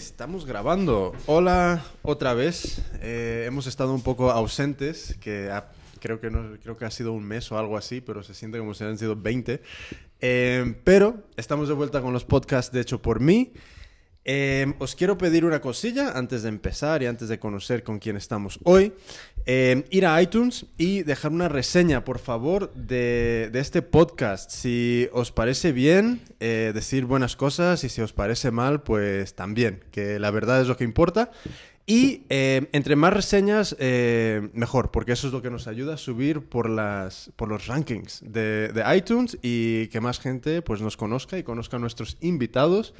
[0.00, 1.14] Estamos grabando.
[1.24, 2.82] Hola, otra vez.
[3.00, 7.14] Eh, hemos estado un poco ausentes, que ha- creo, que no, creo que ha sido
[7.14, 9.62] un mes o algo así, pero se siente como si han sido 20.
[10.20, 13.54] Eh, pero estamos de vuelta con los podcasts de hecho por mí.
[14.28, 18.16] Eh, os quiero pedir una cosilla antes de empezar y antes de conocer con quién
[18.16, 18.92] estamos hoy.
[19.46, 24.50] Eh, ir a iTunes y dejar una reseña, por favor, de, de este podcast.
[24.50, 29.84] Si os parece bien, eh, decir buenas cosas y si os parece mal, pues también,
[29.92, 31.30] que la verdad es lo que importa.
[31.86, 35.98] Y eh, entre más reseñas, eh, mejor, porque eso es lo que nos ayuda a
[35.98, 40.96] subir por, las, por los rankings de, de iTunes y que más gente pues, nos
[40.96, 42.92] conozca y conozca a nuestros invitados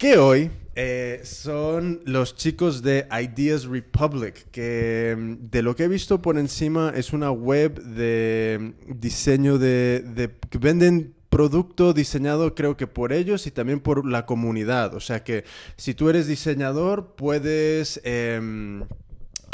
[0.00, 5.88] que hoy eh, son los chicos de Ideas Republic, que mm, de lo que he
[5.88, 12.76] visto por encima es una web de diseño de, de- que venden producto diseñado creo
[12.78, 14.94] que por ellos y también por la comunidad.
[14.94, 15.44] O sea que
[15.76, 18.00] si tú eres diseñador puedes...
[18.02, 18.84] em,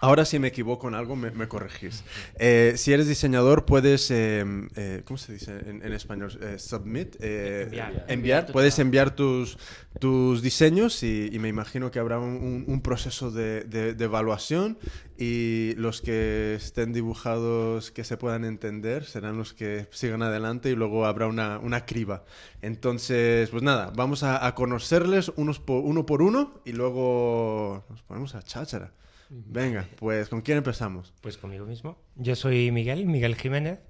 [0.03, 2.05] Ahora si me equivoco en algo me, me corregís.
[2.39, 6.39] Eh, si eres diseñador puedes, em, eh, ¿cómo se dice en, en español?
[6.43, 8.05] Eh, submit, eh, Enviar.
[8.09, 8.53] enviar.
[8.53, 9.57] Puedes enviar tus,
[9.99, 14.05] tus diseños y, y me imagino que habrá un, un- un proceso de, de- de
[14.05, 14.79] evaluación
[15.17, 20.75] y los que estén dibujados que se puedan entender serán los que sigan adelante y
[20.75, 22.23] luego habrá una, una criba.
[22.61, 28.03] Entonces, pues nada, vamos a, a conocerles unos por, uno por uno y luego nos
[28.03, 28.93] ponemos a cháchara.
[29.29, 31.13] Venga, pues ¿con quién empezamos?
[31.21, 31.99] Pues conmigo mismo.
[32.17, 33.81] Yo soy Miguel, Miguel Jiménez,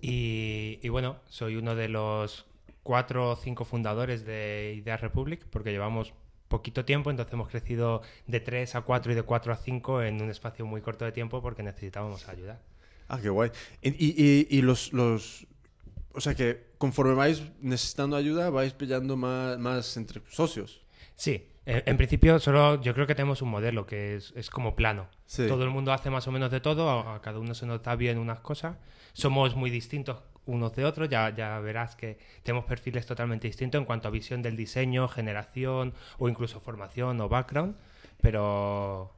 [0.00, 2.46] y, y bueno, soy uno de los
[2.82, 6.14] cuatro o cinco fundadores de Ideas Republic, porque llevamos
[6.48, 10.20] poquito tiempo, entonces hemos crecido de 3 a 4 y de 4 a 5 en
[10.20, 12.60] un espacio muy corto de tiempo porque necesitábamos ayuda.
[13.08, 13.50] Ah, qué guay.
[13.80, 14.14] Y, y-
[14.50, 15.46] y- y los, los...
[16.14, 20.81] O sea que conforme vais necesitando ayuda, vais pillando más, más entre socios.
[21.16, 24.74] Sí, en, en principio solo yo creo que tenemos un modelo que es, es como
[24.74, 25.08] plano.
[25.26, 25.46] Sí.
[25.46, 27.82] Todo el mundo hace más o menos de todo, a, a cada uno se nos
[27.82, 28.76] da bien unas cosas.
[29.12, 33.84] Somos muy distintos unos de otros, ya, ya verás que tenemos perfiles totalmente distintos en
[33.84, 37.76] cuanto a visión del diseño, generación o incluso formación o background,
[38.20, 39.14] pero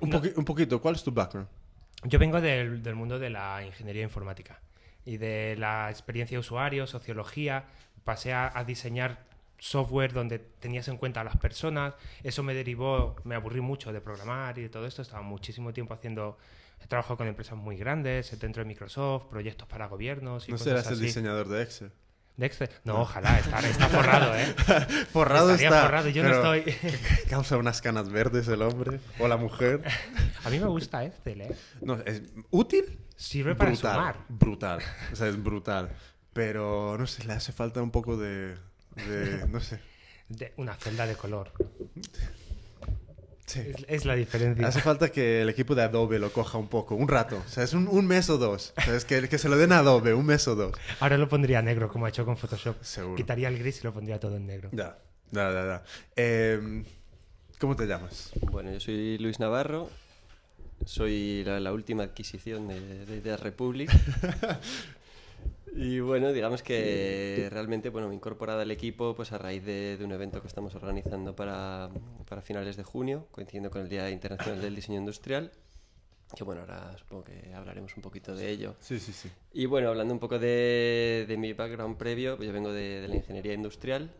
[0.00, 0.20] Un, No.
[0.20, 1.48] poqui- un poquito, ¿cuál es tu background?
[2.04, 4.60] yo vengo del, del mundo de la ingeniería informática
[5.06, 7.64] y de la experiencia de usuario, sociología.
[8.04, 9.24] Pasé a, a diseñar
[9.58, 11.94] software donde tenías en cuenta a las personas.
[12.22, 15.02] Eso me derivó, me aburrí mucho de programar y de todo esto.
[15.02, 16.38] Estaba muchísimo tiempo haciendo.
[16.82, 20.64] He trabajado con empresas muy grandes, dentro de Microsoft, proyectos para gobiernos y No cosas
[20.70, 21.02] serás el así.
[21.04, 21.90] diseñador de Excel.
[22.36, 22.68] ¿De Excel?
[22.84, 24.44] No, ojalá, está, está forrado, ¿eh?
[25.10, 25.82] Forrado Estaría está.
[25.84, 26.74] forrado, yo no estoy.
[27.30, 29.82] Causa unas canas verdes el hombre o la mujer.
[30.44, 31.56] A mí me gusta Excel, ¿eh?
[31.80, 32.98] No, ¿es útil?
[33.16, 34.16] Sirve para brutal, sumar.
[34.28, 34.80] Brutal.
[35.12, 35.88] O sea, es brutal.
[36.34, 38.54] Pero, no sé, le hace falta un poco de...
[38.96, 39.80] de no sé.
[40.28, 41.52] De una celda de color.
[43.46, 43.60] Sí.
[43.60, 44.66] Es, es la diferencia.
[44.66, 47.40] Hace falta que el equipo de Adobe lo coja un poco, un rato.
[47.46, 48.74] O sea, es un, un mes o dos.
[48.76, 50.72] O sea, es que, que se lo den a Adobe, un mes o dos.
[50.98, 52.82] Ahora lo pondría negro, como ha hecho con Photoshop.
[52.82, 53.14] Seguro.
[53.14, 54.70] Quitaría el gris y lo pondría todo en negro.
[54.72, 54.98] Ya,
[55.30, 55.64] ya, ya.
[55.64, 55.84] ya.
[56.16, 56.82] Eh,
[57.60, 58.32] ¿Cómo te llamas?
[58.50, 59.90] Bueno, yo soy Luis Navarro,
[60.84, 63.90] soy la, la última adquisición de, de Ideas Republic.
[65.76, 69.96] y bueno, digamos que realmente bueno, me he incorporado al equipo pues, a raíz de,
[69.96, 71.90] de un evento que estamos organizando para,
[72.28, 75.52] para finales de junio, coincidiendo con el Día Internacional del Diseño Industrial.
[76.34, 78.74] Que bueno, ahora supongo que hablaremos un poquito de ello.
[78.80, 79.30] Sí, sí, sí.
[79.52, 83.08] Y bueno, hablando un poco de, de mi background previo, pues yo vengo de, de
[83.08, 84.10] la ingeniería industrial,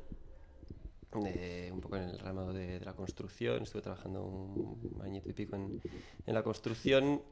[1.14, 5.56] de- un poco en el ramo de, la construcción, estuve trabajando un añito y pico
[5.56, 5.80] en,
[6.26, 7.22] en la construcción,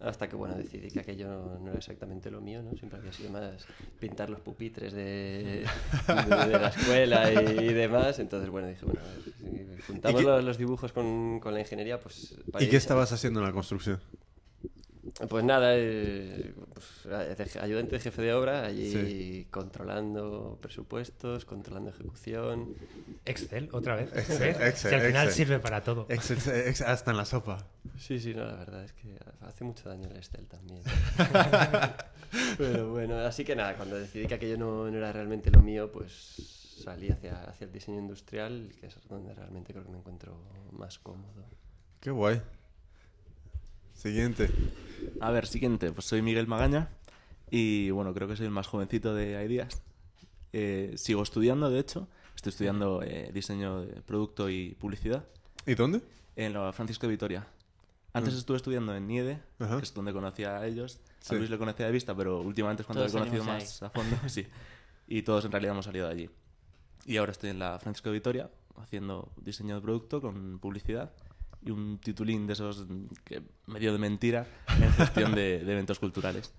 [0.00, 2.76] hasta que bueno, decidí que aquello no, no era exactamente lo mío, ¿no?
[2.76, 3.66] Siempre había sido más
[4.00, 5.64] pintar los pupitres de,
[6.08, 9.00] de- de la escuela y, y demás, entonces bueno, dije, bueno,
[9.38, 12.36] si juntamos los, los dibujos con, con la ingeniería, pues...
[12.50, 14.00] para ¿Y qué estabas haciendo en la construcción?
[15.28, 22.74] Pues nada, eh, pues, de- ayudante de jefe de obra, allí controlando presupuestos, controlando ejecución.
[23.24, 24.10] Excel, otra vez.
[24.16, 24.48] Excel.
[24.50, 25.32] Excel, Si al final Excel.
[25.46, 26.06] sirve para todo.
[26.08, 27.66] Excel- Excel- hasta en la sopa.
[27.98, 30.82] Sí, sí, no, la verdad es que hace mucho daño el Excel también.
[32.58, 35.92] Pero bueno, así que nada, cuando decidí que aquello no, no era realmente lo mío,
[35.92, 40.36] pues salí hacia, hacia el diseño industrial, que es donde realmente creo que me encuentro
[40.72, 41.44] más cómodo.
[42.00, 42.40] Qué guay.
[44.02, 44.50] Siguiente.
[45.20, 46.88] A ver, siguiente, pues soy Miguel Magaña
[47.52, 49.80] y bueno, creo que soy el más jovencito de Ideas.
[50.52, 55.24] Eh, sigo estudiando, de hecho, estoy estudiando eh, diseño de producto y publicidad
[55.66, 56.00] ¿Y dónde?
[56.34, 57.46] en la Francisco de Vitoria.
[58.12, 58.38] Antes Mm.
[58.38, 59.76] estuve estudiando en Niede, Ajá.
[59.78, 60.98] que es donde conocía a ellos.
[61.20, 61.36] Sí.
[61.36, 63.82] A Luis le conocía de vista, pero últimamente es cuando Todos lo he conocido más
[63.84, 64.16] a fondo.
[64.28, 64.44] sí.
[65.06, 66.30] Y todos en realidad hemos salido de allí.
[67.06, 71.12] Y ahora estoy en la Francisco de Vitoria, haciendo diseño de producto con publicidad
[71.64, 72.86] y un titulín de esos
[73.24, 74.46] que medio de mentira
[74.80, 76.52] en gestión de, de eventos culturales.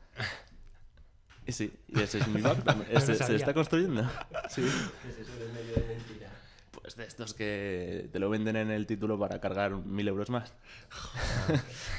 [1.46, 2.86] Y sí, y ese es mi background.
[2.94, 4.04] No se está construyendo.
[4.50, 4.62] Sí.
[5.02, 6.30] ¿Qué es eso del medio de mentira?
[6.82, 10.54] Pues de estos que te lo venden en el título para cargar mil euros más.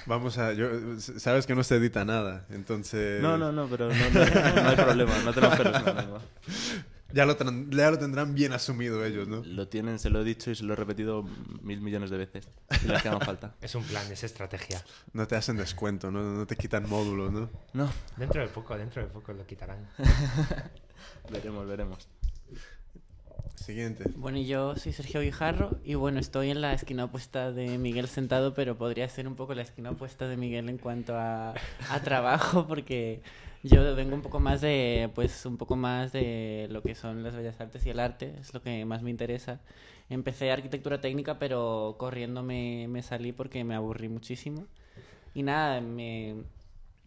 [0.07, 0.53] Vamos a...
[0.53, 0.69] Yo,
[0.99, 3.23] sabes que no se edita nada, entonces...
[3.23, 6.21] No, no, no, pero no, no- no hay problema, no tenemos pelos lengua.
[7.15, 7.37] Ya lo,
[7.71, 9.45] ya lo tendrán bien asumido ellos, ¿no?
[9.45, 11.23] Lo tienen, se lo he dicho y se lo he repetido
[11.63, 12.49] mil millones de veces.
[12.83, 13.55] Y que hagan falta.
[13.61, 14.83] Es un plan, es estrategia.
[15.13, 16.23] No te hacen descuento, ¿no?
[16.23, 17.49] No te quitan módulos, ¿no?
[17.73, 19.89] No, Dentro de poco, dentro de poco lo quitarán.
[21.31, 22.09] veremos, veremos.
[23.55, 24.05] Siguiente.
[24.17, 28.09] Bueno, y yo soy Sergio Guijarro y bueno, estoy en la esquina opuesta de Miguel
[28.09, 31.55] sentado, pero podría ser un poco la esquina opuesta de Miguel en cuanto a,
[31.91, 33.23] a trabajo, porque
[33.65, 37.35] yo vengo un poco más de, pues, un poco más de lo que son las
[37.37, 39.61] bellas artes y el arte, es lo que más me interesa.
[40.11, 44.67] Empecé arquitectura técnica, pero corriendo me, me salí porque me aburrí muchísimo.
[45.35, 46.37] Y nada, me,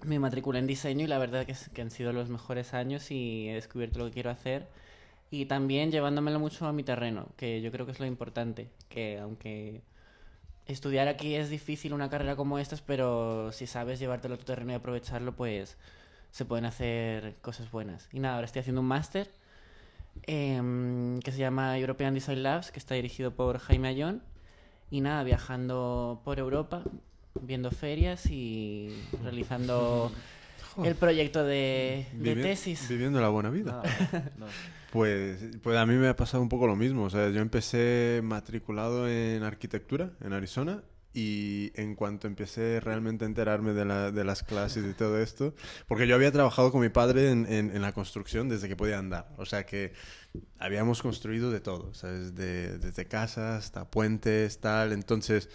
[0.03, 3.11] me matriculé en diseño y la verdad que, es- que han sido los mejores años
[3.11, 4.67] y he descubierto lo que quiero hacer.
[5.31, 9.19] Y también llevándomelo mucho a mi terreno, que yo creo que es lo importante, que
[9.19, 9.81] aunque
[10.67, 14.71] estudiar aquí es difícil una carrera como estas, pero si sabes llevártelo a tu terreno
[14.73, 15.77] y aprovecharlo, pues
[16.37, 18.07] se pueden hacer cosas buenas.
[18.13, 19.29] Y nada, ahora estoy haciendo un máster
[20.23, 24.21] em, que se llama European Design Labs, que está dirigido por Jaime Ayón.
[24.89, 26.83] Y nada, viajando por Europa,
[27.41, 28.89] viendo ferias y
[29.23, 30.11] realizando
[30.83, 32.87] el proyecto de, de Vivi- tesis.
[32.87, 33.81] Viviendo la buena vida.
[34.37, 34.51] No, no.
[34.89, 37.03] Pues, pues a mí me ha pasado un poco lo mismo.
[37.03, 40.81] O sea, yo empecé matriculado en arquitectura en Arizona
[41.13, 45.53] y en cuanto empecé realmente a enterarme de, la- de las clases y todo esto,
[45.87, 48.99] porque yo había trabajado con mi padre en, en- en la construcción desde que podía
[48.99, 49.33] andar.
[49.37, 49.93] O sea que
[50.59, 52.35] habíamos construido de todo, ¿sabes?
[52.35, 54.91] De- desde casas hasta puentes, tal.
[54.93, 55.49] Entonces,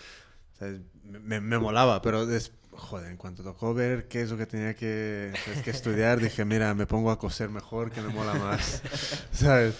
[0.58, 0.80] ¿sabes?
[1.04, 4.74] Me, me molaba, pero des- joder, en cuanto tocó ver qué es lo que tenía
[4.74, 5.32] que,
[5.62, 8.82] que estudiar, dije, mira, me pongo a coser mejor, que me mola más,
[9.30, 9.74] ¿sabes?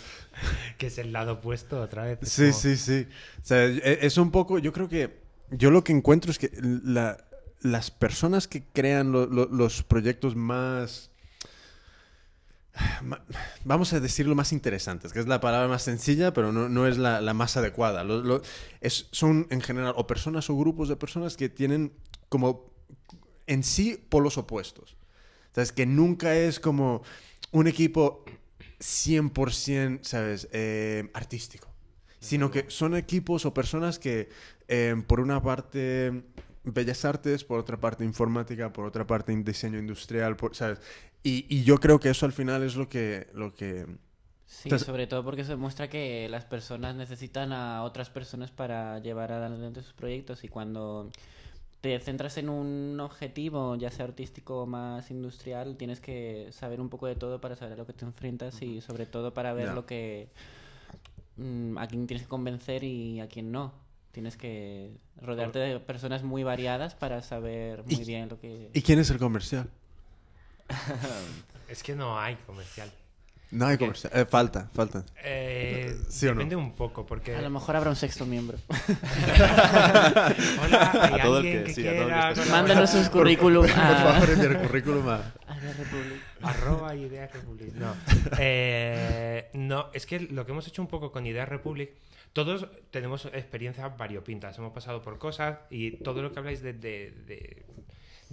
[0.78, 2.18] Que es el lado opuesto otra vez.
[2.22, 3.08] Sí, como- sí, sí.
[3.42, 5.21] O sea, e- es un poco, yo creo que,
[5.52, 7.16] yo lo que encuentro es que la-
[7.60, 11.10] las personas que crean lo- lo- los proyectos más,
[13.64, 16.98] vamos a decirlo más interesantes, que es la palabra más sencilla, pero no, no es
[16.98, 18.04] la, más adecuada.
[19.10, 21.92] Son en general o personas o grupos de personas que tienen
[22.28, 22.72] como
[23.46, 24.96] en sí polos opuestos.
[25.52, 27.02] O sea, es que nunca es como
[27.50, 28.24] un equipo
[28.80, 31.68] 100%, ¿sabes?, Eh, artístico.
[32.20, 34.28] Sino que son equipos o personas que,
[34.74, 36.22] eh, por una parte,
[36.64, 40.80] bellas artes, por otra parte, informática, por otra parte, diseño industrial, por- ¿sabes?
[41.22, 43.28] Y, y yo creo que eso al final es lo que...
[43.34, 43.86] Lo que
[44.46, 48.98] Sí, Entonces- sobre todo porque se muestra que las personas necesitan a otras personas para
[48.98, 51.10] llevar adelante sus proyectos y cuando
[51.80, 56.90] te centras en un objetivo, ya sea artístico o más industrial, tienes que saber un
[56.90, 59.68] poco de todo para saber a lo que te enfrentas y sobre todo para ver
[59.74, 60.28] lo que
[61.36, 63.72] mm, a quién tienes que convencer y a quién no.
[64.12, 68.70] Tienes que rodearte de personas muy variadas para saber muy bien lo que...
[68.74, 69.70] ¿Y quién es el comercial?
[71.68, 72.92] Es que no hay comercial.
[73.52, 74.10] No hay comercial.
[74.14, 75.04] Eh, falta, falta.
[75.22, 76.36] Eh, ¿Sí o no?
[76.38, 77.36] depende un poco, porque...
[77.36, 78.58] A lo mejor habrá un sexto miembro.
[80.62, 82.48] Hola, ¿hay A todo el que- que, sí, a todo el que quiera esté- colaborar?
[82.50, 85.14] Mándanos sus currículum Por a, favor, envía el currículum a...
[85.46, 86.22] a la Republic.
[86.42, 87.74] Arroba Ideas Republic.
[87.74, 87.94] No.
[88.38, 91.90] Eh, no, es que lo que hemos hecho un poco con Ideas Republic,
[92.32, 97.12] todos tenemos experiencias variopintas, hemos pasado por cosas y todo lo que habláis de, de-
[97.26, 97.62] de-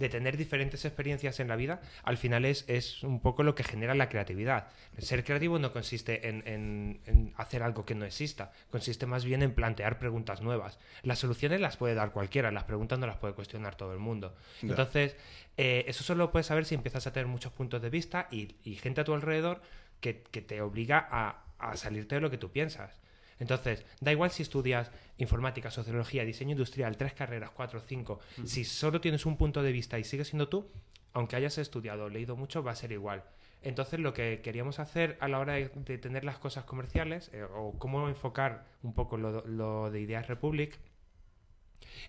[0.00, 3.62] de tener diferentes experiencias en la vida, al final es, es un poco lo que
[3.62, 4.68] genera la creatividad.
[4.98, 9.42] Ser creativo no consiste en, en- en hacer algo que no exista, consiste más bien
[9.42, 10.78] en plantear preguntas nuevas.
[11.02, 14.34] Las soluciones las puede dar cualquiera, las preguntas no las puede cuestionar todo el mundo.
[14.70, 15.16] Entonces,
[15.56, 18.56] eh, eso solo lo puedes saber si empiezas a tener muchos puntos de vista y,
[18.64, 19.60] y gente a tu alrededor
[20.00, 22.98] que, que te obliga a, a salirte de lo que tú piensas.
[23.40, 28.20] Entonces, da igual si estudias informática, sociología, diseño industrial, tres carreras, cuatro, cinco.
[28.46, 30.66] Si solo tienes un punto de vista y sigues siendo tú,
[31.12, 33.24] aunque hayas estudiado o leído mucho, va a ser igual.
[33.62, 37.42] Entonces, lo que queríamos hacer a la hora de, de tener las cosas comerciales, eh,
[37.42, 40.78] o cómo enfocar un poco lo, lo de Ideas Republic,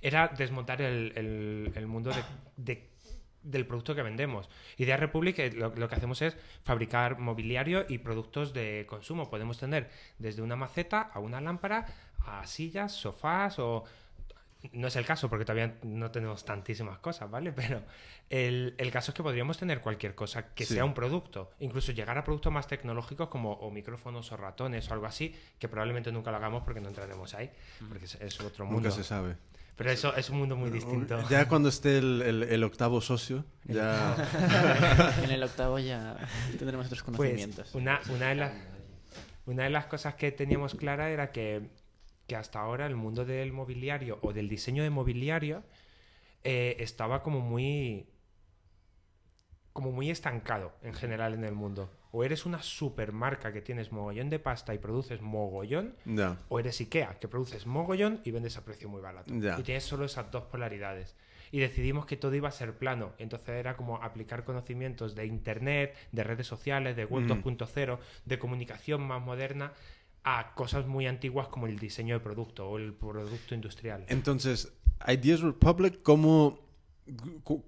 [0.01, 2.23] era desmontar el, el- el mundo de-
[2.57, 2.90] de-
[3.43, 4.49] del producto que vendemos.
[4.77, 9.29] Idea Republic eh, lo, lo que hacemos es fabricar mobiliario y productos de consumo.
[9.29, 11.85] Podemos tener desde una maceta a una lámpara,
[12.25, 13.83] a sillas, sofás o
[14.73, 17.51] no es el caso porque todavía no tenemos tantísimas cosas, ¿vale?
[17.55, 17.81] Pero
[18.29, 20.75] el, el caso es que podríamos tener cualquier cosa que Sí.
[20.75, 24.93] sea un producto, incluso llegar a productos más tecnológicos como o micrófonos o ratones o
[24.93, 27.49] algo así, que probablemente nunca lo hagamos porque no entraremos ahí,
[27.89, 28.81] porque es, es otro mundo.
[28.81, 29.35] Nunca se sabe.
[29.75, 31.27] Pero eso es un mundo muy distinto.
[31.29, 34.15] Ya cuando esté el, el- el octavo socio, ya...
[35.23, 36.17] en el octavo ya
[36.59, 37.73] tendremos otros Pues conocimientos.
[37.73, 38.51] una, una, de las,
[39.47, 41.69] una de las cosas que teníamos clara era que,
[42.31, 45.63] que hasta ahora el mundo del mobiliario o del diseño de mobiliario
[46.45, 48.07] eh, estaba como muy
[49.73, 51.89] como muy estancado en general en el mundo.
[52.13, 55.93] O eres una supermarca que tienes mogollón de pasta y produces mogollón,
[56.47, 59.33] o eres IKEA, que produces mogollón y vendes a precio muy barato.
[59.33, 61.17] Y tienes solo esas dos polaridades.
[61.51, 63.11] Y decidimos que todo iba a ser plano.
[63.17, 69.01] Entonces era como aplicar conocimientos de Internet, de redes sociales, de Web 2.0, de comunicación
[69.01, 69.73] más moderna,
[70.23, 74.05] a cosas muy antiguas como el diseño de producto o el producto industrial.
[74.07, 74.71] Entonces,
[75.07, 76.59] Ideas Republic, ¿cómo,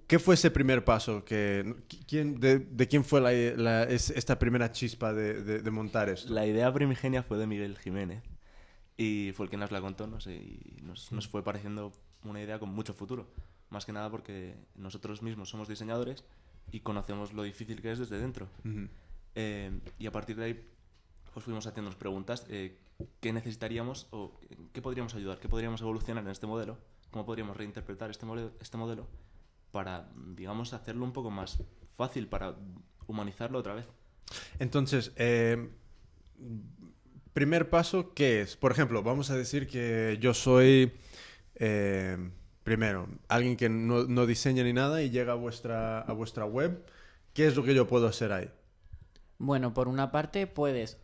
[0.08, 1.26] ¿qué fue ese primer paso?
[1.26, 1.76] Que,
[2.08, 3.32] ¿quién, de, de quién fue la,
[3.62, 6.32] la- es- esta primera chispa de, de- de montar esto?
[6.34, 8.22] La idea primigenia fue de Miguel Jiménez
[8.98, 11.92] y fue el que nos la contó, no sé, y nos, nos fue pareciendo
[12.24, 13.28] una idea con mucho futuro.
[13.72, 16.24] Más que nada porque nosotros mismos somos diseñadores
[16.72, 18.48] y conocemos lo difícil que es desde dentro.
[18.64, 18.88] Ujú.
[19.36, 20.68] Eh, y a partir de ahí
[21.34, 22.78] pues fuimos haciéndonos preguntas, eh,
[23.20, 24.40] ¿qué necesitaríamos o
[24.72, 25.40] qué podríamos ayudar?
[25.40, 26.78] ¿Qué podríamos evolucionar en este modelo?
[27.12, 29.08] ¿Cómo podríamos reinterpretar este modelo, este modelo
[29.72, 31.64] para, digamos, hacerlo un poco más
[31.98, 32.56] fácil, para
[33.08, 33.88] humanizarlo otra vez?
[34.60, 35.70] Entonces, eh,
[37.34, 38.56] primer paso, ¿qué es?
[38.56, 40.94] Por ejemplo, vamos a decir que yo soy,
[41.56, 42.18] eh,
[42.64, 46.86] primero, alguien que no, no diseña ni nada y llega a vuestra, a vuestra web.
[47.34, 48.52] ¿Qué es lo que yo puedo hacer ahí?
[49.40, 51.03] Bueno, por una parte puedes,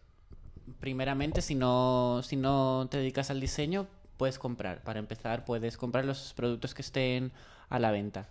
[0.80, 4.84] primeramente, si no, si no te dedicas al diseño, puedes comprar.
[4.84, 7.32] Para empezar, puedes comprar los productos que estén
[7.70, 8.28] a la venta.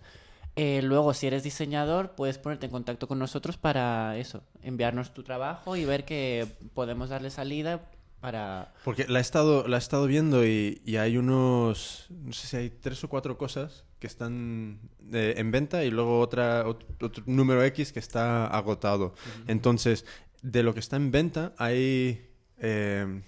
[0.55, 5.23] Eh, luego, si eres diseñador, puedes ponerte en contacto con nosotros para eso, enviarnos tu
[5.23, 8.73] trabajo y ver que podemos darle salida para...
[8.83, 12.57] Porque la he estado, la he estado viendo y, y hay unos, no sé si
[12.57, 14.81] hay tres o cuatro cosas que están
[15.13, 19.13] eh, en venta y luego otra, ot- otro, número X que está agotado.
[19.47, 20.05] Entonces,
[20.41, 22.28] de lo que está en venta, hay...
[22.59, 23.21] eh,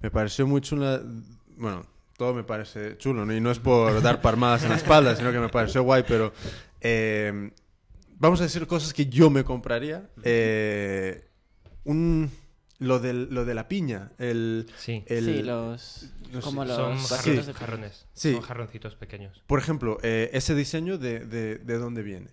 [0.00, 1.02] me pareció muy chula...
[1.56, 1.86] Bueno,
[2.16, 3.34] todo me parece chulo, ¿no?
[3.34, 6.32] Y no es por dar palmadas en la espalda, sino que me pareció guay, pero...
[6.80, 7.50] eh,
[8.18, 10.08] vamos a decir cosas que yo me compraría.
[10.22, 11.24] Eh,
[11.84, 12.30] un...
[12.80, 15.02] Lo, del, lo de la piña, el, Sí.
[15.08, 16.10] el- sí, los...
[16.32, 17.08] no sé, como los Son Sí.
[17.16, 18.06] jarrones, de- jarrones.
[18.12, 18.32] Sí.
[18.34, 19.42] Son jarroncitos pequeños.
[19.48, 22.28] Por ejemplo, eh, ese diseño de, de, de dónde viene.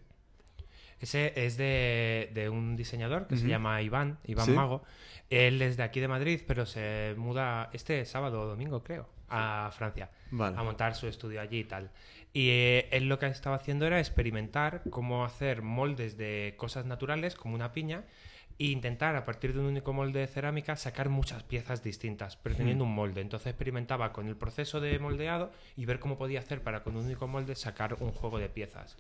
[1.00, 4.52] Ese es de, de un diseñador que se llama Iván, Iván Sí.
[4.52, 4.84] Mago.
[5.30, 9.72] Él es de aquí de Madrid, pero se muda este sábado o domingo, creo, a
[9.76, 10.10] Francia.
[10.32, 10.58] Vale.
[10.58, 11.92] a montar su estudio allí y tal.
[12.34, 17.36] Y eh, él lo que estaba haciendo era experimentar cómo hacer moldes de cosas naturales,
[17.36, 18.04] como una piña,
[18.58, 22.56] e intentar a partir de un único molde de cerámica sacar muchas piezas distintas, pero
[22.56, 23.22] teniendo un molde.
[23.22, 27.06] Entonces experimentaba con el proceso de moldeado y ver cómo podía hacer para con un
[27.06, 28.98] único molde sacar un juego de piezas.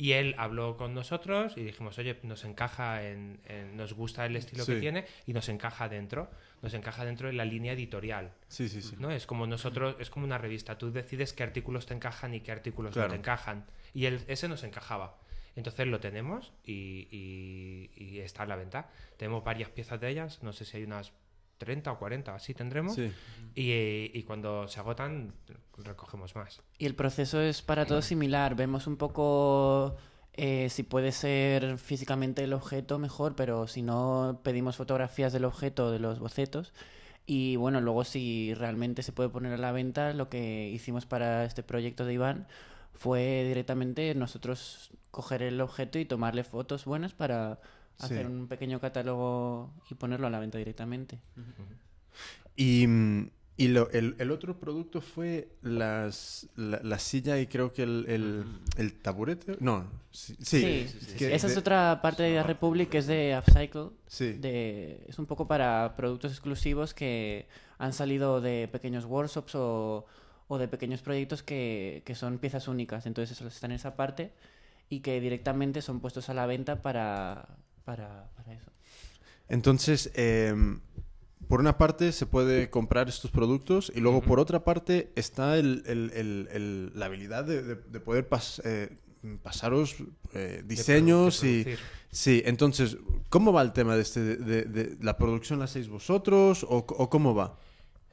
[0.00, 4.36] Y él habló con nosotros y dijimos, oye, nos encaja en, en- nos gusta el
[4.36, 4.74] estilo Sí.
[4.74, 6.30] que tiene y nos encaja dentro,
[6.62, 8.32] nos encaja dentro de la línea editorial.
[8.46, 8.94] Sí, sí, sí.
[9.00, 9.10] ¿no?
[9.10, 10.78] Es como nosotros, es como una revista.
[10.78, 13.08] Tú decides qué artículos te encajan y qué artículos Claro.
[13.08, 13.66] no te encajan.
[13.92, 15.18] Y el, ese nos encajaba.
[15.56, 18.88] Entonces lo tenemos y, y- y está a la venta.
[19.16, 21.12] Tenemos varias piezas de ellas, no sé si hay unas
[21.58, 22.94] 30 o 40, así tendremos.
[22.94, 23.12] Sí.
[23.54, 25.34] Y, y cuando se agotan,
[25.76, 26.62] recogemos más.
[26.78, 28.54] Y el proceso es para todos similar.
[28.54, 29.96] Vemos un poco
[30.40, 35.90] eh, si puede ser físicamente el objeto mejor, pero si no, pedimos fotografías del objeto,
[35.90, 36.72] de los bocetos.
[37.26, 41.44] Y bueno, luego si realmente se puede poner a la venta, lo que hicimos para
[41.44, 42.46] este proyecto de Iván
[42.94, 47.58] fue directamente nosotros coger el objeto y tomarle fotos buenas para
[47.98, 48.04] Sí.
[48.06, 51.18] hacer un pequeño catálogo y ponerlo a la venta directamente.
[52.56, 52.86] Y,
[53.56, 58.04] y lo- el, el otro producto fue las, la, la silla y creo que el,
[58.08, 58.44] el,
[58.76, 59.56] el taburete.
[59.60, 60.36] No, sí.
[60.40, 63.90] sí, Sí, es que esa es otra parte de Republic que es de Upcycle.
[64.06, 64.32] Sí.
[64.34, 67.46] de- es un poco para productos exclusivos que
[67.78, 70.06] han salido de pequeños workshops o,
[70.48, 73.06] o de pequeños proyectos que, que son piezas únicas.
[73.06, 74.32] Entonces eso está en esa parte
[74.88, 77.48] y que directamente son puestos a la venta para,
[77.88, 78.70] para, para eso.
[79.48, 80.80] Entonces, em,
[81.48, 85.82] por una parte se puede comprar estos productos y luego por otra parte está el-
[85.86, 88.98] el- el- el- la habilidad de, de- de poder pas- eh,
[89.42, 89.96] pasaros
[90.34, 91.76] eh, diseños de y...
[92.10, 92.98] Sí, entonces,
[93.30, 95.58] ¿cómo va el tema de, este, de, la producción?
[95.58, 97.56] ¿La hacéis vosotros o, o cómo va?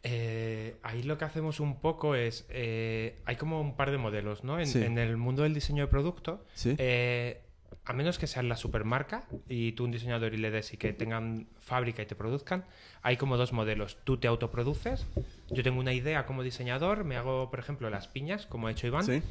[0.03, 4.43] Eh, ahí lo que hacemos un poco es, eh, hay como un par de modelos,
[4.43, 4.59] ¿no?
[4.59, 4.81] En, Sí.
[4.83, 6.75] en el mundo del diseño de producto, Sí.
[6.77, 7.41] eh,
[7.85, 10.91] a menos que sean la supermarca y tú un diseñador y le des y que
[10.93, 12.65] tengan fábrica y te produzcan,
[13.03, 13.97] hay como dos modelos.
[14.03, 15.05] Tú te autoproduces,
[15.51, 18.87] yo tengo una idea como diseñador, me hago, por ejemplo, las piñas, como ha hecho
[18.87, 19.21] Iván, Sí.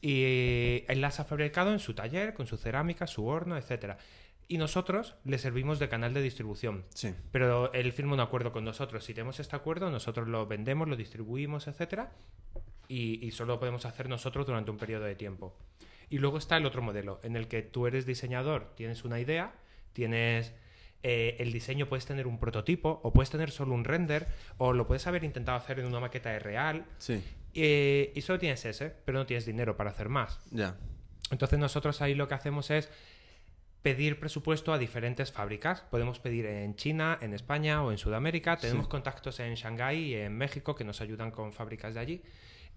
[0.00, 3.98] y él las ha fabricado en su taller, con su cerámica, su horno, etcétera.
[4.50, 6.86] Y nosotros le servimos de canal de distribución.
[6.94, 7.12] Sí.
[7.30, 9.04] Pero él firma un acuerdo con nosotros.
[9.04, 12.12] Si tenemos este acuerdo, nosotros lo vendemos, lo distribuimos, etcétera,
[12.88, 15.54] y, y solo lo podemos hacer nosotros durante un periodo de tiempo.
[16.10, 19.52] Y luego está el otro modelo, en el que tú eres diseñador, tienes una idea,
[19.92, 20.54] tienes
[21.02, 24.86] eh, el diseño, puedes tener un prototipo, o puedes tener solo un render, o lo
[24.86, 27.22] puedes haber intentado hacer en una maqueta de real, Sí.
[27.54, 30.40] eh, y solo tienes ese, pero no tienes dinero para hacer más.
[30.50, 30.76] Ya.
[31.30, 32.90] Entonces nosotros ahí lo que hacemos es
[33.82, 35.82] pedir presupuesto a diferentes fábricas.
[35.82, 38.56] Podemos pedir en China, en España o en Sudamérica.
[38.56, 38.90] Tenemos Sí.
[38.90, 42.22] contactos en Shanghái y en México que nos ayudan con fábricas de allí.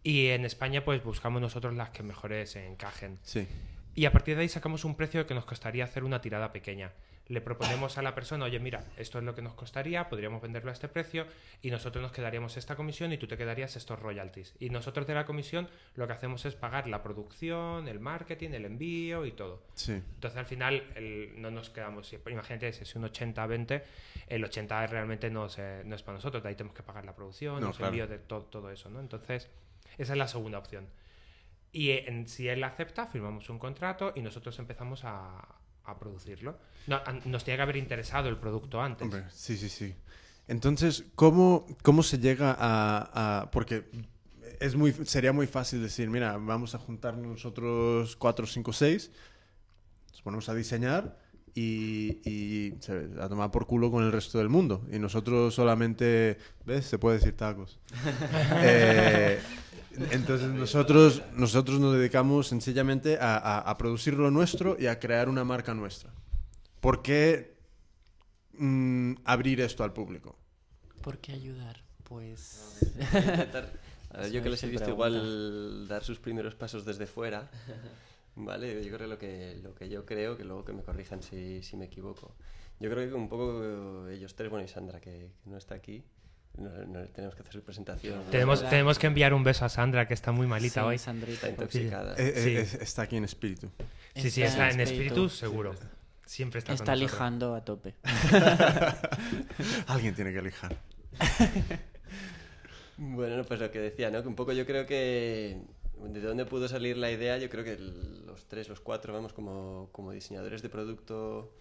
[0.03, 3.19] Y en España pues buscamos nosotros las que mejores encajen.
[3.23, 3.47] Sí.
[3.93, 6.91] Y a partir de ahí sacamos un precio que nos costaría hacer una tirada pequeña.
[7.27, 10.69] Le proponemos a la persona, oye, mira, esto es lo que nos costaría, podríamos venderlo
[10.69, 11.27] a este precio
[11.61, 14.53] y nosotros nos quedaríamos esta comisión y tú te quedarías estos royalties.
[14.59, 18.65] Y nosotros de la comisión lo que hacemos es pagar la producción, el marketing, el
[18.65, 19.63] envío y todo.
[19.75, 19.93] Sí.
[19.93, 23.83] Entonces al final el- no nos quedamos, imagínate si es un 80-20,
[24.27, 27.15] el 80 realmente no, se- no es para nosotros, de ahí tenemos que pagar la
[27.15, 27.91] producción, No, los claro.
[27.91, 28.99] envíos de to- todo eso, ¿no?
[28.99, 29.49] Entonces
[29.97, 30.87] esa es la segunda opción.
[31.71, 35.57] Y eh, en- si él acepta, firmamos un contrato y nosotros empezamos a,
[35.99, 36.57] producirlo.
[36.87, 39.03] No, nos tiene que haber interesado el producto antes.
[39.03, 39.93] Hombre, sí, sí, sí.
[40.47, 43.89] Entonces, ¿cómo, cómo se llega a, Porque
[44.61, 49.11] es muy, sería muy fácil decir, mira, vamos a juntarnos nosotros cuatro, cinco, seis,
[50.11, 51.17] nos ponemos a diseñar
[51.55, 54.85] y, y se- a tomar por culo con el resto del mundo.
[54.91, 56.85] Y nosotros solamente, ¿ves?
[56.85, 57.79] Se puede decir tacos.
[58.63, 59.39] Eh,
[60.11, 65.27] entonces nosotros, nosotros nos dedicamos sencillamente a, a- a producir lo nuestro y a crear
[65.27, 66.11] una marca nuestra.
[66.79, 67.55] ¿Por qué
[68.57, 70.37] mm, abrir esto al público?
[71.01, 71.83] ¿Por qué ayudar?
[72.05, 72.79] Pues...
[74.31, 77.49] Yo que es les he visto igual dar sus primeros pasos desde fuera,
[78.45, 78.83] ¿vale?
[78.83, 81.77] Yo creo lo que, lo que yo creo, que luego que me corrijan si, si
[81.77, 82.35] me equivoco.
[82.79, 86.03] Yo creo que un poco ellos tres, bueno, y Sandra, que, que no está aquí,
[86.57, 88.23] no, no tenemos que hacer su presentación.
[88.31, 90.97] Tenemos, tenemos que enviar un beso a Sandra, que está muy malita Sí, hoy.
[90.97, 92.15] Sandrita, Está intoxicada.
[92.17, 92.77] Eh, eh, Sí.
[92.81, 93.69] está aquí en espíritu.
[94.15, 95.75] Sí, sí, está en espíritu, seguro.
[96.25, 97.11] Siempre está, con Está nosotros.
[97.11, 97.93] lijando a tope.
[99.87, 100.75] Alguien tiene que elijar.
[102.97, 104.21] Bueno, no, pues lo que decía, ¿no?
[104.21, 105.59] Que un poco yo creo que
[106.01, 109.89] de dónde pudo salir la idea, yo creo que los tres, los cuatro, vamos, como,
[109.91, 111.51] como diseñadores de producto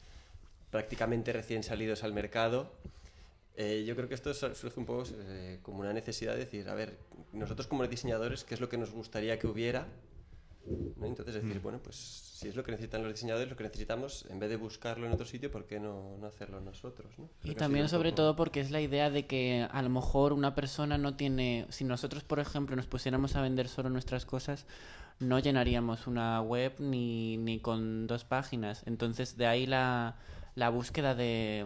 [0.71, 2.73] prácticamente recién salidos al mercado,
[3.57, 6.69] eh, yo creo que esto sur- surge un poco eh, como una necesidad de decir,
[6.69, 6.97] a ver,
[7.33, 9.87] nosotros como diseñadores, ¿qué es lo que nos gustaría que hubiera?
[10.67, 11.07] ¿No?
[11.07, 14.39] Entonces decir, bueno, pues si es lo que necesitan los diseñadores, lo que necesitamos, en
[14.39, 17.13] vez de buscarlo en otro sitio, ¿por qué no, no hacerlo nosotros?
[17.19, 17.29] ¿no?
[17.43, 20.55] Y también sobre poco- todo porque es la idea de que a lo mejor una
[20.55, 24.67] persona no tiene, si nosotros por ejemplo nos pusiéramos a vender solo nuestras cosas,
[25.19, 28.83] no llenaríamos una web ni, ni con dos páginas.
[28.87, 30.17] Entonces de ahí la,
[30.55, 31.65] la búsqueda de,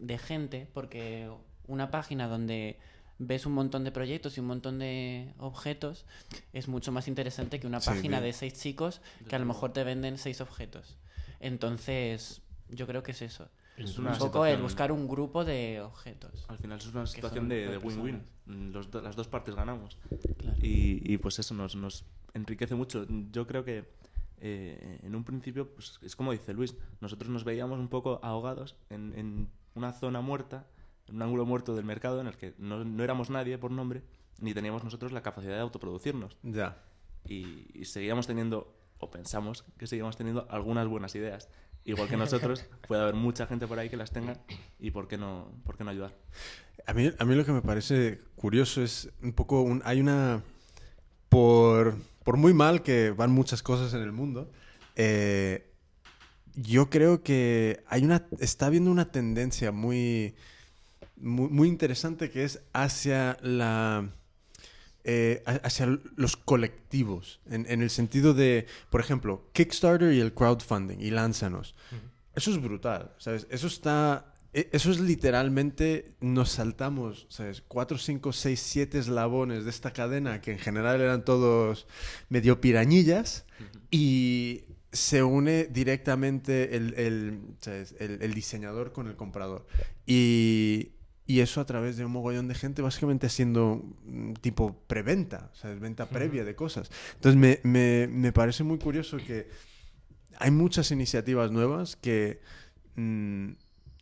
[0.00, 1.30] de gente, porque
[1.66, 2.78] una página donde
[3.18, 6.04] ves un montón de proyectos y un montón de objetos
[6.52, 8.30] es mucho más interesante que una Sí, página bien.
[8.30, 10.96] de seis chicos que a lo mejor te venden seis objetos.
[11.40, 13.48] Entonces, yo creo que es eso.
[13.76, 16.44] Es Un poco el buscar un grupo de objetos.
[16.48, 18.22] Al final es una situación de, win-win.
[18.46, 18.70] Mm,
[19.02, 19.98] las dos partes ganamos.
[20.38, 20.56] Claro.
[20.62, 23.04] Y, y, pues eso nos, nos enriquece mucho.
[23.32, 23.84] Yo creo que
[24.40, 28.76] eh, en un principio, pues, es como dice Luis, nosotros nos veíamos un poco ahogados
[28.90, 30.66] en, en una zona muerta,
[31.08, 34.02] en un ángulo muerto del mercado en el que no, no éramos nadie por nombre,
[34.40, 36.36] ni teníamos nosotros la capacidad de autoproducirnos.
[36.42, 36.82] Ya.
[37.26, 41.48] Y, y seguíamos teniendo, o pensamos que seguíamos teniendo algunas buenas ideas.
[41.86, 44.40] Igual que nosotros, puede haber mucha gente por ahí que las tenga
[44.78, 46.14] y por qué no, por qué no ayudar.
[46.86, 50.42] A mí, a mí lo que me parece curioso es un poco, un- hay una,
[51.28, 54.50] por, por muy mal que van muchas cosas en el mundo,
[54.96, 55.70] eh,
[56.54, 60.34] yo creo que hay una, está habiendo una tendencia muy,
[61.16, 64.10] muy, muy interesante que es hacia la...
[65.04, 70.32] eh, ha- hacia los colectivos, en, en el sentido de, por ejemplo, Kickstarter y el
[70.32, 71.74] crowdfunding y Lánzanos.
[72.34, 73.46] Eso es brutal, ¿sabes?
[73.50, 74.32] Eso está...
[74.52, 77.62] e- Eso es literalmente, nos saltamos, ¿sabes?
[77.68, 81.86] Cuatro, cinco, seis, siete eslabones de esta cadena que en general eran todos
[82.28, 83.44] medio pirañillas
[83.90, 87.40] y se une directamente el, el,
[87.98, 89.66] el- el diseñador con el comprador.
[90.06, 90.92] Y
[91.26, 95.56] y eso a través de un mogollón de gente, básicamente haciendo mm, tipo preventa, o
[95.56, 96.90] sea, es venta previa de cosas.
[97.14, 99.48] Entonces me, me- me parece muy curioso que
[100.38, 102.40] hay muchas iniciativas nuevas que
[102.96, 103.52] mm,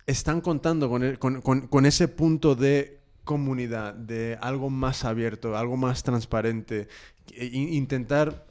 [0.07, 5.57] están contando con, el- con- con- con ese punto de comunidad, de algo más abierto,
[5.57, 6.89] algo más transparente,
[7.33, 8.47] e- in- intentar,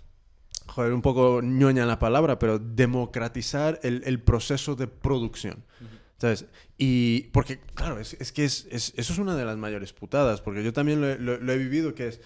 [0.68, 5.66] joder, un poco ñoña la palabra, pero democratizar el, el proceso de producción.
[6.22, 6.46] ¿Sabes?
[6.78, 10.40] Y porque, claro, es, es que es, es- eso es una de las mayores putadas,
[10.40, 12.22] porque yo también lo, he- lo- lo he vivido, que es,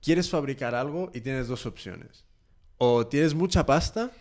[0.00, 2.24] quieres fabricar algo y tienes dos opciones.
[2.78, 4.12] O tienes mucha pasta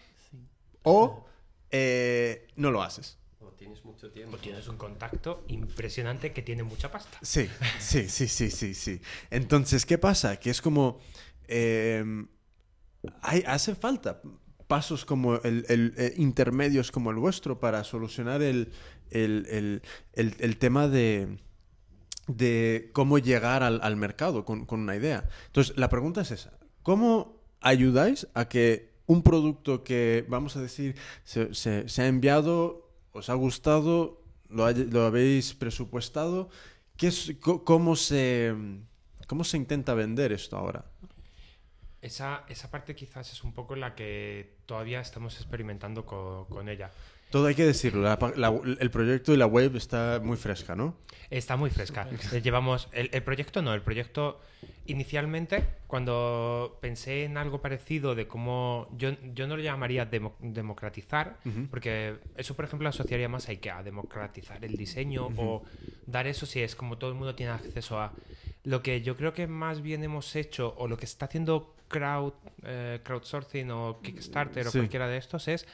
[0.81, 1.23] o
[1.69, 3.19] eh, no lo haces.
[3.39, 4.37] O tienes mucho tiempo.
[4.37, 7.19] O tienes un contacto impresionante que tiene mucha pasta.
[7.21, 7.47] Sí,
[7.79, 9.01] sí, sí, sí, sí, sí.
[9.29, 10.37] Entonces, ¿qué pasa?
[10.39, 10.99] Que es como...
[11.47, 12.03] eh,
[13.21, 14.19] hay, hace falta
[14.67, 18.71] pasos como el, el- eh, intermedios como el vuestro para solucionar el,
[19.11, 19.81] el- el-
[20.13, 21.37] el- tema de,
[22.27, 25.27] de cómo llegar al, mercado con, con una idea.
[25.47, 26.53] Entonces, la pregunta es esa.
[26.83, 33.29] ¿Cómo ayudáis a que un producto que, vamos a decir, se, se- ha enviado, os
[33.29, 36.49] ha gustado, lo, lo habéis presupuestado,
[36.97, 38.53] ¿qué es, cómo, se,
[39.27, 40.85] ¿cómo se intenta vender esto ahora?
[42.01, 46.91] Esa, esa parte quizás es un poco la que todavía estamos experimentando co- con, ella.
[47.31, 50.75] Todo hay que decirlo, la pa- la- el proyecto y la web está muy fresca,
[50.75, 50.95] ¿no?
[51.29, 52.07] Está muy fresca.
[52.31, 52.88] Eh, Llevamos.
[52.91, 54.39] El, el proyecto no, el proyecto.
[54.88, 58.88] Inicialmente, cuando pensé en algo parecido de cómo.
[58.95, 61.38] Yo, yo no lo llamaría demo- democratizar,
[61.71, 65.63] porque eso, por ejemplo, asociaría más a IKEA, democratizar el diseño o
[66.05, 68.13] dar eso si es como todo el mundo tiene acceso a.
[68.63, 72.33] Lo que yo creo que más bien hemos hecho, o lo que está haciendo crowd,
[72.63, 75.67] eh, crowdsourcing o Kickstarter o cualquiera de estos, es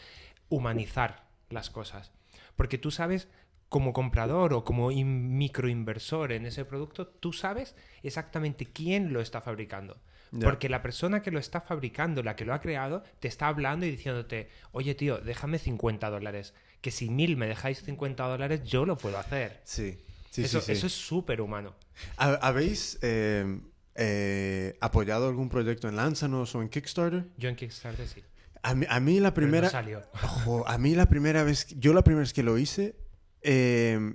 [0.50, 2.12] humanizar las cosas.
[2.56, 3.28] Porque tú sabes,
[3.70, 9.42] como comprador o como in- microinversor en ese producto, tú sabes exactamente quién lo está
[9.42, 10.00] fabricando.
[10.42, 13.86] Porque la persona que lo está fabricando, la que lo ha creado, te está hablando
[13.86, 16.54] y diciéndote, oye tío, déjame 50 dólares.
[16.80, 19.60] Que si mil me dejáis 50 dólares, yo lo puedo hacer.
[19.66, 20.72] Sí, sí, eso, sí, sí.
[20.72, 21.76] eso es súper humano.
[22.16, 23.60] ¿Ha- ¿Habéis eh,
[23.96, 27.26] eh, apoyado algún proyecto en Lánzanos o en Kickstarter?
[27.38, 28.24] Yo en Kickstarter sí.
[28.64, 29.70] A mí, a mí la no primera...
[29.70, 30.04] salió.
[30.24, 32.96] Ojo, a mí la primera vez, yo la primera vez que lo hice,
[33.42, 34.14] eh,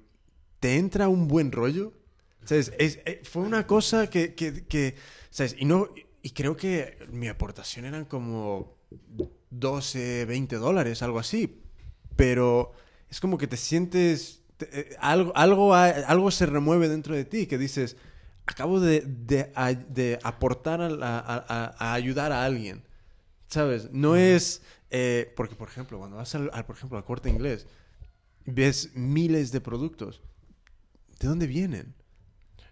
[0.61, 1.93] te entra un buen rollo.
[2.45, 2.73] ¿Sabes?
[2.79, 4.95] Es- eh, fue una cosa que, que- que,
[5.31, 5.57] ¿sabes?
[5.59, 5.89] Y, no,
[6.23, 8.77] y creo que mi aportación eran como
[9.51, 11.61] 12, 20 dólares, algo así.
[12.15, 12.73] Pero
[13.11, 14.43] es como que te sientes...
[14.59, 17.97] te- eh, algo, algo, algo se remueve dentro de ti que dices,
[18.47, 22.86] acabo de, de, aportar a ayudar a alguien.
[23.49, 23.91] ¿Sabes?
[23.93, 24.63] No es...
[24.91, 27.67] eh, porque, por ejemplo, cuando vas al, al, por ejemplo, al corte inglés,
[28.47, 30.23] ves miles de productos.
[31.21, 31.96] ¿De dónde vienen?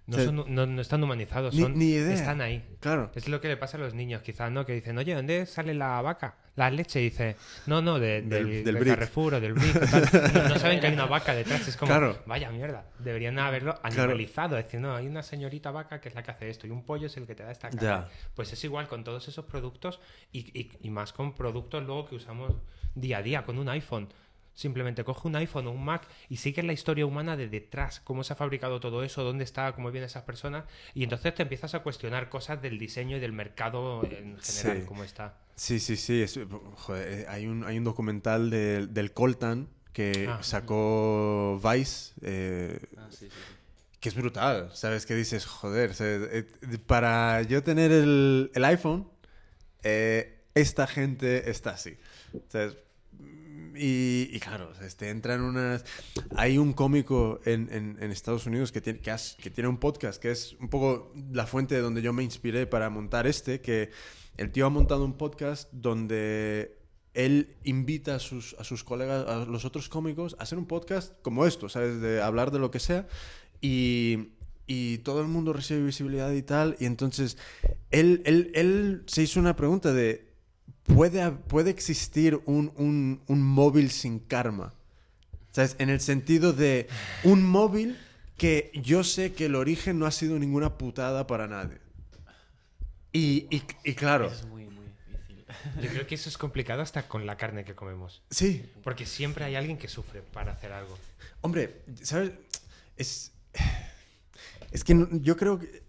[0.07, 2.13] No, son- no- no están humanizados, ni- son, ni idea.
[2.15, 2.63] están ahí.
[2.81, 3.11] Claro.
[3.15, 4.67] Es lo que le pasa a los niños, quizás, ¿no?
[4.67, 6.37] Que dicen, oye, ¿dónde sale la vaca?
[6.57, 7.37] La leche, dice,
[7.67, 8.89] no, no, de- Del- del, del del brick.
[8.95, 9.75] Carrefour o del Brick.
[9.77, 10.03] o tal".
[10.35, 11.67] No, no saben que hay una vaca detrás.
[11.67, 12.19] Es como, Claro.
[12.27, 12.85] vaya mierda.
[12.99, 14.57] Deberían haberlo animalizado.
[14.57, 17.07] Decir, no, hay una señorita vaca que es la que hace esto y un pollo
[17.07, 18.07] es el que te da esta carne.
[18.35, 20.01] Pues es igual con todos esos productos
[20.33, 22.53] y, y- y más con productos luego que usamos
[22.95, 24.09] día a día, con un iPhone.
[24.55, 28.23] Simplemente coge un iPhone o un Mac y sigue la historia humana de detrás, cómo
[28.23, 30.65] se ha fabricado todo eso, dónde está, cómo vienen esas personas,
[30.95, 34.87] y entonces te empiezas a cuestionar cosas del diseño y del mercado en general, Sí.
[34.87, 35.39] cómo está.
[35.57, 36.23] Sí, sí, sí.
[36.23, 36.39] es-
[36.77, 40.43] joder, eh, hay, un, hay un documental del- del Coltan que Ah.
[40.43, 43.55] sacó Vice, eh, Ah, sí, sí, sí.
[44.01, 45.05] que es brutal, ¿sabes?
[45.07, 46.45] Que dices, joder, o sea, eh,
[46.87, 49.09] para yo tener el, el iPhone,
[49.83, 51.97] eh, esta gente está así.
[52.49, 52.77] ¿sabes?
[53.77, 55.85] Y, claro, o sea, te entran unas...
[56.37, 60.69] Hay un cómico en, Estados Unidos que tiene, que tiene un podcast, que es un
[60.69, 63.91] poco la fuente de donde yo me inspiré para montar este, que
[64.37, 66.79] el tío ha montado un podcast donde
[67.15, 71.15] él invita a sus, a sus colegas, a los otros cómicos, a hacer un podcast
[71.23, 72.01] como esto, ¿sabes?
[72.01, 73.07] De hablar de lo que sea.
[73.61, 74.31] Y,
[74.67, 76.77] y todo el mundo recibe visibilidad y tal.
[76.79, 77.39] Y entonces
[77.91, 80.34] él, él, él se hizo una pregunta de,
[80.85, 84.73] ¿puede, puede existir un, un, un móvil sin karma?
[85.53, 85.77] ¿Sabes?
[85.79, 86.89] En el sentido de
[87.23, 87.97] un móvil
[88.37, 91.79] que yo sé que el origen no ha sido ninguna putada para nadie.
[93.13, 95.45] Y, y, y claro, Eso es muy, muy difícil.
[95.83, 99.45] Yo creo que eso es complicado hasta con la carne que comemos, sí, porque siempre
[99.45, 100.99] hay alguien que sufre para hacer algo.
[101.41, 102.33] Hombre, ¿sabes?
[102.97, 103.31] Es,
[104.73, 105.85] es que no- yo creo que...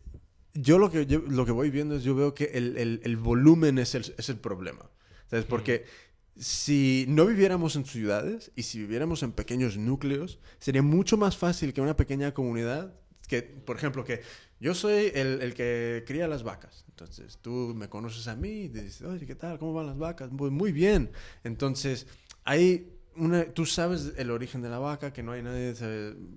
[0.55, 3.17] Yo lo que, yo- lo que voy viendo es, yo veo que el, el- el
[3.17, 4.89] volumen es el, es el problema.
[5.29, 5.45] ¿Sabes?
[5.45, 5.85] Porque
[6.37, 11.73] si no viviéramos en ciudades y si viviéramos en pequeños núcleos, sería mucho más fácil
[11.73, 12.93] que una pequeña comunidad,
[13.27, 14.21] que, por ejemplo, que
[14.59, 16.85] yo soy el, el que cría las vacas.
[16.89, 19.59] Entonces, tú me conoces a mí y dices, oye, ¿qué tal?
[19.59, 20.29] ¿Cómo van las vacas?
[20.37, 21.11] Pues muy bien.
[21.43, 22.07] Entonces,
[22.45, 25.73] hay una, tú sabes el origen de la vaca, que no hay nadie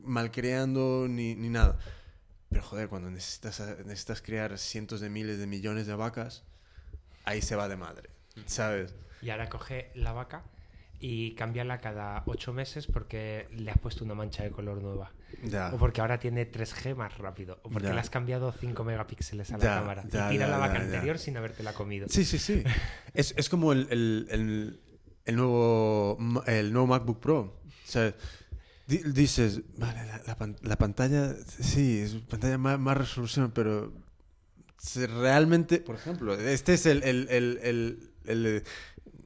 [0.02, 1.78] malcriando ni, ni nada.
[2.49, 6.45] Pero joder, cuando necesitas, necesitas criar cientos de miles de millones de vacas,
[7.25, 8.09] ahí se va de madre,
[8.47, 8.95] ¿sabes?
[9.21, 10.45] Y ahora coge la vaca
[11.01, 15.13] y cámbiala cada ocho meses porque le has puesto una mancha de color nueva.
[15.45, 15.73] Ya.
[15.75, 17.61] O porque ahora tiene 3G más rápido.
[17.63, 17.95] O porque Ya.
[17.95, 20.03] le has cambiado 5 megapíxeles a la Ya, cámara.
[20.07, 22.09] y tira la vaca anterior sin habértela comido.
[22.09, 22.65] Sí, sí, sí.
[23.15, 24.81] es, es como el, el, el,
[25.27, 27.39] el nuevo, el nuevo MacBook Pro.
[27.67, 28.15] O sea,
[28.88, 33.92] dices, vale, la, la la pantalla, sí, es pantalla más, más resolución, pero
[35.09, 38.62] realmente, por ejemplo, este es el, el, el, el- el, eh,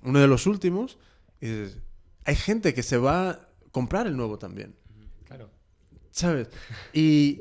[0.03, 0.99] uno de los últimos,
[1.41, 1.79] y dices,
[2.25, 4.75] hay gente que se va a comprar el nuevo también,
[5.27, 5.51] Claro.
[6.11, 6.49] ¿sabes?
[6.93, 7.41] Y,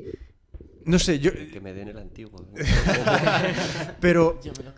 [0.84, 2.46] no sé, yo, Que me den el antiguo.
[4.00, 4.72] pero Yo me lo.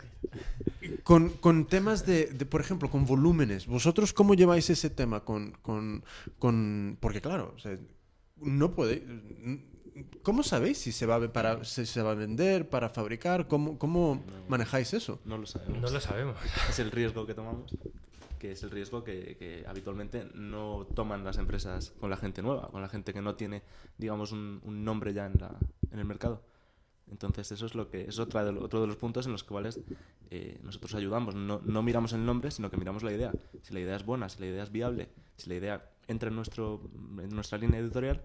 [1.03, 5.51] Con, con temas de, de, por ejemplo, con volúmenes, ¿vosotros cómo lleváis ese tema con...
[5.61, 6.03] con,
[6.39, 7.77] con- porque claro, o sea,
[8.37, 9.01] no podéis...
[10.23, 13.47] ¿Cómo sabéis si se va, a, para, si se va a vender, para fabricar?
[13.47, 15.21] ¿Cómo, cómo manejáis eso?
[15.23, 15.81] No lo sabemos.
[15.81, 16.35] No lo sabemos.
[16.69, 17.73] Es el riesgo que tomamos,
[18.37, 22.67] que es el riesgo que, que habitualmente no toman las empresas con la gente nueva,
[22.71, 23.63] con la gente que no tiene,
[23.97, 25.55] digamos, un, un nombre ya en, la,
[25.89, 26.43] en el mercado.
[27.11, 29.43] Entonces eso es lo que es otra de lo- otro de los puntos en los
[29.43, 29.79] cuales
[30.31, 31.35] eh, nosotros ayudamos.
[31.35, 33.31] No, no miramos el nombre, sino que miramos la idea.
[33.61, 36.35] Si la idea es buena, si la idea es viable, si la idea entra en,
[36.35, 36.81] nuestro,
[37.21, 38.21] en nuestra línea editorial,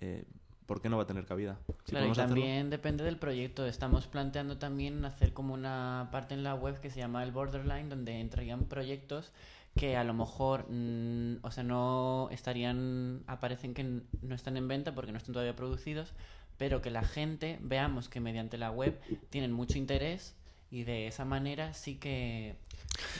[0.00, 0.24] eh,
[0.66, 1.58] ¿por qué no va a tener cabida?
[1.84, 3.66] Si Claro, y hacerlo- también depende del proyecto.
[3.66, 7.88] Estamos planteando también hacer como una parte en la web que se llama el Borderline,
[7.88, 9.32] donde entrarían proyectos
[9.76, 14.94] que a lo mejor, mm, o sea, no estarían, aparecen que no están en venta
[14.94, 16.12] porque no están todavía producidos,
[16.58, 18.98] pero que la gente veamos que mediante la web
[19.30, 20.34] tienen mucho interés
[20.70, 22.56] y de esa manera sí que,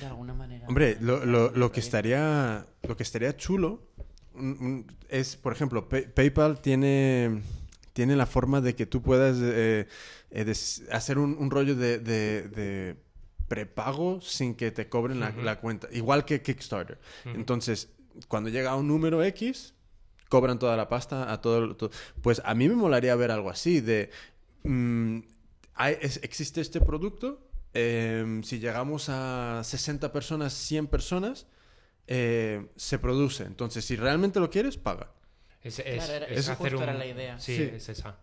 [0.00, 0.66] de alguna manera...
[0.68, 3.82] Hombre, lo, lo- lo que estaría, lo que estaría chulo
[4.34, 7.42] un- un- es, por ejemplo, Pay- PayPal tiene,
[7.92, 9.86] tiene la forma de que tú puedas eh,
[10.30, 10.52] eh,
[10.92, 12.96] hacer un, un rollo de, de- de
[13.50, 15.42] prepago sin que te cobren la, Ujú.
[15.42, 16.98] la cuenta, igual que Kickstarter.
[17.26, 17.34] Ujú.
[17.34, 17.88] Entonces,
[18.28, 19.74] cuando llega a un número X,
[20.28, 21.90] cobran toda la pasta a todo, el- to-
[22.22, 24.10] Pues a mí me molaría ver algo así, de...
[24.62, 25.18] mm,
[25.74, 31.46] hay- es- existe este producto, em, si llegamos a 60 personas, 100 personas,
[32.06, 33.42] eh, se produce.
[33.44, 35.12] Entonces, si realmente lo quieres, paga.
[35.62, 36.82] Es, es- Claro, era- es hacer justo un...
[36.84, 37.38] era la idea.
[37.40, 37.62] Sí, Sí.
[37.64, 38.16] es esa.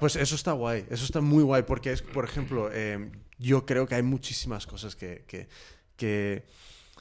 [0.00, 3.10] Pues eso está guay, eso está muy guay, porque es, por ejemplo, eh,
[3.42, 5.48] yo creo que hay muchísimas cosas que, que,
[5.96, 6.44] que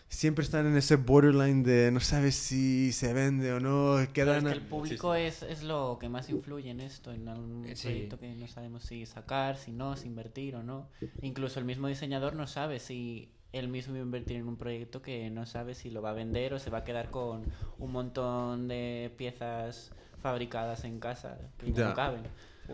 [0.09, 4.37] siempre están en ese borderline de no sabes si se vende o no, Claro, quedan...
[4.47, 7.75] es que el público es, es lo que más influye en esto, en algún Eh,
[7.75, 7.87] sí.
[7.87, 10.89] proyecto que no sabemos si sacar, si no, si invertir o no.
[11.21, 15.01] Incluso el mismo diseñador no sabe si él mismo va a invertir en un proyecto
[15.01, 17.43] que no sabe si lo va a vender o se va a quedar con
[17.79, 21.89] un montón de piezas fabricadas en casa que Ya.
[21.89, 22.23] no caben.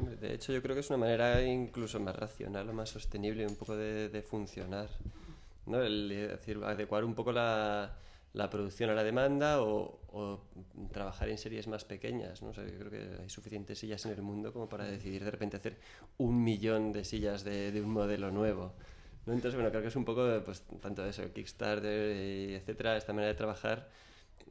[0.02, 3.56] De hecho, yo creo que es una manera incluso más racional o más sostenible un
[3.56, 4.90] poco de, de funcionar.
[5.66, 5.82] ¿no?
[5.82, 7.96] El, eh, decir, adecuar un poco la,
[8.34, 10.00] la producción a la demanda o,
[10.92, 12.42] trabajar en series más pequeñas.
[12.42, 12.50] ¿no?
[12.50, 15.58] O yo creo que hay suficientes sillas en el mundo como para decidir de repente
[15.58, 15.78] hacer
[16.18, 18.74] un millón de sillas de, un modelo nuevo.
[19.26, 19.34] ¿no?
[19.34, 22.12] Entonces, bueno, creo que es un poco pues, tanto eso, Kickstarter,
[22.62, 23.90] etcétera, esta manera de trabajar,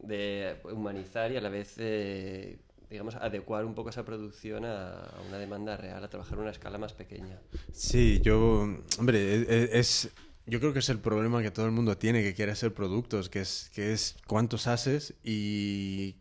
[0.01, 2.59] de humanizar y a la vez eh,
[2.97, 6.95] digamos, adecuar un poco esa producción a, una demanda real, a trabajar una escala más
[6.95, 7.39] pequeña.
[7.73, 8.67] Sí, yo,
[8.99, 10.09] hombre, e- e- es,
[10.47, 13.29] yo creo que es el problema que todo el mundo tiene, que quiere hacer productos,
[13.29, 16.17] que es, que es cuántos haces y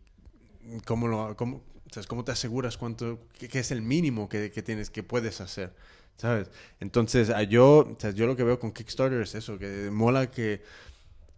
[0.85, 1.63] cómo, lo, cómo,
[2.09, 5.73] cómo te aseguras cuánto, qué, es el mínimo que, que tienes, que puedes hacer,
[6.17, 6.51] ¿sabes?
[6.81, 10.61] Entonces, yo, yo lo que veo con Kickstarter es eso, que mola que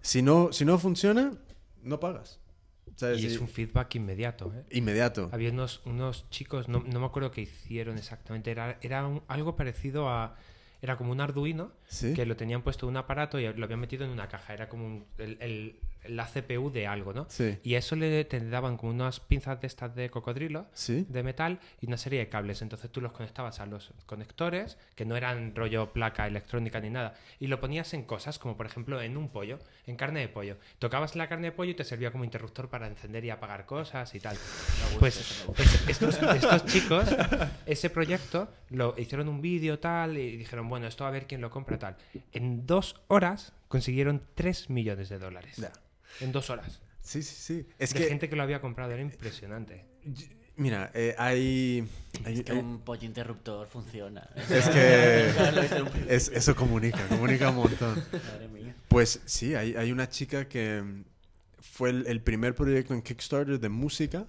[0.02, 1.34] si no, si no funciona,
[1.84, 2.40] no pagas.
[2.98, 3.22] ¿Sabes?
[3.24, 4.52] Y es un feedback inmediato.
[4.54, 4.66] ¿eh?
[4.78, 5.30] Inmediato.
[5.32, 9.56] Había unos, unos chicos, no, no me acuerdo qué hicieron exactamente, era, era un- algo
[9.56, 10.36] parecido a...
[10.80, 12.14] Era como un Arduino ¿Sí?
[12.14, 14.54] que lo tenían puesto en un aparato y lo habían metido en una caja.
[14.54, 17.26] Era como un- el- el- la CPU de algo, ¿no?
[17.30, 17.58] Sí.
[17.64, 21.06] Y eso le te daban como unas pinzas de estas de cocodrilo ¿Sí?
[21.10, 22.62] de metal y una serie de cables.
[22.62, 27.16] Entonces tú los conectabas a los conectores, que no eran rollo placa electrónica ni nada,
[27.40, 30.58] y lo ponías en cosas como por ejemplo en un pollo, en carne de pollo.
[30.80, 34.14] Tocabas la carne de pollo y te servía como interruptor para encender y apagar cosas
[34.16, 34.38] y tal.
[35.00, 37.06] Pues, pues estos, estos chicos,
[37.66, 41.50] ese proyecto, lo hicieron un vídeo tal y dijeron, bueno, esto a ver quién lo
[41.50, 41.98] compra tal.
[42.32, 45.56] En dos horas consiguieron 3 millones de dólares.
[45.58, 45.72] Ya.
[46.22, 46.82] en dos horas.
[47.02, 47.68] Sí, sí, sí.
[47.80, 49.86] Es de que, gente que lo había comprado, era impresionante.
[50.58, 51.88] mira, eh, hay...
[52.26, 54.28] hay- Es que hay- un pollo interruptor funciona.
[54.50, 55.30] Es que
[56.16, 57.96] es- eso comunica, comunica un montón.
[58.12, 58.76] Madre mía.
[58.88, 60.84] Pues sí, hay, hay una chica que
[61.60, 64.26] fue el, el primer proyecto en Kickstarter de música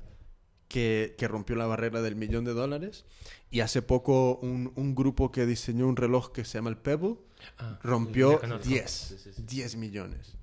[0.68, 3.04] que, que rompió la barrera del millón de dólares.
[3.50, 7.16] Y hace poco un, un grupo que diseñó un reloj que se llama el Pebble
[7.58, 8.68] Ah, rompió lo conozco.
[8.68, 10.34] 10, 10 millones.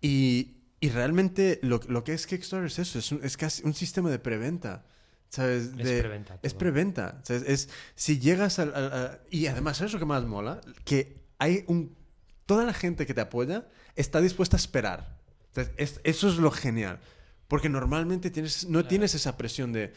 [0.00, 3.74] Y, y realmente lo, lo que es Kickstarter es eso, es, un- es casi un
[3.74, 4.84] sistema de preventa.
[5.28, 5.66] ¿Sabes?
[5.66, 7.20] Es De- preventa Es preventa.
[7.22, 7.42] ¿sabes?
[7.46, 10.60] Es, si llegas al, al- a- Y además, ¿sabes lo que más mola?
[10.84, 11.94] Que hay un...
[12.46, 15.18] Toda la gente que te apoya está dispuesta a esperar.
[15.48, 16.98] Entonces, es- eso es lo genial.
[17.50, 19.92] Porque normalmente tienes, no tienes esa presión de...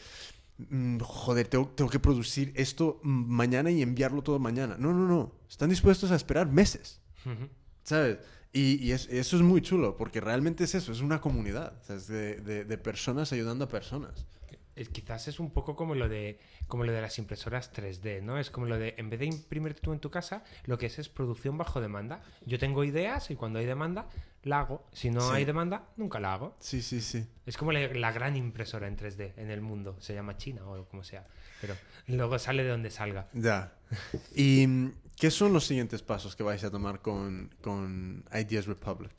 [0.58, 4.76] mm, joder, tengo, tengo que producir esto mañana y enviarlo todo mañana.
[4.78, 5.32] No, no, no.
[5.48, 7.00] Están dispuestos a esperar meses.
[7.84, 8.18] ¿Sabes?
[8.52, 12.64] Y, y es- eso es muy chulo, porque realmente es eso, es una comunidad, de-
[12.64, 14.26] de personas ayudando a personas.
[14.76, 18.38] Es- quizás es un poco como lo de como lo de las impresoras 3D, ¿no?
[18.38, 20.98] Es como lo de en vez de imprimir tú en tu casa, lo que es
[20.98, 22.22] es producción bajo demanda.
[22.46, 24.08] Yo tengo ideas y cuando hay demanda
[24.42, 24.86] la hago.
[24.92, 25.36] Si no Sí.
[25.36, 26.56] hay demanda, nunca la hago.
[26.60, 27.26] Sí, sí, sí.
[27.46, 29.96] Es como la, la gran impresora en 3D en el mundo.
[30.00, 31.26] Se llama China o como sea.
[31.60, 31.74] Pero
[32.08, 33.28] luego sale de donde salga.
[33.32, 33.72] Ya.
[34.34, 34.66] ¿Y
[35.16, 39.12] qué son los siguientes pasos que vais a tomar con, con Ideas Republic?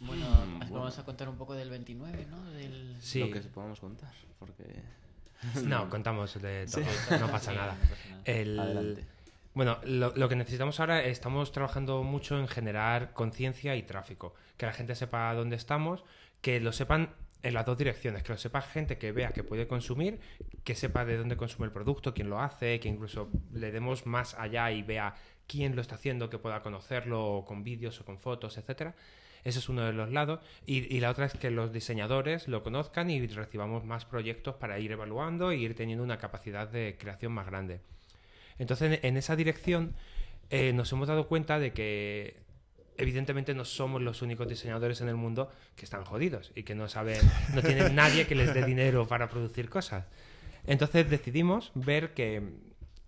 [0.00, 0.86] Bueno, Mm, vamos bueno.
[0.88, 2.42] a contar un poco del 29, ¿no?
[2.52, 2.96] Del...
[3.00, 3.20] Sí.
[3.20, 4.64] Lo que podamos contar, porque...
[5.64, 6.84] No, contamos de todo.
[7.18, 7.74] No pasa nada.
[7.74, 8.22] no pasa nada.
[8.24, 9.04] El- Adelante.
[9.54, 14.34] Bueno, lo, lo que necesitamos ahora, estamos trabajando mucho en generar conciencia y tráfico.
[14.56, 16.04] Que la gente sepa dónde estamos,
[16.42, 19.66] que lo sepan en las dos direcciones, que lo sepa gente que vea que puede
[19.66, 20.20] consumir,
[20.64, 24.34] que sepa de dónde consume el producto, quién lo hace, que incluso le demos más
[24.34, 25.14] allá y vea
[25.48, 28.94] quién lo está haciendo, que pueda conocerlo o con vídeos o con fotos, etcétera.
[29.44, 30.40] Ese es uno de los lados.
[30.66, 34.78] Y, y la otra es que los diseñadores lo conozcan y recibamos más proyectos para
[34.78, 37.80] ir evaluando e ir teniendo una capacidad de creación más grande.
[38.58, 39.94] Entonces, en, en esa dirección
[40.50, 42.36] eh, nos hemos dado cuenta de que
[42.96, 46.88] evidentemente no somos los únicos diseñadores en el mundo que están jodidos y que no
[46.88, 47.20] saben,
[47.54, 50.04] no tienen nadie que les dé dinero para producir cosas.
[50.66, 52.42] Entonces decidimos ver que-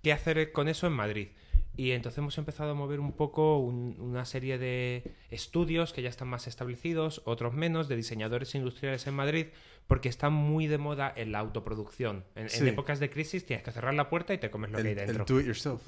[0.02, 1.28] qué hacer con eso en Madrid.
[1.76, 6.09] Y entonces hemos empezado a mover un poco un- una serie de estudios que ya
[6.11, 9.46] están más establecidos, otros menos, de diseñadores industriales en Madrid,
[9.87, 12.24] porque está muy de moda en la autoproducción.
[12.35, 14.88] En, épocas de crisis tienes que cerrar la puerta y te comes lo El, que
[14.90, 15.24] hay dentro.
[15.24, 15.80] el do it yourself.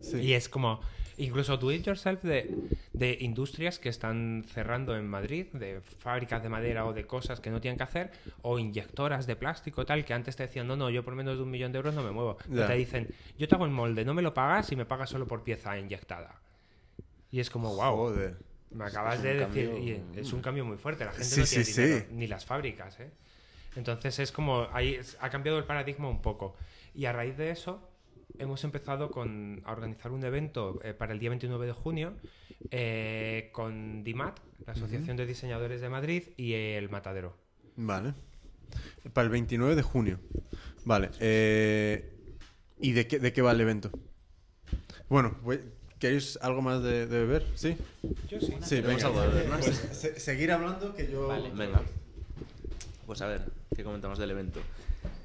[0.00, 0.18] Sí.
[0.18, 0.80] Y es como,
[1.18, 2.54] incluso do it yourself de,
[2.92, 7.50] de industrias que están cerrando en Madrid, de fábricas de madera o de cosas que
[7.50, 8.10] no tienen que hacer,
[8.42, 11.42] o inyectoras de plástico tal, que antes te decían, no, no, yo por menos de
[11.42, 12.36] un millón de euros no me muevo.
[12.50, 12.66] Y Ya.
[12.66, 15.26] te dicen, yo te hago el molde, no me lo pagas y me pagas solo
[15.26, 16.40] por pieza inyectada.
[17.30, 18.36] Y es como, wow, Joder.
[18.70, 21.46] me acabas de decir, cambio- y es un cambio muy fuerte, la gente Sí, no
[21.46, 22.06] tiene sí, dinero, sí.
[22.14, 23.10] ni las fábricas, ¿eh?
[23.74, 26.54] Entonces es como, ahí ha cambiado el paradigma un poco.
[26.94, 27.80] Y a raíz de eso
[28.38, 32.14] hemos empezado con, a organizar un evento eh, para el día 29 de junio
[32.70, 37.36] eh, con DIMAT, la Asociación de Diseñadores de Madrid, y el Matadero.
[37.76, 38.14] Vale.
[39.12, 40.18] Para el 29 de junio.
[40.84, 41.10] Vale.
[41.20, 42.12] eh,
[42.78, 43.90] ¿Y de qué, de qué va el evento?
[45.08, 45.36] Bueno,
[45.98, 47.46] ¿queréis algo más de, de beber?
[47.54, 47.76] ¿Sí?
[48.28, 48.54] Yo sí.
[48.62, 49.06] Sí, venga.
[49.06, 49.58] algo de beber, ¿no?
[49.58, 51.28] Pues, se- seguir hablando que yo...
[51.28, 51.50] Vale.
[51.54, 51.80] Venga.
[53.06, 53.42] Pues a ver,
[53.74, 54.60] ¿qué comentamos del evento?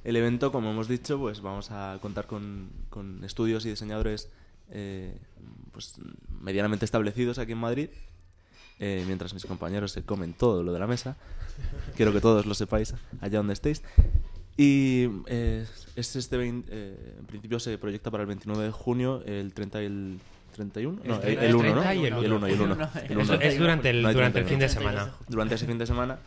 [0.04, 4.30] El evento, como hemos dicho, pues vamos a contar con, con estudios y diseñadores
[4.72, 5.16] eh,
[5.72, 5.96] pues
[6.42, 7.90] medianamente establecidos aquí en Madrid,
[8.80, 11.18] eh, mientras mis compañeros se comen todo lo de la mesa.
[11.96, 13.84] Quiero que todos lo sepáis allá donde estéis.
[14.58, 19.24] Y eh, es este vein- eh, en principio se proyecta para el 29 de junio,
[19.26, 20.20] el 30 y el
[20.56, 21.00] 31.
[21.06, 21.82] No, el, El el 1, ¿no?
[21.82, 22.74] 30 y el El 1 y el 1.
[22.74, 22.90] uno.
[23.08, 23.42] El Eso uno.
[23.42, 24.50] es durante el, No durante el 31.
[24.50, 25.14] fin de semana.
[25.30, 26.20] durante ese fin de semana.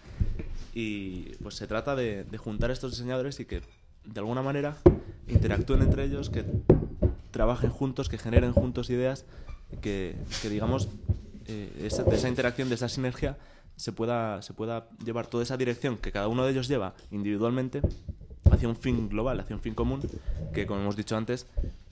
[0.75, 3.63] Y pues se trata de, de juntar estos diseñadores y que
[4.05, 4.77] de alguna manera
[5.29, 6.45] interactúen entre ellos, que
[7.31, 9.25] trabajen juntos, que generen juntos ideas,
[9.81, 10.89] que, que digamos,
[11.47, 13.37] eh, de esa interacción, de esa sinergia,
[13.77, 17.83] se pueda, se pueda llevar toda esa dirección que cada uno de ellos lleva individualmente
[18.51, 20.01] hacia un fin global, hacia un fin común,
[20.53, 21.47] que como hemos dicho antes,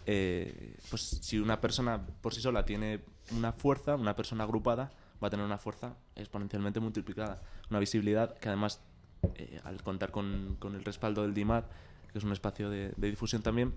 [0.07, 3.01] eh, pues si una persona por sí sola tiene
[3.37, 4.93] una fuerza, una persona agrupada,
[5.23, 8.81] va a tener una fuerza exponencialmente multiplicada, una visibilidad que además,
[9.37, 11.65] eh, al contar con, con el respaldo del DIMAD,
[12.13, 13.73] que es un espacio de, de difusión también,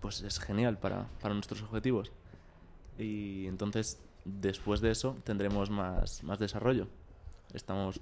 [0.00, 2.10] pues es genial para, para nuestros objetivos.
[2.98, 6.88] Y entonces, después de eso, tendremos más, más desarrollo.
[7.52, 8.00] Estamos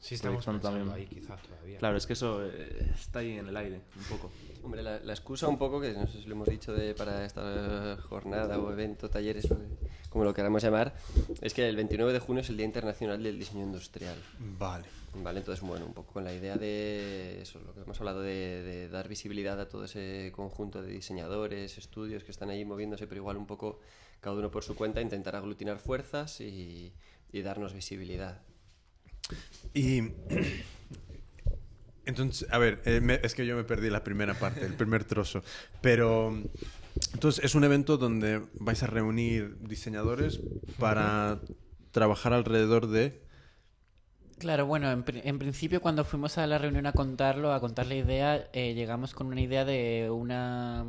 [0.00, 0.88] Sí, estamos también.
[0.90, 1.78] ahí quizás todavía.
[1.78, 4.30] Claro, es que eso eh, está ahí en el aire, un poco.
[4.62, 7.24] Hombre, la, la excusa un poco, que no sé si lo hemos dicho de, para
[7.24, 9.48] esta jornada o evento, talleres,
[10.10, 10.94] como lo queramos llamar,
[11.40, 14.16] es que el 29 de junio es el Día Internacional del Diseño Industrial.
[14.58, 14.86] Vale.
[15.22, 18.62] Vale, entonces, bueno, un poco con la idea de eso, lo que hemos hablado de,
[18.62, 23.20] de dar visibilidad a todo ese conjunto de diseñadores, estudios que están allí moviéndose, pero
[23.22, 23.80] igual un poco
[24.20, 26.92] cada uno por su cuenta, intentar aglutinar fuerzas y,
[27.32, 28.42] y darnos visibilidad.
[29.74, 30.00] Y
[32.06, 35.42] entonces, a ver, eh, es que yo me perdí la primera parte, el primer trozo.
[35.80, 36.36] Pero
[37.12, 40.40] entonces es un evento donde vais a reunir diseñadores
[40.78, 41.40] para
[41.90, 43.22] trabajar alrededor de.
[44.38, 48.50] Claro, bueno, en principio cuando fuimos a la reunión a contarlo, a contar la idea,
[48.52, 50.84] eh, llegamos con una idea de una,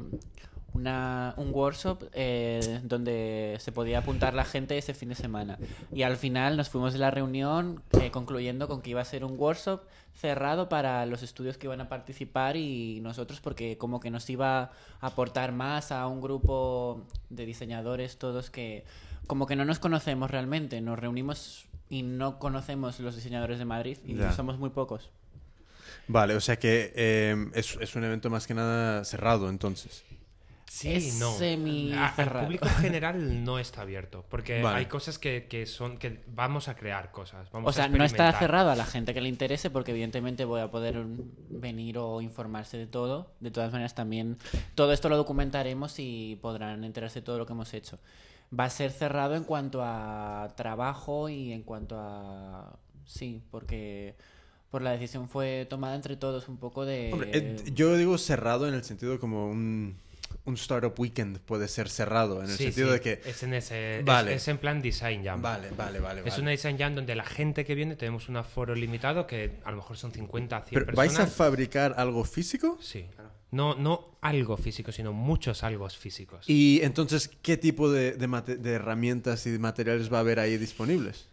[0.73, 5.57] una un workshop eh, donde se podía apuntar la gente ese fin de semana.
[5.91, 9.23] Y al final nos fuimos de la reunión eh, concluyendo con que iba a ser
[9.23, 9.81] un workshop
[10.13, 14.59] cerrado para los estudios que iban a participar y nosotros porque como que nos iba
[14.59, 18.83] a aportar más a un grupo de diseñadores todos que
[19.27, 23.97] como que no nos conocemos realmente, nos reunimos y no conocemos los diseñadores de Madrid
[24.05, 25.09] y somos muy pocos.
[26.07, 30.03] Vale, o sea que eh, es, es un evento más que nada cerrado, entonces.
[30.69, 31.31] Sí, Es no.
[31.31, 34.79] semi A- Al público en general no está abierto, porque Vale.
[34.79, 37.49] hay cosas que, que son que vamos a crear cosas.
[37.51, 40.43] Vamos O a sea, no está cerrado a la gente que le interese porque evidentemente
[40.43, 41.03] voy a poder
[41.49, 43.31] venir o informarse de todo.
[43.39, 44.37] De todas maneras también
[44.75, 47.97] todo esto lo documentaremos y podrán enterarse de todo lo que hemos hecho.
[48.57, 52.77] Va a ser cerrado en cuanto a trabajo y en cuanto a...
[53.05, 54.15] Sí, porque
[54.69, 57.09] por la decisión fue tomada entre todos un poco de...
[57.13, 59.97] Hombre, eh, yo digo cerrado en el sentido como un,
[60.47, 63.21] un startup weekend puede ser cerrado, en el Sí, sentido sí, de que.
[63.25, 64.33] es en ese es- Vale.
[64.33, 65.41] es, en plan design jam.
[65.41, 66.21] Vale, vale, vale.
[66.21, 66.41] Es vale.
[66.41, 69.77] una design jam donde la gente que viene tenemos un aforo limitado que a lo
[69.77, 71.35] mejor son 50, 100 Pero, ¿Vais a personas.
[71.35, 72.77] fabricar algo físico?
[72.81, 73.05] Sí.
[73.51, 76.49] No, no algo físico, sino muchos algo físicos.
[76.49, 81.27] Y entonces, ¿qué tipo de, de herramientas y de materiales va a haber ahí disponibles?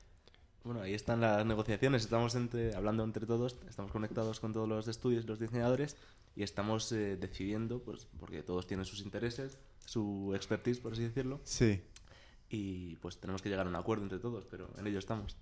[0.65, 4.89] Bueno, ahí están las negociaciones, estamos entre, hablando entre todos, estamos conectados con todos los
[4.89, 5.95] estudios, los diseñadores,
[6.35, 11.41] y estamos eh, decidiendo, pues, porque todos tienen sus intereses, su expertise, por así decirlo,
[11.45, 11.83] Sí.
[12.49, 15.37] y pues tenemos que llegar a un acuerdo entre todos, pero en ello estamos.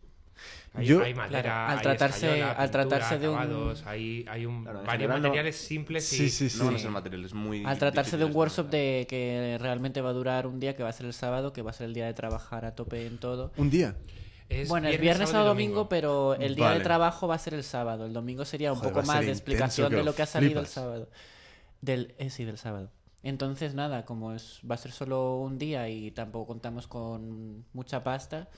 [0.75, 3.87] Hay, Yo- hay madera, Claro, al hay tratarse- escayola, al pintura, tratarse de un- acabados,
[3.87, 6.59] hay, hay un, Claro, varios general no- materiales simples y Sí, sí, sí.
[6.59, 7.65] No van a ser materiales muy...
[7.65, 8.79] Al tratarse de un workshop de...
[8.79, 11.63] de que realmente va a durar un día, que va a ser el sábado, que
[11.63, 13.53] va a ser el día de trabajar a tope en todo.
[13.57, 13.95] Un día.
[14.53, 16.79] Es bueno, es viernes, sábado, domingo, pero el día Vale.
[16.79, 18.07] de trabajo va a ser el sábado.
[18.07, 20.67] El domingo sería un Joder, poco más de explicación de lo que ha salido el
[20.67, 21.09] sábado.
[21.81, 22.91] Del, eh, sí, del sábado.
[23.23, 28.03] Entonces, nada, como es, va a ser solo un día y tampoco contamos con mucha
[28.03, 28.49] pasta,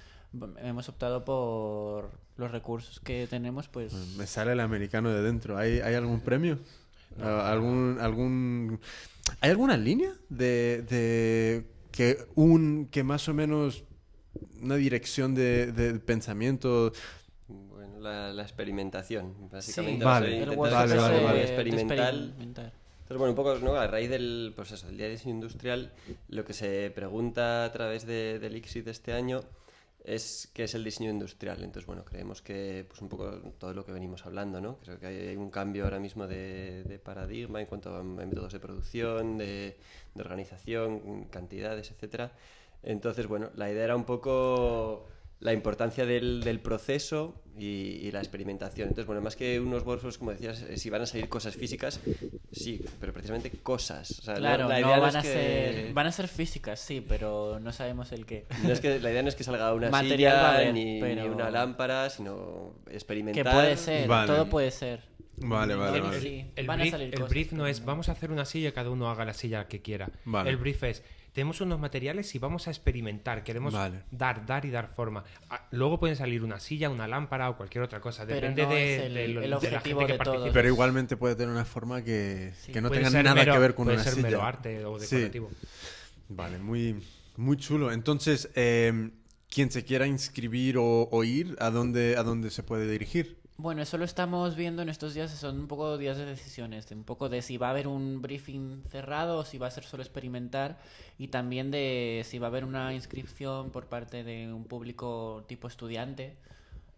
[0.59, 3.93] hemos optado por los recursos que tenemos, pues...
[4.17, 5.57] Me sale el americano de dentro.
[5.59, 6.59] ¿Hay, hay algún premio?
[7.21, 8.81] Ah, ¿Algún, algún...
[9.41, 13.85] ¿Hay alguna línea de, de que un que más o menos
[14.62, 16.93] una dirección de, de pensamiento?
[17.49, 20.01] Bueno, la, la experimentación, básicamente.
[20.01, 20.05] Sí.
[20.05, 20.43] Vale.
[20.43, 22.24] El vale, vale, experimental.
[22.24, 22.72] experimentar.
[23.05, 23.74] Entonces, bueno, un poco, ¿no?
[23.74, 25.93] A raíz del, pues eso, el Día de Diseño Industrial,
[26.28, 29.43] lo que se pregunta a través de, del ICSI de este año
[30.05, 31.59] es qué es el diseño industrial.
[31.62, 34.78] Entonces, bueno, creemos que, pues un poco todo lo que venimos hablando, ¿no?
[34.78, 38.61] Creo que hay un cambio ahora mismo de, de paradigma en cuanto a métodos de
[38.61, 39.76] producción, de,
[40.14, 42.32] de organización, cantidades, etcétera.
[42.85, 45.07] Entonces, bueno, la idea era un poco
[45.41, 48.89] la importancia del, del proceso y, y la experimentación.
[48.89, 52.01] Entonces, bueno, más que unos workshops, como decías, eh, si van a salir cosas físicas,
[52.51, 54.11] sí, pero precisamente cosas.
[54.20, 55.93] O sea, no- Claro, la no idea no van es a que- ser...
[55.93, 58.47] Van a ser físicas, sí, pero no sabemos el qué.
[58.64, 61.01] no es que la idea no es que salga una Material a silla haber, ni,
[61.01, 63.53] pero- ni una lámpara, sino Que experimentar.
[63.53, 64.26] puede ser, Vale.
[64.32, 65.01] todo puede ser.
[65.37, 66.20] Vale, vale, Sí, vale.
[66.20, 68.68] sí, El, van a brief, salir el brief no es vamos a hacer una silla
[68.68, 70.09] y cada uno haga la silla que quiera.
[70.24, 70.49] Vale.
[70.49, 71.03] El brief es
[71.35, 73.45] tenemos unos materiales y vamos a experimentar.
[73.45, 74.05] Queremos Vale.
[74.11, 75.24] dar, dar y dar forma.
[75.51, 78.24] Ah, Luego pueden salir una silla, una lámpara o cualquier otra cosa.
[78.24, 80.24] Pero Depende no de, es el- de lo- el de la objetivo gente que de
[80.24, 80.53] participe.
[80.53, 82.72] Pero igualmente puede tener una forma que, Sí.
[82.72, 84.28] que no Puede tenga ser nada mero- que ver con puede una ser silla.
[84.28, 85.16] mero arte o Sí.
[85.16, 85.51] decorativo.
[86.28, 87.03] Vale, muy,
[87.37, 87.91] muy chulo.
[87.93, 89.11] Entonces, eh,
[89.51, 93.39] quien se quiera inscribir o, o ir, ¿a dónde, ¿a dónde se puede dirigir?
[93.57, 96.97] Bueno, eso lo estamos viendo en estos días, son un poco días de decisiones, de
[96.97, 99.85] un poco de si va a haber un briefing cerrado o si va a ser
[99.85, 100.81] solo experimentar
[101.19, 105.69] y también de si va a haber una inscripción por parte de un público tipo
[105.69, 106.37] estudiante.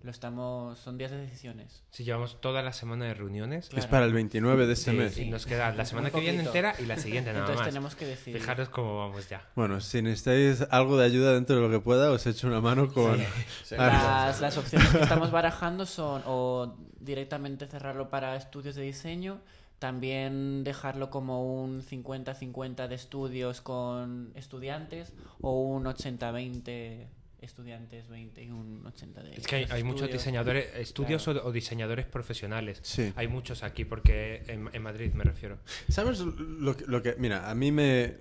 [0.06, 1.82] Lo estamos, son días de decisiones.
[1.90, 3.68] Si llevamos toda la semana de reuniones.
[3.74, 5.18] Es para el 29 de este sí, mes.
[5.18, 7.68] y nos queda la semana que viene entera y la siguiente nada Entonces más.
[7.68, 8.40] tenemos que decidir.
[8.40, 9.44] Fijaros cómo vamos ya.
[9.56, 12.88] Bueno, si necesitáis algo de ayuda dentro de lo que pueda, os echo una mano
[12.92, 13.18] con...
[13.64, 13.74] Sí.
[13.76, 19.40] Las, las opciones que estamos barajando son o directamente cerrarlo para estudios de diseño,
[19.80, 27.08] también dejarlo como un 50-50 de estudios con estudiantes o un 80-20
[27.46, 31.40] estudiantes 20 y un 80 de Es que hay, hay muchos diseñadores, estudios Claro.
[31.44, 32.80] o, o diseñadores profesionales.
[32.82, 33.12] Sí.
[33.16, 35.58] Hay muchos aquí, porque en, en Madrid me refiero.
[35.88, 38.18] ¿Sabes lo que, lo que- Mira, a mí me...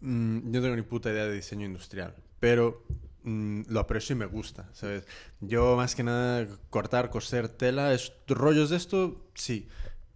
[0.00, 2.84] mm, yo no tengo ni puta idea de diseño industrial, pero
[3.22, 5.06] mm, lo aprecio y me gusta, ¿sabes?
[5.40, 9.68] Yo más que nada cortar, coser tela, es, rollos de esto, sí.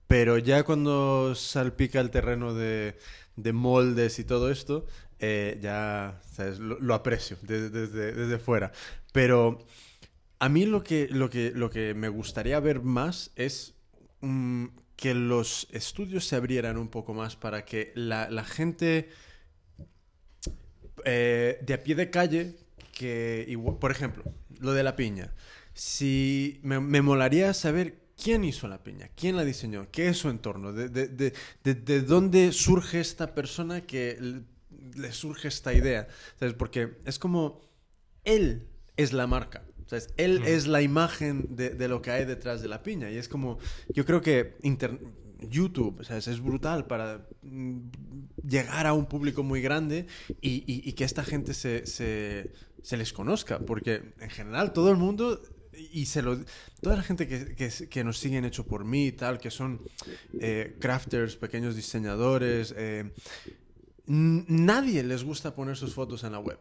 [0.08, 2.98] Pero ya cuando salpica el terreno de,
[3.36, 4.86] de moldes y todo esto,
[5.20, 6.20] eh, ya.
[6.58, 8.72] Lo, aprecio desde, desde, desde fuera.
[9.12, 9.66] Pero
[10.38, 13.74] a mí lo que, lo que, lo que me gustaría ver más es
[14.20, 19.10] mm, que los estudios se abrieran un poco más para que la, la gente
[21.04, 22.56] eh, de a pie de calle,
[22.92, 24.24] que por ejemplo,
[24.60, 25.32] lo de la piña,
[25.74, 30.28] si me, me molaría saber quién hizo la piña, quién la diseñó, qué es su
[30.28, 31.32] entorno, de, de- de-
[31.64, 34.42] de- de dónde surge esta persona que le,
[35.00, 36.08] le surge esta idea,
[36.38, 36.54] ¿sabes?
[36.54, 37.60] Porque es como
[38.24, 38.66] él
[38.96, 39.62] es la marca.
[39.86, 40.12] ¿sabes?
[40.18, 43.10] Él es la imagen de, lo que hay detrás de la piña.
[43.10, 43.58] Y es como,
[43.94, 44.98] yo creo que inter-
[45.40, 46.28] YouTube ¿sabes?
[46.28, 47.78] es brutal para mm,
[48.46, 50.06] llegar a un público muy grande
[50.42, 52.50] y, y- y que esta gente se, se-
[52.82, 53.60] se les conozca.
[53.60, 55.40] Porque en general todo el mundo,
[55.92, 56.38] y se lo,
[56.80, 59.80] toda la gente que, que- que nos siguen hecho por mí y tal, que son
[60.40, 63.10] eh, crafters, pequeños diseñadores, eh,
[64.06, 66.58] nadie les gusta poner sus fotos en la web.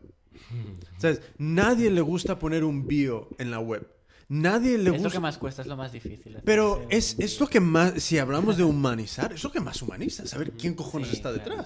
[0.98, 1.22] ¿Sabes?
[1.38, 3.88] Nadie le gusta poner un bio en la web.
[4.30, 5.10] Nadie le Es lo gusta.
[5.12, 6.38] que más cuesta, es lo más difícil.
[6.44, 10.26] Pero es, es lo que más, si hablamos de humanizar, es lo que más humaniza,
[10.28, 11.64] saber quién cojones Sí, está claro.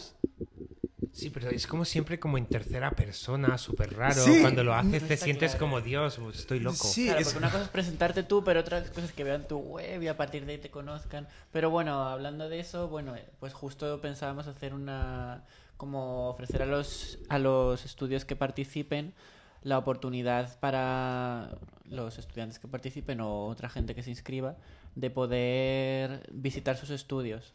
[1.14, 4.24] Sí, pero es como siempre como en tercera persona, súper raro.
[4.24, 4.40] Sí.
[4.42, 5.66] Cuando lo haces te Está sientes claro.
[5.66, 6.76] como Dios, estoy loco.
[6.88, 9.48] Sí, Claro, es- porque una cosa es presentarte tú, pero otra cosa es que vean
[9.48, 11.28] tu web y a partir de ahí te conozcan.
[11.52, 15.44] Pero bueno, hablando de eso, bueno, eh, pues justo pensábamos hacer una
[15.78, 19.14] como ofrecer a los a los estudios que participen
[19.64, 24.56] la oportunidad para los estudiantes que participen o otra gente que se inscriba
[24.96, 27.54] de poder visitar sus estudios.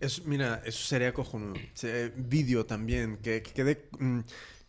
[0.00, 1.60] Es, mira, eso sería cojonudo.
[1.74, 4.20] Se- Vídeo también, que, que quede mm,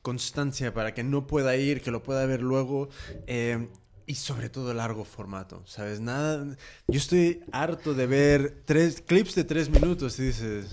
[0.01, 2.89] constancia para que no pueda ir, que lo pueda ver luego.
[3.27, 3.67] eh,
[4.05, 6.01] y sobre todo largo formato, ¿sabes?
[6.01, 6.45] Nada.
[6.89, 10.67] Yo estoy harto de ver tres clips de tres minutos y dices.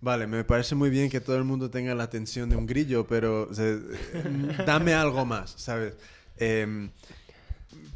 [0.00, 3.06] Vale, me parece muy bien que todo el mundo tenga la atención de un grillo,
[3.06, 3.80] pero eh,
[4.66, 5.94] dame algo más, ¿sabes?
[6.38, 6.90] Em,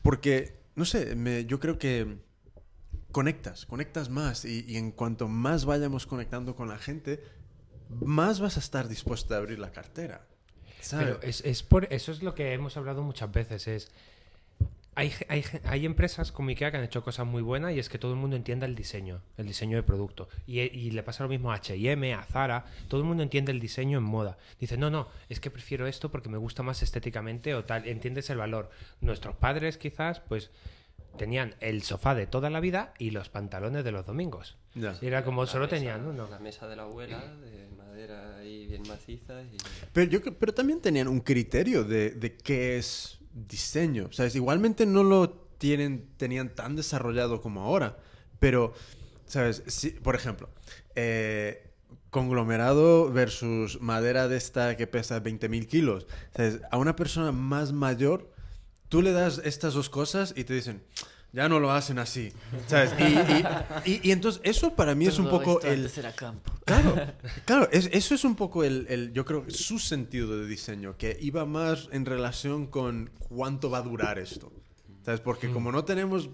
[0.02, 2.18] porque, no sé, yo creo que
[3.18, 7.20] conectas, conectas más y, en cuanto más vayamos conectando con la gente,
[8.00, 10.24] más vas a estar dispuesto a abrir la cartera.
[10.80, 11.16] ¿sabes?
[11.16, 13.66] Pero es, es por eso es lo que hemos hablado muchas veces.
[13.66, 13.90] Es
[14.94, 17.98] hay, hay, hay empresas como IKEA que han hecho cosas muy buenas y es que
[17.98, 20.28] todo el mundo entienda el diseño, el diseño de producto.
[20.46, 22.66] Y, y le pasa lo mismo a H&M, a Zara.
[22.86, 24.38] Todo el mundo entiende el diseño en moda.
[24.60, 27.88] Dice, no, no, es que prefiero esto porque me gusta más estéticamente o tal.
[27.88, 28.70] Entiendes el valor.
[29.00, 30.52] Nuestros padres quizás, pues
[31.18, 34.56] tenían el sofá de toda la vida y los pantalones de los domingos.
[34.74, 34.96] Ya.
[35.02, 36.26] Y era como La solo mesa- tenían uno.
[36.30, 39.42] La mesa de la abuela, de madera ahí bien maciza.
[39.42, 39.56] Y...
[39.92, 44.10] Pero, yo, pero también tenían un criterio de, de qué es diseño.
[44.12, 44.34] ¿sabes?
[44.36, 47.98] Igualmente no lo tienen, tenían tan desarrollado como ahora.
[48.38, 48.72] Pero,
[49.26, 49.62] ¿sabes?
[49.66, 50.48] Si- por ejemplo,
[50.94, 51.64] eh,
[52.10, 56.06] conglomerado versus madera de esta que pesa 20.000 kilos.
[56.34, 56.60] ¿sabes?
[56.70, 58.30] A una persona más mayor,
[58.88, 60.82] tú le das estas dos cosas y te dicen...
[61.30, 62.32] Ya no lo hacen así,
[62.68, 62.90] ¿sabes?
[62.98, 65.80] Y, y- y- y entonces eso para mí es un Todo poco esto el...
[65.80, 66.50] antes era campo.
[66.64, 66.94] Claro,
[67.44, 71.18] claro, es- eso es un poco el, el- yo creo, su sentido de diseño, que
[71.20, 74.50] iba más en relación con cuánto va a durar esto.
[75.04, 75.20] ¿Sabes?
[75.20, 76.30] Porque como no tenemos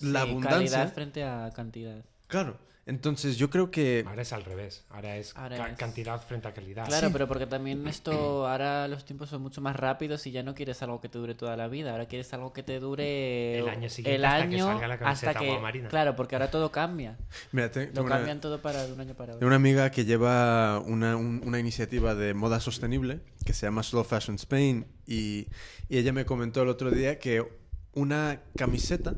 [0.00, 2.04] la Sí, abundancia, calidad frente a cantidad.
[2.26, 2.58] claro.
[2.90, 4.84] Entonces yo creo que Ahora es al revés.
[4.90, 6.86] Ahora es, Ahora ca- es- cantidad frente a calidad.
[6.86, 10.54] Claro, pero porque también esto, ahora los tiempos son mucho más rápidos y ya no
[10.56, 13.68] quieres algo que te dure toda la vida, ahora quieres algo que te dure El
[13.68, 15.88] año siguiente el hasta que año salga la camiseta hasta que, aguamarina.
[15.88, 17.16] claro, porque ahora todo cambia,
[17.52, 19.46] mira, te- lo una- cambian todo para de un año para Tengo otro.
[19.46, 24.02] una amiga que lleva una, un- una iniciativa de moda sostenible que se llama Slow
[24.02, 25.46] Fashion Spain y,
[25.88, 27.46] y ella me comentó el otro día que
[27.92, 29.14] una camiseta,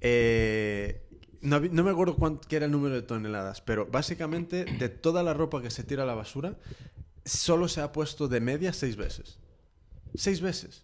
[0.00, 1.06] eh,
[1.42, 5.62] no, me acuerdo cuánto era el número de toneladas, pero básicamente de toda la ropa
[5.62, 6.56] que se tira a la basura,
[7.24, 9.38] solo se ha puesto de media seis veces.
[10.14, 10.82] Seis veces.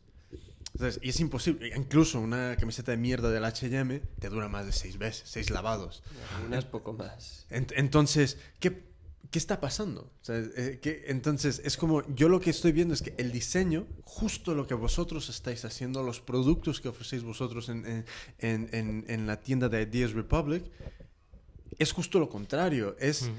[0.75, 1.73] Entonces, y es imposible.
[1.75, 6.03] Incluso una camiseta de mierda del H&M te dura más de seis veces, seis lavados.
[6.47, 7.47] Unas poco más.
[7.51, 8.85] Ent- entonces, ¿qué,
[9.37, 10.01] qué está pasando?
[10.23, 13.33] O sea, eh, ¿qué- entonces, es como, yo lo que estoy viendo es que el
[13.33, 17.85] diseño, justo lo que vosotros estáis haciendo, los productos que ofrecéis vosotros en,
[18.39, 20.65] en- en- la tienda de Ideas Republic,
[21.79, 22.97] es justo lo contrario.
[22.99, 23.31] Es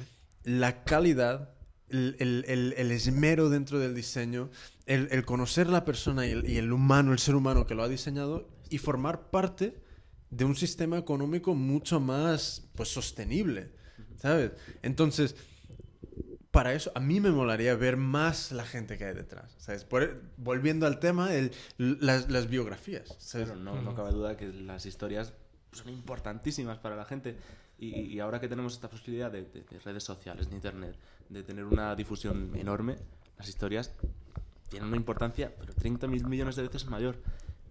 [0.43, 1.55] la calidad,
[1.89, 4.51] el, el- el- el esmero dentro del diseño,
[4.85, 7.89] el, conocer la persona y el, y el humano, el ser humano que lo ha
[7.89, 9.81] diseñado y formar parte
[10.29, 13.71] de un sistema económico mucho más pues, sostenible,
[14.21, 14.51] ¿sabes?
[14.83, 15.35] Entonces,
[16.51, 19.83] para eso a mí me molaría ver más la gente que hay detrás, ¿sabes?
[19.83, 23.47] Por- volviendo al tema, el- las, las biografías, ¿sabes?
[23.47, 25.33] Claro, no, no cabe duda que las historias
[25.71, 27.37] son importantísimas para la gente.
[27.79, 30.95] Y, y ahora que tenemos esta posibilidad de, de- de redes sociales, de internet,
[31.29, 32.95] de tener una difusión enorme,
[33.37, 33.93] las historias
[34.69, 37.17] tienen una importancia, pero 30 mil millones de veces mayor.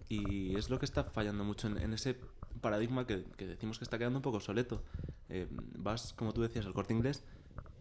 [0.09, 2.15] Y es lo que está fallando mucho en, en ese
[2.61, 4.81] paradigma que, que decimos que está quedando un poco obsoleto.
[5.27, 5.47] Eh,
[5.77, 7.23] vas, como tú decías, al corte inglés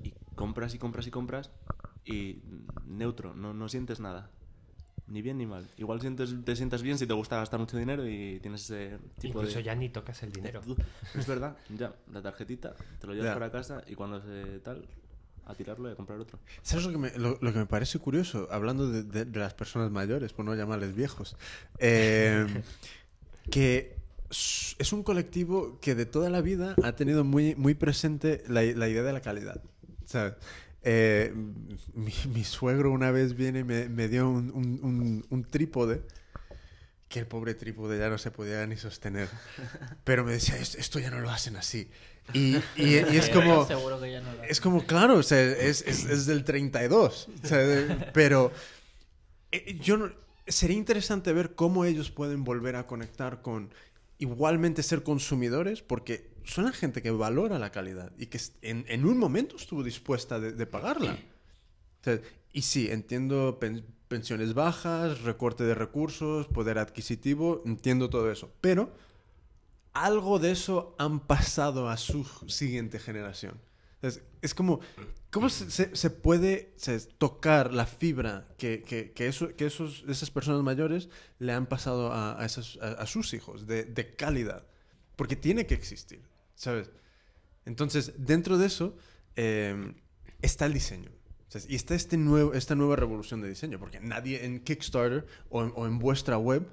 [0.03, 1.51] y compras y compras y compras
[2.05, 2.39] y
[2.87, 4.31] neutro, no, no sientes nada.
[5.09, 5.69] Ni bien ni mal.
[5.77, 9.39] Igual sientes, te sientas bien si te gusta gastar mucho dinero y tienes ese tipo
[9.41, 9.65] Incluso de...
[9.65, 10.61] ya ni tocas el dinero.
[11.15, 13.35] Es verdad, ya, la tarjetita, te lo llevas Ya.
[13.35, 14.85] para casa y cuando se tal,
[15.45, 16.41] a tirarlo y a comprar otro.
[16.63, 18.49] ¿Sabes lo que, me, lo, lo que me parece curioso?
[18.51, 21.37] Hablando de, de- de las personas mayores, por no llamarles viejos.
[21.79, 22.45] eh,
[23.51, 23.97] que
[24.29, 28.89] es un colectivo que de toda la vida ha tenido muy, muy presente la, la
[28.89, 29.63] idea de la calidad.
[30.07, 30.35] ¿Sabes?
[30.83, 31.33] Eh,
[31.95, 36.03] mi, mi suegro una vez viene y me, me dio un, un- un- un trípode
[37.09, 39.29] que el pobre trípode ya no se podía ni sostener.
[40.05, 41.89] Pero me decía, "Esto- esto ya no lo hacen así.
[42.33, 43.67] Y, y- y es como...
[43.67, 47.29] Seguro que ya no lo Es como, claro, o sea, es, es, es del 32.
[47.45, 48.53] o sea, pero
[49.53, 50.13] eh, yo no-
[50.47, 53.73] sería interesante ver cómo ellos pueden volver a conectar con
[54.19, 59.05] igualmente ser consumidores, porque son la gente que valora la calidad y que en, en
[59.05, 61.19] un momento estuvo dispuesta de, de pagarla.
[62.03, 62.21] Sea,
[62.53, 68.93] y sí, entiendo pen- pensiones bajas, recorte de recursos, poder adquisitivo, entiendo todo eso, pero
[69.93, 73.61] algo de eso han pasado a su siguiente generación.
[74.03, 74.81] Es, es como,
[75.31, 80.05] ¿cómo se, se- se puede se- tocar la fibra que, que, que eso- que esos,
[80.07, 84.15] esas personas mayores le han pasado a, a esos- a- a sus hijos de, de
[84.15, 84.67] calidad?
[85.17, 86.21] Porque tiene que existir,
[86.57, 86.91] ¿sabes?
[87.65, 88.97] Entonces, dentro de eso
[89.37, 89.95] eh,
[90.43, 91.11] está el diseño.
[91.49, 91.69] ¿sabes?
[91.71, 95.73] Y está este nuevo, esta nueva revolución de diseño, porque nadie en Kickstarter o en,
[95.77, 96.67] o en vuestra web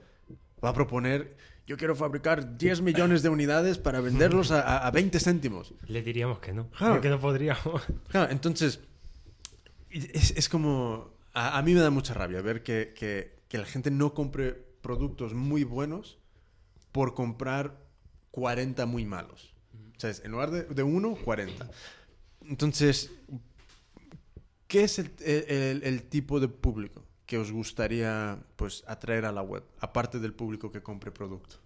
[0.64, 4.92] va a proponer, yo quiero fabricar 10 millones de unidades para venderlos a, a- a
[4.92, 5.74] 20 céntimos.
[5.88, 6.70] Le diríamos que no.
[6.72, 6.94] Claro.
[6.96, 7.84] Porque no podríamos.
[8.08, 8.80] Claro, entonces,
[9.90, 13.66] es, es como, a, a mí me da mucha rabia ver que, que- que la
[13.66, 16.18] gente no compre productos muy buenos
[16.92, 17.78] por comprar
[18.32, 19.53] 40 muy malos.
[19.98, 20.22] ¿Sabes?
[20.26, 21.70] En lugar de, de uno, 40.
[22.50, 23.12] Entonces,
[24.68, 29.42] ¿qué es el, el- el tipo de público que os gustaría pues, atraer a la
[29.42, 29.64] web?
[29.80, 31.58] Aparte del público que compre producto.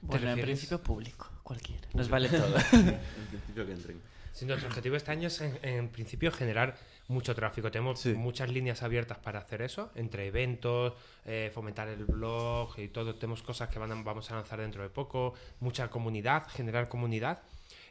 [0.00, 1.88] Bueno, en principio público, cualquiera.
[1.94, 2.54] Nos vale todo.
[2.72, 4.00] En principio que entren.
[4.32, 6.76] Sí, nuestro objetivo este año es, en, en principio, generar
[7.12, 7.70] mucho tráfico.
[7.70, 8.14] Tenemos Sí.
[8.14, 10.94] muchas líneas abiertas para hacer eso, entre eventos,
[11.24, 13.14] eh, fomentar el blog y todo.
[13.14, 17.42] Tenemos cosas que van a- vamos a lanzar dentro de poco, mucha comunidad, generar comunidad.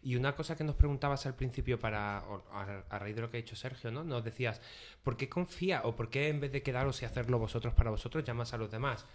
[0.04, 3.38] Y una cosa que nos preguntabas al principio para a, a raíz de lo que
[3.38, 4.04] ha dicho Sergio, ¿no?
[4.04, 4.60] Nos decías,
[5.04, 8.24] ¿por qué confía o por qué en vez de quedaros y hacerlo vosotros para vosotros
[8.24, 9.06] llamas a los demás?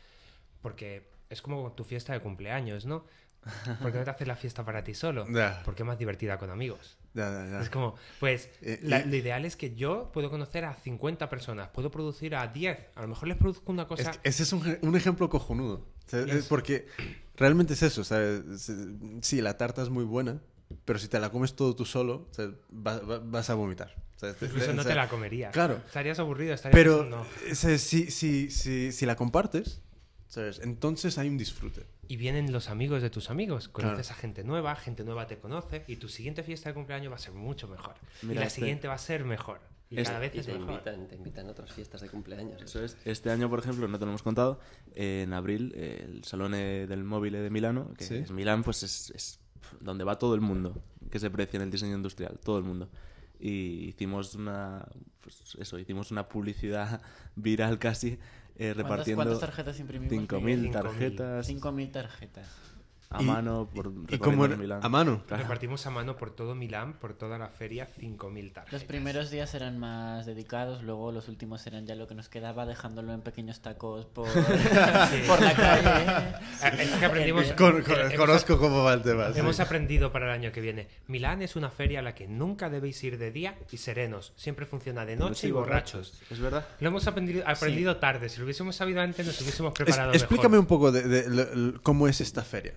[0.62, 3.04] Porque es como tu fiesta de cumpleaños, ¿no?
[3.80, 5.26] ¿Por qué no te haces la fiesta para ti solo?
[5.30, 5.62] Ya.
[5.64, 6.98] Porque es más divertida con amigos.
[7.14, 7.60] Ya, ya.
[7.60, 11.28] Es como, pues, Eh, la- y- lo ideal es que yo puedo conocer a 50
[11.28, 14.10] personas, puedo producir a 10, a lo mejor les produzco una Es cosa...
[14.12, 15.86] que ese es un, je- un ejemplo cojonudo.
[16.06, 16.86] O sea, es porque
[17.36, 18.00] realmente es eso.
[18.02, 18.70] o sea, es-
[19.22, 20.40] sí, la tarta es muy buena,
[20.84, 23.94] pero si te la comes todo tú solo, o sea, va- va- vas a vomitar.
[24.16, 25.52] O sea, te- Incluso o no sea, te la comerías.
[25.52, 25.80] claro.
[25.86, 29.82] Estarías aburrido, estarías Pero pensando- sea, si, si, si, si la compartes,
[30.28, 30.60] ¿sabes?
[30.62, 31.86] entonces hay un disfrute.
[32.08, 34.18] Y vienen los amigos de tus amigos, conoces Claro.
[34.18, 37.20] a gente nueva, gente nueva te conoce, y tu siguiente fiesta de cumpleaños va a
[37.20, 37.94] ser mucho mejor.
[38.22, 39.60] y Mira, la este- siguiente va a ser mejor.
[39.88, 40.70] Y Este- cada vez Y es te mejor.
[40.72, 42.60] invitan, te invitan a otras fiestas de cumpleaños.
[42.60, 42.96] Eso es.
[43.04, 44.58] Este año, por ejemplo, no te lo hemos contado,
[44.96, 48.14] eh, en abril, eh, el Salón eh, del Móvil de Milano, que Sí.
[48.16, 49.38] es Milán, pues es, es
[49.80, 52.88] donde va todo el mundo que se precia en el diseño industrial, todo el mundo.
[53.38, 54.88] Y hicimos una,
[55.20, 57.00] pues eso, hicimos una publicidad
[57.36, 58.18] viral casi,
[58.58, 60.12] eh, ¿Cuántas, repartiendo cuántas tarjetas imprimimos?
[60.12, 60.72] 5.000 5.000.
[60.72, 62.46] tarjetas 5.000 tarjetas.
[63.10, 64.56] A Y- mano por ¿Y era?
[64.56, 64.80] Milán.
[64.82, 65.22] ¿A mano?
[65.26, 65.42] Claro.
[65.44, 68.72] Repartimos a mano por todo Milán, por toda la feria, 5.000 tarjetas.
[68.72, 72.66] Los primeros días eran más dedicados, luego los últimos eran ya lo que nos quedaba,
[72.66, 74.28] dejándolo en pequeños tacos por,
[75.26, 76.30] por la calle.
[76.62, 77.44] Eh, Es que aprendimos...
[77.52, 79.32] Con- con- eh, hemos- conozco cómo va el tema.
[79.32, 79.38] sí.
[79.38, 80.88] Hemos aprendido para el año que viene.
[81.06, 84.32] Milán es una feria a la que nunca debéis ir de día y serenos.
[84.36, 86.20] Siempre funciona de noche y borrachos.
[86.30, 86.66] Es verdad.
[86.80, 88.28] Lo hemos aprendido, aprendido tarde.
[88.28, 90.60] Si lo hubiésemos sabido antes, nos hubiésemos Es- preparado explícame mejor.
[90.60, 92.74] un poco de, de- lo- lo- cómo es esta feria.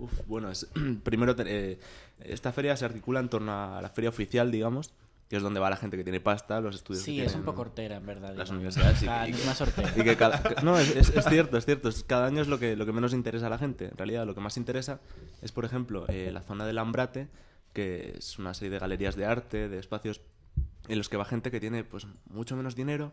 [0.00, 0.66] Uf, bueno, es,
[1.04, 1.78] primero eh,
[2.20, 4.92] esta feria se articula en torno a la feria oficial, digamos,
[5.28, 7.42] que es donde va la gente que tiene pasta, los estudios que Sí, es un
[7.44, 8.34] poco hortera, en verdad.
[8.34, 9.06] las universidades y-
[9.46, 9.92] más hortera.
[9.96, 11.88] Y que cada- no, es, es- es cierto, es cierto.
[12.08, 13.86] cada año es lo que, lo que menos interesa a la gente.
[13.86, 14.98] En realidad, lo que más interesa
[15.40, 17.28] es, por ejemplo, eh, la zona del Ambrate,
[17.72, 20.20] que es una serie de galerías de arte, de espacios
[20.88, 23.12] en los que va gente que tiene pues mucho menos dinero,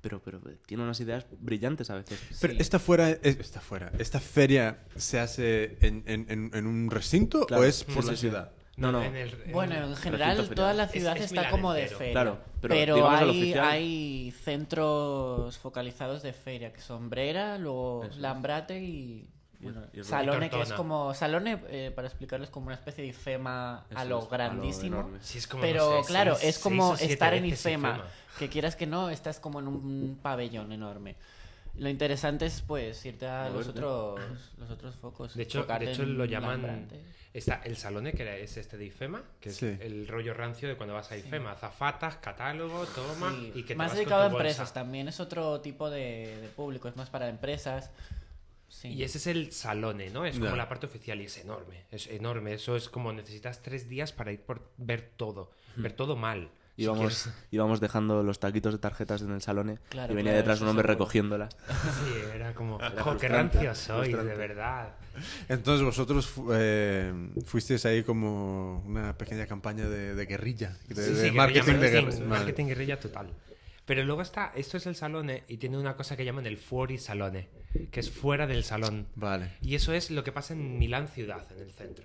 [0.00, 2.20] pero, pero tiene unas ideas brillantes a veces.
[2.40, 2.58] Pero Sí.
[2.60, 7.46] esta fuera, es- esta fuera, esta feria se hace en, en- en- en un recinto
[7.46, 8.20] Claro, o es por sí, la sí.
[8.20, 8.52] ciudad?
[8.76, 9.02] No, no.
[9.02, 12.12] En el- en- Bueno, en general toda la ciudad Es- es está como de feria.
[12.12, 18.18] Claro, pero hay, oficial- hay centros focalizados de feria, que son Brera, luego Eso es.
[18.18, 19.28] Lambrate y...
[19.72, 21.14] bueno, y es Salone, que es como...
[21.14, 24.98] Salone, eh, para explicarles, como una especie de IFEMA a lo es, grandísimo.
[25.00, 25.18] enorme.
[25.22, 28.04] Sí, es como, Pero no sé, claro, seis- es como estar en IFEMA,
[28.38, 31.16] que quieras que no, estás como en un pabellón enorme.
[31.78, 34.18] Lo interesante es pues irte a los otros,
[34.58, 35.34] los otros focos.
[35.34, 36.88] De hecho, de lo llaman...
[37.34, 39.76] Está el Salone, que era- es este de IFEMA, que es Sí.
[39.82, 41.54] el rollo rancio de cuando vas a IFEMA.
[41.56, 44.38] Zafatas, catálogo, toma, Sí, y que te más vas con dedicado a bolsa.
[44.38, 47.90] empresas también es otro tipo de, de público es más para empresas
[48.68, 48.88] sí.
[48.88, 50.24] Y ese es el Salone, ¿no?
[50.26, 50.56] Es como Ya.
[50.56, 51.84] la parte oficial y es enorme.
[51.90, 52.54] Es enorme.
[52.54, 55.50] Eso es como necesitas tres días para ir por ver todo.
[55.76, 56.50] Ver todo mal.
[56.76, 57.30] si Íbamos, quieres.
[57.50, 60.68] íbamos dejando los taquitos de tarjetas en el salón Claro, y venía claro, detrás un
[60.68, 60.94] hombre seguro.
[61.04, 61.56] recogiéndolas.
[62.04, 64.94] Sí, era como, jo, qué rancio sois, de verdad.
[65.48, 67.12] Entonces vosotros fu- eh,
[67.46, 71.66] fuisteis ahí como una pequeña campaña de, de guerrilla, de, Sí, de sí, guerrilla, marketing
[71.66, 72.26] de marketing, guerrilla.
[72.26, 73.30] marketing guerrilla total.
[73.86, 76.98] Pero luego está, esto es el Salone y tiene una cosa que llaman el fuori
[76.98, 77.48] Salone,
[77.90, 79.06] que es fuera del salón.
[79.14, 79.52] Vale.
[79.62, 82.04] Y eso es lo que pasa en Milán ciudad, en el centro.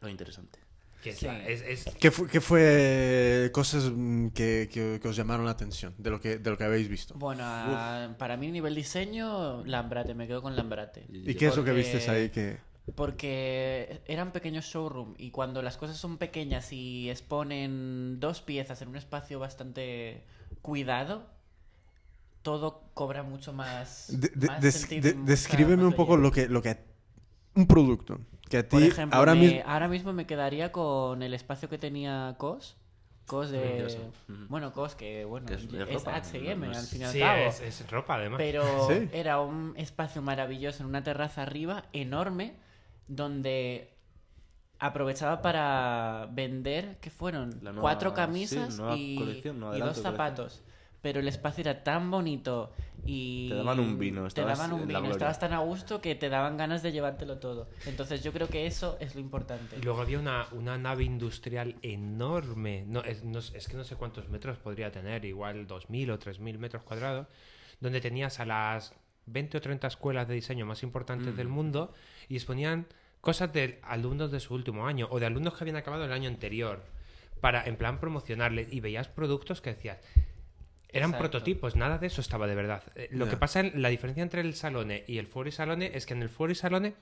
[0.00, 0.58] Lo interesante.
[1.02, 1.26] Que es, Sí.
[1.26, 5.52] la- es- es- ¿Qué, fu- qué fue cosas mm, que, que- que os llamaron la
[5.52, 7.14] atención de lo que, de lo que habéis visto?
[7.14, 11.64] bueno a- para mí nivel diseño Lambrate me quedo con Lambrate ¿Y qué es lo
[11.64, 12.58] que visteis ahí que...?
[12.96, 18.88] porque eran pequeños showroom y cuando las cosas son pequeñas y exponen dos piezas en
[18.88, 20.24] un espacio bastante
[20.62, 21.26] cuidado
[22.42, 26.30] todo cobra mucho más, De- de- más des- sentido, de- mucha descríbeme un poco lo
[26.32, 26.78] que, lo que...
[27.54, 29.62] Un producto que a ti Por ejemplo, ahora me- mismo...
[29.66, 32.76] ahora mismo me quedaría con el espacio que tenía COS.
[33.26, 34.10] COS de...
[34.48, 37.12] Bueno, COS que, bueno, Que es- es, H&M no- no es- al fin y al
[37.12, 37.42] sí, cabo.
[37.42, 38.38] es, es ropa además.
[38.38, 39.08] Pero Sí.
[39.12, 42.54] era un espacio maravilloso en una terraza arriba, enorme,
[43.06, 43.92] donde
[44.80, 47.50] aprovechaba para vender, que fueron?
[47.62, 49.42] Nueva- Cuatro sí, camisas nueva y,
[49.78, 50.62] dos zapatos.
[51.02, 52.72] Pero el espacio era tan bonito
[53.06, 53.48] y...
[53.48, 56.28] Te daban un vino, Te estabas daban un vino, estabas tan a gusto que te
[56.28, 57.68] daban ganas de llevártelo todo.
[57.86, 59.76] Entonces yo creo que eso es lo importante.
[59.78, 62.84] Y luego había una, una nave industrial enorme.
[62.86, 66.58] No es, no es- que no sé cuántos metros podría tener, igual 2.000 o 3.000
[66.58, 67.28] metros cuadrados,
[67.80, 68.92] donde tenías a las
[69.24, 71.94] 20 o 30 escuelas de diseño más importantes del mundo
[72.28, 72.86] y exponían
[73.20, 76.28] cosas de alumnos de su último año o de alumnos que habían acabado el año
[76.28, 76.82] anterior
[77.40, 78.72] para, en plan, promocionarles.
[78.72, 79.98] Y veías productos que decías,
[80.88, 81.18] eran Exacto.
[81.30, 82.82] prototipos, nada de eso estaba de verdad.
[82.96, 86.14] Eh, Lo que pasa, la diferencia entre el Salone y el Fuori Salone es que
[86.14, 86.94] en el Fuori Salone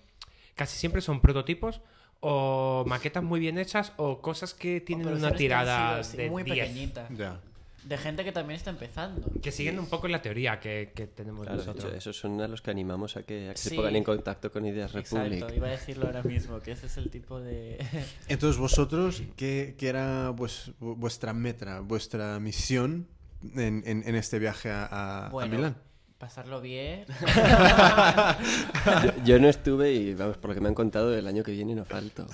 [0.54, 1.80] casi siempre son prototipos
[2.20, 6.58] o maquetas muy bien hechas o cosas que tienen O una tirada de muy 10.
[6.58, 7.08] pequeñita.
[7.10, 7.40] Ya.
[7.84, 9.30] De gente que también está empezando.
[9.42, 11.84] Que siguen un poco la teoría que, que tenemos Claro, de nosotros.
[11.86, 14.50] hecho, esos son a los que animamos a que, a que se pongan en contacto
[14.52, 15.32] con Ideas Republic.
[15.34, 17.78] Exacto, iba a decirlo ahora mismo, que ese es el tipo de...
[18.28, 23.06] Entonces vosotros, ¿qué, qué era pues, vu- vuestra meta, vuestra misión
[23.54, 25.76] en, en- en este viaje a, a- a Bueno, Milán?
[26.18, 27.04] Pasarlo bien.
[29.04, 31.52] Yo, yo no estuve y, vamos, por lo que me han contado, el año que
[31.52, 32.26] viene no falto.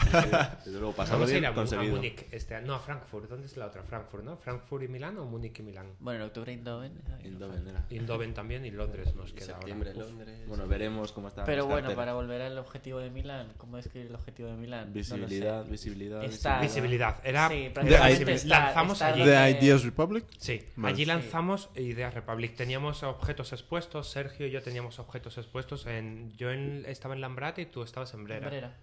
[0.64, 1.53] Desde luego, pasarlo bien, a.
[1.53, 2.26] Múnich.
[2.30, 3.28] Este, no, a Frankfurt.
[3.28, 3.82] ¿Dónde es la otra?
[3.82, 4.37] Frankfurt, ¿no?
[4.37, 5.87] ¿Frankfurt y Milán o Múnich y Milán?
[6.01, 6.53] Bueno, en octubre.
[6.53, 7.85] Eindhoven era.
[7.91, 10.05] Indoven también y Londres nos queda Septiembre, ahora.
[10.07, 10.39] Londres.
[10.49, 11.45] Bueno, veremos cómo está.
[11.45, 14.89] Pero bueno, para volver al objetivo de Milán, ¿cómo describir el objetivo de Milán?
[14.89, 14.95] No.
[14.95, 16.24] Visibilidad, visibilidad.
[16.24, 17.20] Está- Visibilidad.
[17.24, 19.24] Era Sí, de- prácticamente de- está- lanzamos está allí.
[19.24, 20.24] ¿De Ideas Republic?
[20.39, 21.05] Sí, allí Sí.
[21.05, 22.55] lanzamos Ideas Republic.
[22.57, 25.87] Teníamos objetos expuestos, Sergio y yo teníamos objetos expuestos.
[25.87, 28.49] En, yo en- estaba en Lambrate y tú estabas en Brera.
[28.49, 28.77] Brera.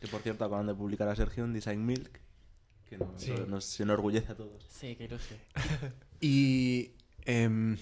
[0.00, 2.20] Que por cierto acaban de publicar a Sergio en Design Milk.
[2.88, 3.34] Que nos, Sí.
[3.46, 4.64] nos enorgullece a todos.
[4.68, 5.38] Sí, qué ilusión.
[6.20, 6.92] Y
[7.26, 7.76] em,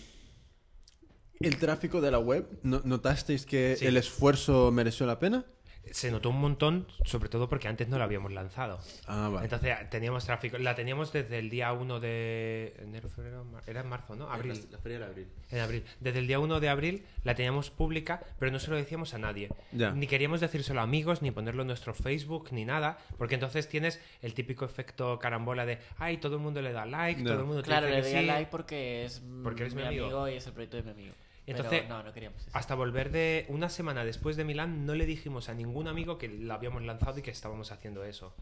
[1.40, 3.86] el tráfico de la web, ¿no- ¿notasteis que Sí.
[3.86, 5.44] el esfuerzo mereció la pena?
[5.92, 8.78] Se notó un montón, sobre todo porque antes no la habíamos lanzado.
[9.06, 9.44] Ah, vale.
[9.44, 10.58] Entonces teníamos tráfico.
[10.58, 14.30] La teníamos desde el día 1 de enero, febrero, mar- era en marzo, ¿no?
[14.30, 14.54] Abril.
[14.70, 15.28] La, la feria era abril.
[15.50, 15.84] En abril.
[16.00, 19.18] Desde el día 1 de abril la teníamos pública, pero no se lo decíamos a
[19.18, 19.48] nadie.
[19.72, 19.92] Ya.
[19.92, 24.00] Ni queríamos decírselo a amigos, ni ponerlo en nuestro Facebook, ni nada, porque entonces tienes
[24.22, 27.28] el típico efecto carambola de, ay, todo el mundo le da like, Ya.
[27.30, 28.26] todo el mundo te Claro, dice le que doy a sí".
[28.26, 30.04] like porque es Porque eres mi mi amigo.
[30.06, 31.14] amigo y es el proyecto de mi amigo.
[31.46, 32.50] Pero Entonces, no, no queríamos eso.
[32.52, 36.26] hasta volver de una semana después de Milán, no le dijimos a ningún amigo que
[36.28, 38.34] lo habíamos lanzado y que estábamos haciendo eso.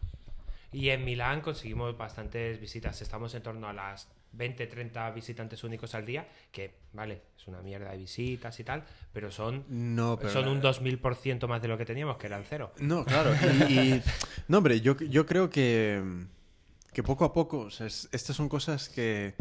[0.71, 3.01] Y en Milán conseguimos bastantes visitas.
[3.01, 7.61] Estamos en torno a las 20, 30 visitantes únicos al día, que, vale, es una
[7.61, 8.83] mierda de visitas y tal,
[9.13, 12.73] pero son, No, pero son un 2000% más de lo que teníamos, que eran cero.
[12.79, 13.31] No, claro.
[13.69, 14.03] Y, y-
[14.49, 16.01] no, hombre, yo, yo creo que,
[16.91, 19.35] que poco a poco, o sea, es- estas son cosas que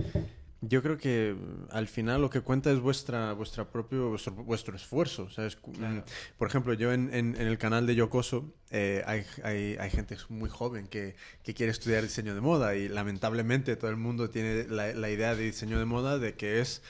[0.69, 1.35] yo creo que
[1.71, 5.25] al final lo que cuenta es vuestra, vuestra propio, vuestro, vuestro esfuerzo.
[5.25, 6.03] o sea, es cu- mm,
[6.39, 10.17] Por ejemplo, yo en, en- en el canal de Yocoso eh, hay, hay, hay gente
[10.29, 14.65] muy joven que, que quiere estudiar diseño de moda y lamentablemente todo el mundo tiene
[14.69, 16.83] la, la idea de diseño de moda de que es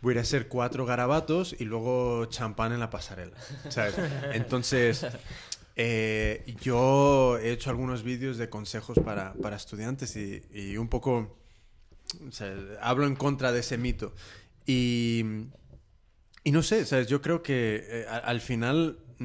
[0.00, 3.36] voy a ir a hacer cuatro garabatos y luego champán en la pasarela.
[3.68, 3.94] ¿sabes?
[4.32, 5.04] Entonces,
[5.76, 11.36] eh, yo he hecho algunos vídeos de consejos para, para estudiantes y, y un poco
[12.28, 14.14] o sea, hablo en contra de ese mito.
[14.66, 15.24] Y,
[16.44, 17.06] y no sé, ¿sabes?
[17.08, 19.24] yo creo que eh, al final mm,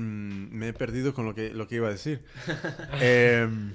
[0.56, 2.24] me he perdido con lo que, lo que iba a decir.
[3.02, 3.74] Em,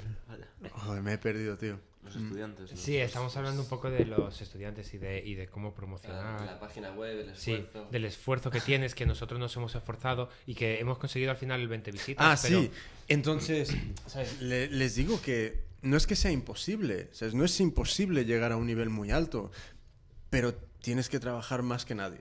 [0.73, 1.79] joder, me he perdido, tío.
[2.03, 2.71] Los estudiantes.
[2.71, 5.75] los- Sí, estamos hablando un poco de los estudiantes y de, y de cómo La,
[5.75, 6.41] promocionar.
[6.41, 7.89] la página web, el Sí, esfuerzo.
[7.91, 11.61] del esfuerzo que tienes, que nosotros nos hemos esforzado y que hemos conseguido al final
[11.61, 12.25] el 20 visitas.
[12.27, 12.71] Ah, pero- sí.
[13.09, 14.41] Entonces, ¿sabes?
[14.41, 17.35] Le- les digo que no es que sea imposible, ¿sabes?
[17.35, 19.51] no es imposible llegar a un nivel muy alto,
[20.31, 22.21] pero tienes que trabajar más que nadie.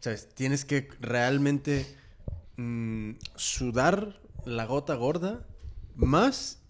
[0.00, 0.28] ¿Sabes?
[0.34, 1.86] Tienes que realmente
[2.56, 5.44] mm, sudar la gota gorda
[5.96, 6.60] más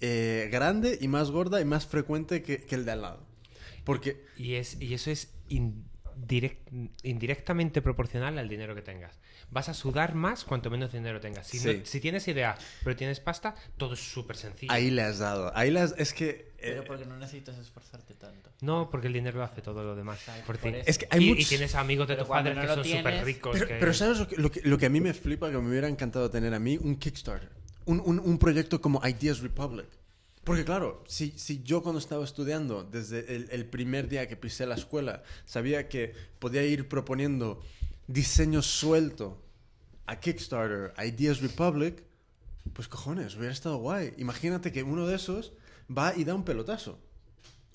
[0.00, 3.26] eh, grande y más gorda y más frecuente que, que el de al lado.
[3.84, 5.28] Porque Y, es, y eso es
[6.28, 9.18] indirect- indirectamente proporcional al dinero que tengas.
[9.50, 11.46] Vas a sudar más cuanto menos dinero tengas.
[11.46, 11.82] Si, no- Sí.
[11.84, 14.72] si tienes idea, pero tienes pasta, todo es súper sencillo.
[14.72, 15.52] ahí le has dado.
[15.56, 16.50] Ahí le has- es que...
[16.58, 18.50] eh, Pero porque no necesitas esforzarte tanto.
[18.60, 20.68] No, porque el dinero lo hace todo lo demás por por ti.
[20.78, 20.84] eso.
[20.90, 22.84] Es que hay y, muchos- y tienes amigos de Pero padres no que lo son
[22.84, 23.52] súper tienes- ricos.
[23.54, 25.58] Pero, que- pero ¿sabes lo que, lo, que, lo que a mí me flipa, que
[25.58, 26.78] me hubiera encantado tener a mí?
[26.80, 27.48] Un Kickstarter.
[27.86, 29.86] Un, un, un proyecto como Ideas Republic.
[30.50, 34.66] Porque claro, si, si yo cuando estaba estudiando, desde el, el primer día que pisé
[34.66, 37.62] la escuela, sabía que podía ir proponiendo
[38.08, 39.40] diseño suelto
[40.06, 42.02] a Kickstarter, a Ideas Republic,
[42.72, 44.12] pues cojones, hubiera estado guay.
[44.16, 45.52] Imagínate que uno de esos
[45.88, 46.98] va y da un pelotazo.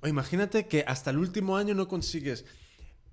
[0.01, 2.43] O imagínate que hasta el último año no consigues.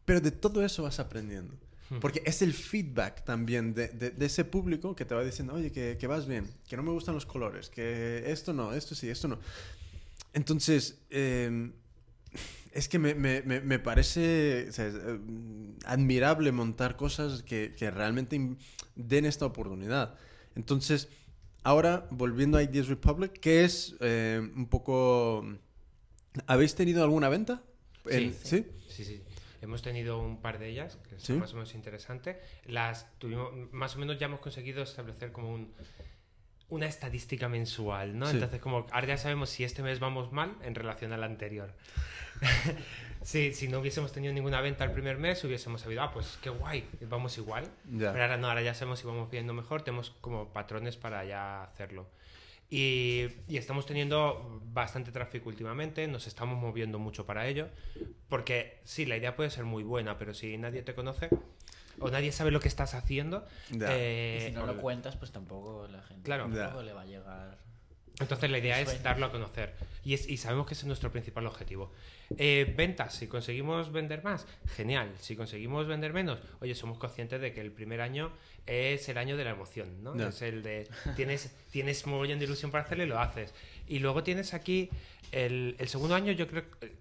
[0.04, 1.54] Pero de todo eso vas aprendiendo.
[2.00, 5.70] Porque es el feedback también de, de- de ese público que te va diciendo, oye,
[5.72, 9.08] que, que vas bien, que no me gustan los colores, que esto no, esto sí,
[9.08, 9.38] esto no.
[10.32, 11.70] Entonces, eh,
[12.72, 15.18] es que me, me- me- me parece o sea, eh,
[15.84, 18.56] admirable montar cosas que, que realmente
[18.96, 20.14] den esta oportunidad.
[20.54, 21.08] Entonces,
[21.62, 25.46] ahora, volviendo a Ideas Republic, ¿qué es eh, un poco...
[26.46, 27.62] ¿Habéis tenido alguna venta?
[28.06, 28.66] En- Sí.
[28.88, 29.22] Sí, sí.
[29.62, 31.32] Hemos tenido un par de ellas, que es ¿Sí?
[31.34, 32.40] más o menos interesante.
[32.66, 35.72] Las tuvimos, más o menos ya hemos conseguido establecer como un,
[36.68, 38.26] una estadística mensual, ¿no?
[38.26, 38.34] Sí.
[38.34, 41.72] Entonces, como ahora ya sabemos si este mes vamos mal en relación al anterior.
[43.22, 46.50] sí, si no hubiésemos tenido ninguna venta el primer mes, hubiésemos sabido, ah, pues qué
[46.50, 47.64] guay, vamos igual.
[47.90, 48.12] Ya.
[48.12, 51.62] Pero ahora no, ahora ya sabemos si vamos viendo mejor, tenemos como patrones para ya
[51.64, 52.08] hacerlo.
[52.74, 57.68] Y, y estamos teniendo bastante tráfico últimamente, nos estamos moviendo mucho para ello,
[58.30, 61.28] porque sí, la idea puede ser muy buena, pero si nadie te conoce
[61.98, 63.44] o nadie sabe lo que estás haciendo,
[63.78, 66.44] eh, y si no o- lo cuentas, pues tampoco la gente Claro.
[66.50, 67.58] tampoco le va a llegar.
[68.22, 71.10] Entonces la idea es darlo a conocer y, es- y sabemos que ese es nuestro
[71.12, 71.92] principal objetivo.
[72.38, 74.46] Eh, ventas, si conseguimos vender más,
[74.76, 75.12] genial.
[75.20, 78.32] Si conseguimos vender menos, oye, somos conscientes de que el primer año
[78.66, 80.14] es el año de la emoción, ¿no?
[80.28, 83.52] Es el de tienes, tienes mogollón de ilusión para hacerlo y lo haces.
[83.86, 84.88] Y luego tienes aquí
[85.32, 86.92] el, el segundo año, yo creo que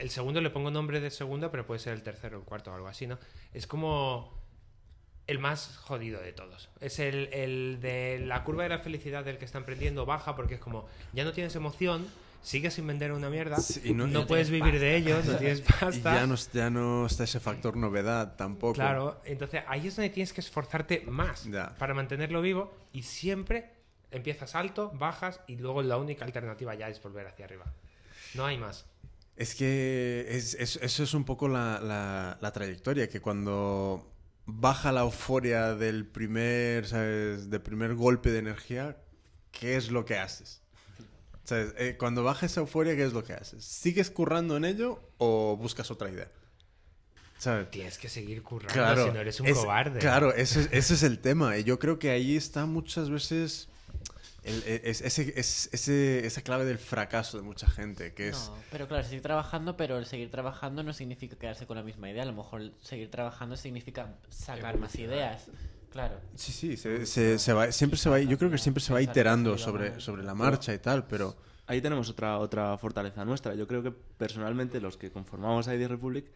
[0.00, 2.72] el segundo le pongo nombre de segundo, pero puede ser el tercero o el cuarto
[2.72, 3.18] o algo así, ¿no?
[3.52, 4.43] Es como
[5.26, 6.68] el más jodido de todos.
[6.80, 10.54] Es el, el de la curva de la felicidad del que está emprendiendo baja porque
[10.54, 12.06] es como, ya no tienes emoción,
[12.42, 15.36] sigues sin vender una mierda, Sí, y no- no, y- puedes vivir de ello, no
[15.38, 16.12] tienes pasta.
[16.12, 18.74] Y ya no, ya no está ese factor novedad tampoco.
[18.74, 21.74] Claro, entonces ahí es donde tienes que esforzarte más Ya.
[21.78, 23.70] para mantenerlo vivo y siempre
[24.10, 27.64] empiezas alto, bajas y luego la única alternativa ya es volver hacia arriba.
[28.34, 28.84] No hay más.
[29.36, 34.06] Es que es- es- eso es un poco la, la- la trayectoria, que cuando
[34.46, 37.50] baja la euforia del primer, ¿sabes?
[37.50, 38.96] Del primer golpe de energía,
[39.52, 40.60] ¿qué es lo que haces?
[41.44, 41.74] ¿Sabes?
[41.76, 43.64] Eh, cuando baja esa euforia, ¿qué es lo que haces?
[43.64, 46.30] ¿Sigues currando en ello o buscas otra idea?
[47.38, 47.70] ¿Sabes?
[47.70, 49.98] Tienes que seguir currando Claro, si no eres un es- cobarde.
[50.00, 51.58] Claro, ese, es- ese es el tema.
[51.58, 53.68] Y yo creo que ahí está muchas veces
[54.44, 58.48] el- e, es, ese, es- ese- esa clave del fracaso de mucha gente, que es...
[58.50, 62.10] No, pero claro, seguir trabajando, pero el seguir trabajando no significa quedarse con la misma
[62.10, 62.22] idea.
[62.22, 65.46] A lo mejor el seguir trabajando significa sacar más ideas.
[65.90, 66.20] Claro.
[66.34, 69.00] Sí, sí, se, se- se va, siempre se va, yo creo que siempre se va
[69.00, 71.36] iterando sobre, sobre la marcha y tal, pero...
[71.66, 73.54] Ahí tenemos otra, otra fortaleza nuestra.
[73.54, 76.26] Yo creo que personalmente los que conformamos ID Republic,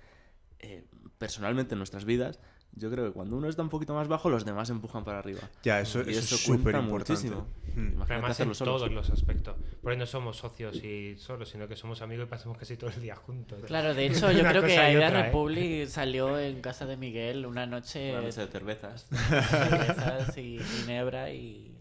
[0.60, 0.84] eh,
[1.18, 2.38] personalmente en nuestras vidas,
[2.72, 5.40] yo creo que cuando uno está un poquito más bajo, los demás empujan para arriba.
[5.62, 7.12] Ya, eso, Y eso eso es súper importante.
[7.12, 7.46] muchísimo.
[7.74, 8.02] Mm.
[8.02, 9.56] Además en todos los aspectos.
[9.82, 12.90] Por ahí no somos socios y solos, sino que somos amigos y pasamos casi todo
[12.90, 13.62] el día juntos.
[13.66, 15.22] Claro, de hecho, yo creo que Aida otra, ¿eh?
[15.24, 19.06] Republic salió en casa de Miguel una noche Una noche de cervezas.
[19.10, 21.77] cervezas y ginebra y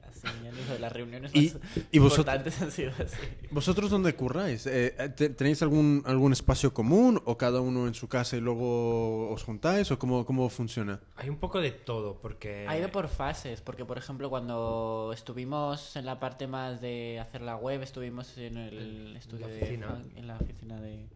[0.79, 1.57] las reuniones Y- más
[1.91, 3.17] y vosotros- importantes han sido así.
[3.51, 4.65] ¿Vosotros dónde curráis?
[4.67, 9.29] Eh, te- ¿Tenéis algún, algún espacio común o cada uno en su casa y luego
[9.31, 10.99] os juntáis o cómo, cómo funciona?
[11.15, 12.65] Hay un poco de todo, porque...
[12.67, 17.41] Ha ido por fases, porque por ejemplo cuando estuvimos en la parte más de hacer
[17.41, 19.87] la web, estuvimos en el estudio de oficina.
[19.87, 21.07] Fun- en la oficina de,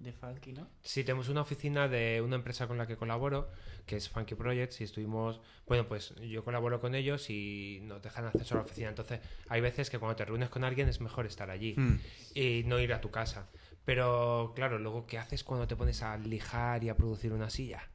[0.00, 0.68] de Funky, ¿no?
[0.82, 3.50] Sí, tenemos una oficina de una empresa con la que colaboro,
[3.86, 8.26] que es Funky Projects, y estuvimos, bueno, pues yo colaboro con ellos y nos dejan
[8.26, 8.88] acceso a la oficina.
[8.88, 11.98] Entonces, hay veces que cuando te reúnes con alguien es mejor estar allí Hmm.
[12.34, 13.48] y no ir a tu casa.
[13.84, 17.88] Pero, claro, luego, ¿qué haces cuando te pones a lijar y a producir una silla?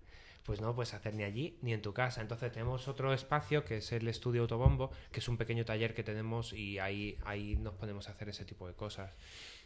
[0.44, 2.20] Pues no puedes hacer ni allí ni en tu casa.
[2.20, 6.04] Entonces tenemos otro espacio que es el estudio Autobombo, que es un pequeño taller que
[6.04, 9.12] tenemos y ahí, ahí nos ponemos a hacer ese tipo de cosas.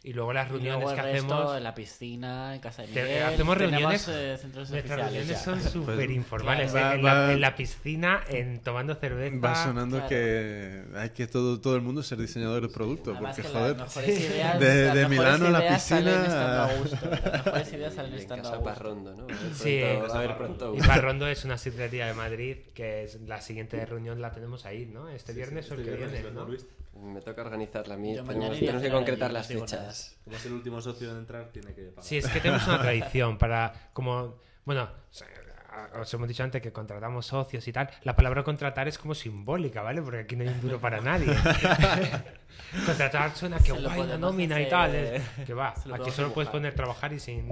[0.04, 1.56] Y luego las reuniones luego el que resto hacemos...
[1.56, 3.22] en la piscina, en casa de Te- Miguel.
[3.24, 5.38] hacemos tenemos, reuniones- eh, centros Nuestras reuniones ya.
[5.38, 6.72] son súper informales.
[6.74, 6.94] va- ¿eh?
[6.94, 9.36] en, la, va- en la piscina, en tomando cerveza.
[9.38, 10.08] Va sonando claro.
[10.08, 13.76] que hay que todo, todo el mundo ser diseñador de producto, porque que joder,
[14.06, 16.96] ideas, de- las de mejores Milano a la ideas salen piscina estando a- gusto.
[17.10, 18.64] Las mejores ideas salen estando a casa gusto.
[18.74, 19.26] Parrondo, ¿no?
[19.52, 20.74] Sí, pronto- a ver pronto.
[20.76, 24.86] Y Parrondo es una sidrería de Madrid que es la siguiente reunión la tenemos ahí,
[24.86, 25.08] ¿no?
[25.08, 26.46] Este viernes o el que viene, ¿no?
[27.00, 28.14] Me toca organizarla a mí.
[28.16, 30.16] Yo Tenemos, que concretar las fechas.
[30.24, 32.04] Como es el último socio en entrar, tiene que pagar.
[32.04, 34.88] Sí, es que tenemos una tradición para, como, bueno,
[36.00, 37.88] os hemos dicho antes que contratamos socios y tal.
[38.02, 40.02] La palabra contratar es como simbólica, ¿vale?
[40.02, 41.28] Porque aquí no hay un duro para nadie.
[42.86, 44.92] contratar suena que guay, una podemos nómina y tal.
[45.46, 47.50] Que va, aquí solo puedes poner trabajar y sin...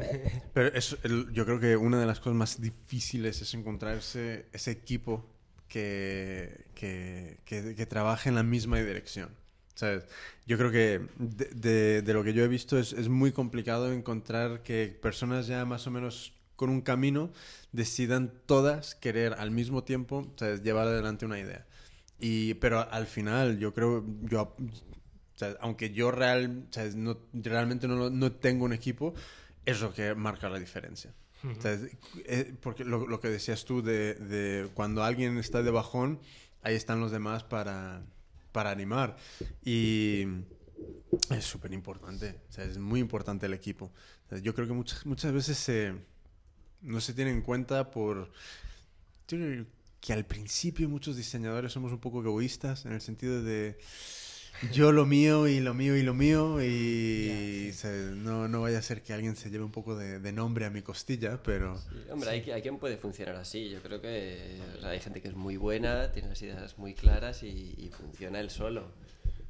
[0.53, 4.47] Pero es, el- yo creo que una de las cosas más difíciles es encontrar ese,
[4.53, 5.25] ese equipo
[5.69, 9.31] que, que, que, trabaje en la misma dirección.
[9.75, 10.05] ¿Sabes?
[10.47, 14.63] Yo creo que de, de- lo que yo he visto es, es muy complicado encontrar
[14.63, 17.31] que personas ya más o menos con un camino
[17.73, 21.67] decidan todas querer al mismo tiempo llevar adelante una idea.
[22.19, 24.57] Y, pero al final yo creo, yo,
[25.61, 26.95] aunque yo real, ¿sabes?
[26.97, 29.15] No, realmente no, no tengo un equipo,
[29.67, 31.13] es lo que marca la diferencia.
[31.47, 31.79] O sea,
[32.25, 36.21] eh, porque lo, lo que decías tú de, de cuando alguien está de bajón,
[36.63, 38.03] ahí están los demás para,
[38.53, 39.17] para animar.
[39.65, 40.27] Y
[41.31, 42.41] es súper importante.
[42.49, 43.93] O sea, es muy importante el equipo.
[44.27, 45.95] O sea, yo creo que muchas, muchas veces se,
[46.83, 48.33] no se tiene en cuenta por...
[49.29, 49.67] Yo creo
[50.01, 53.79] que al principio muchos diseñadores somos un poco egoístas en el sentido de
[54.73, 58.83] yo lo mío y lo mío y lo mío y se- no, no vaya a
[58.83, 61.79] ser que alguien se lleve un poco de, de nombre a mi costilla, pero...
[61.79, 63.69] Sí, hombre, hay, hay quien puede funcionar así.
[63.71, 66.95] Yo creo que o sea, hay gente que es muy buena, tiene las ideas muy
[66.95, 68.85] claras y, y funciona él solo.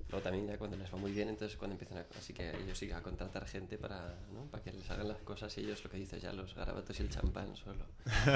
[0.09, 2.07] Luego también ya cuando les va muy bien, entonces cuando empiezan a...
[2.19, 4.45] Así que ellos sí a contratar gente para, ¿no?
[4.51, 7.03] para que les hagan las cosas y ellos lo que dices ya, los garabatos y
[7.03, 7.85] el champán solo.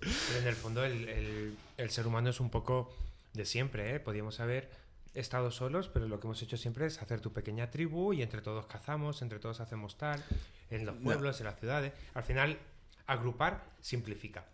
[0.00, 2.92] Pero en el fondo el, el- el ser humano es un poco
[3.34, 4.00] de siempre, ¿eh?
[4.00, 4.68] Podríamos haber
[5.14, 8.40] estado solos, pero lo que hemos hecho siempre es hacer tu pequeña tribu y entre
[8.40, 10.24] todos cazamos, entre todos hacemos tal,
[10.70, 11.92] en los pueblos, en las ciudades.
[12.14, 12.58] Al final,
[13.06, 14.46] agrupar simplifica.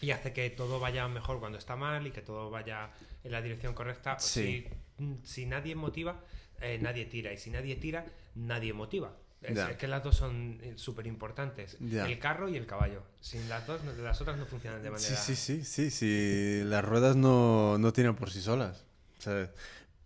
[0.00, 2.90] Y hace que todo vaya mejor cuando está mal y que todo vaya
[3.24, 4.18] en la dirección correcta.
[4.18, 4.66] Sí.
[4.98, 6.20] Si, si nadie motiva,
[6.60, 7.32] eh, nadie tira.
[7.32, 9.16] Y si nadie tira, nadie motiva.
[9.42, 11.76] Es, que las dos son súper importantes.
[11.80, 13.02] El carro y el caballo.
[13.20, 15.16] Sin las dos, las otras no funcionan de manera...
[15.16, 16.62] Sí, sí, sí, sí, sí.
[16.64, 18.85] Las ruedas no, no tiran por sí solas.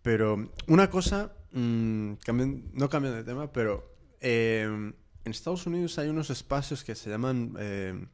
[0.03, 2.12] Pero una cosa, mm,
[2.73, 4.62] no cambian de tema, pero eh,
[5.25, 8.07] en Estados Unidos hay unos espacios que se llaman eh,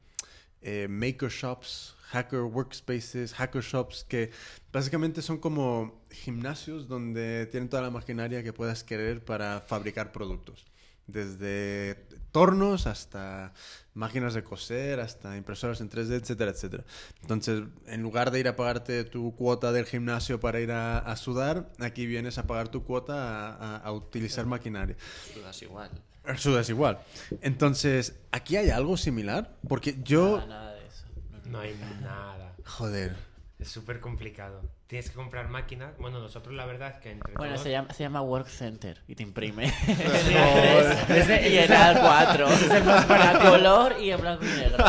[0.63, 4.31] eh, maker shops, hacker workspaces, hacker shops, que
[4.73, 10.67] básicamente son como gimnasios donde tienen toda la maquinaria que puedas querer para fabricar productos.
[11.07, 13.55] Desde tornos hasta
[13.95, 16.85] máquinas de coser, hasta impresoras en 3D, etcétera, etcétera.
[17.23, 21.17] Entonces, en lugar de ir a pagarte tu cuota del gimnasio para ir a, a
[21.17, 24.97] sudar, aquí vienes a pagar tu cuota a, a- a utilizar maquinaria.
[25.33, 25.91] Tú das igual.
[26.37, 26.99] Sudas igual.
[27.41, 29.57] Entonces, ¿aquí hay algo similar?
[29.69, 30.39] Porque yo...
[30.39, 31.05] Nada, nada de eso.
[31.31, 31.51] No, no.
[31.53, 32.53] No hay nada.
[32.65, 33.17] Joder.
[33.61, 34.61] Es súper complicado.
[34.87, 35.99] Tienes que comprar máquinas.
[35.99, 39.03] Bueno, nosotros la verdad es que entre Bueno, todos- se llama, se llama Work Center
[39.09, 39.72] y te imprime.
[39.87, 40.97] Joder.
[41.18, 42.49] Ese- y en A4.
[42.49, 44.84] Es más para color y en blanco y negro.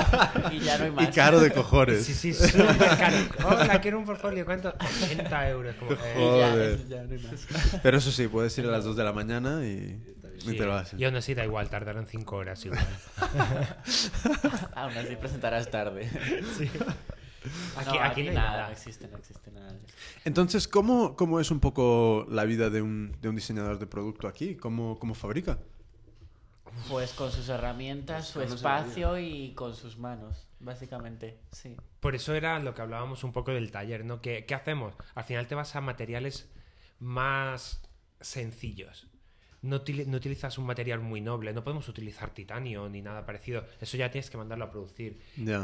[0.52, 1.16] Y ya no hay Y más.
[1.16, 2.06] caro de cojones.
[2.06, 3.18] Sí, sí, súper caro.
[3.44, 4.46] Hola, quiero un portfolio.
[4.46, 4.72] ¿Cuánto?
[4.80, 5.76] 80 euros.
[5.78, 6.88] Como, eh, Y ya- Joder.
[6.88, 7.48] ya no hay más.
[7.82, 10.00] Pero eso sí, puedes ir a las 2 de la mañana y,
[10.38, 10.56] y sí.
[10.58, 11.00] te lo hacen.
[11.00, 12.86] Y aún así da igual, tardaron 5 horas igual.
[14.76, 16.08] Aún así presentarás tarde.
[17.76, 18.66] Aquí, no, aquí no hay nada.
[18.68, 19.74] No existe, no existe nada.
[20.26, 24.28] Entonces, ¿cómo, ¿cómo es un poco la vida de un, de un diseñador de producto
[24.28, 24.56] aquí?
[24.56, 25.60] ¿Cómo, cómo fabrica?
[26.90, 31.40] Pues con sus herramientas, su Pues no espacio y con sus manos, básicamente.
[31.52, 31.76] Sí.
[32.00, 34.22] Por eso era lo que hablábamos un poco del taller, ¿no?
[34.22, 34.94] ¿Qué, qué hacemos?
[35.16, 36.50] Al final te vas a materiales
[37.00, 37.82] más
[38.22, 39.08] sencillos.
[39.64, 43.66] No, utili- no utilizas un material muy noble, no podemos utilizar titanio ni nada parecido.
[43.82, 45.20] Eso ya tienes que mandarlo a producir.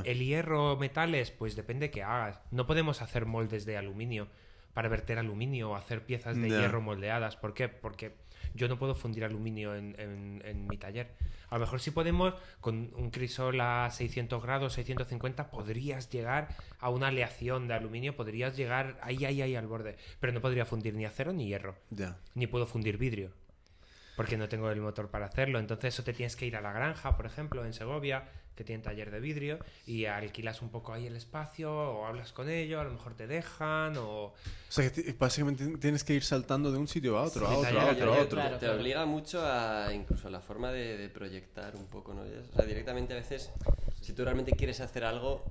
[0.06, 2.40] El hierro, metales, pues depende qué hagas.
[2.52, 4.28] No podemos hacer moldes de aluminio
[4.74, 7.36] para verter aluminio o hacer piezas de hierro moldeadas.
[7.36, 7.70] ¿Por qué?
[7.70, 8.16] Porque
[8.56, 11.12] yo no puedo fundir aluminio en, en- en mi taller.
[11.50, 16.48] A lo mejor sí podemos, con un crisol a 600 grados, 650, podrías llegar
[16.80, 19.98] a una aleación de aluminio, podrías llegar ahí, ahí, ahí al borde.
[20.20, 21.76] Pero no podría fundir ni acero ni hierro,
[22.34, 23.32] ni puedo fundir vidrio.
[24.16, 25.60] Porque no tengo el motor para hacerlo.
[25.60, 28.84] Entonces, eso te tienes que ir a la granja, por ejemplo, en Segovia, que tiene
[28.84, 29.58] taller de vidrio,
[29.88, 33.26] y alquilas un poco ahí el espacio, o hablas con ellos, a lo mejor te
[33.26, 34.26] dejan, o.
[34.26, 34.34] O
[34.70, 37.64] sea, que básicamente tienes que ir saltando de un sitio a otro, Sí, a otro,
[37.64, 38.38] taller a otro, a otro.
[38.40, 38.58] claro.
[38.60, 42.22] te obliga mucho a incluso a la forma de, de proyectar un poco, ¿no?
[42.22, 43.52] O sea, directamente a veces,
[44.02, 45.44] si tú realmente quieres hacer algo,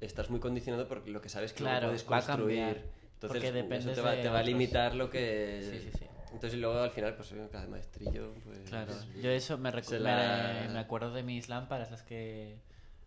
[0.00, 2.96] estás muy condicionado por lo que sabes que Claro, no puedes va a cambiar, construir.
[3.14, 5.68] Entonces, porque eso te va, de te va a limitar lo que...
[5.68, 6.04] Sí, sí, sí.
[6.36, 8.60] Entonces, y luego al final, pues cada maestrillo, pues...
[8.68, 12.58] Claro, yo eso me, recu- la- me acuerdo de mis lámparas, las que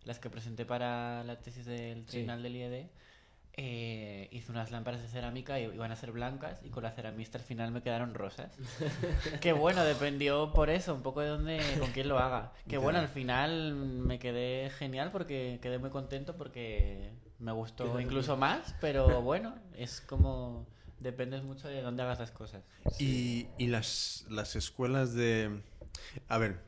[0.04, 2.88] las que presenté para la tesis del tribunal del IED.
[3.62, 7.38] Eh, hice unas lámparas de cerámica y iban a ser blancas y con la ceramista
[7.38, 8.58] al final me quedaron rosas.
[9.42, 12.54] que bueno, dependió por eso, un poco de dónde, con quién lo haga.
[12.68, 12.80] Que Ya.
[12.80, 18.76] bueno, al final me quedé genial porque quedé muy contento porque me gustó incluso más,
[18.80, 20.66] pero bueno, es como
[21.00, 22.64] dependes mucho de dónde hagas las cosas.
[23.00, 25.62] Y, y las, las escuelas de...
[26.28, 26.62] A ver,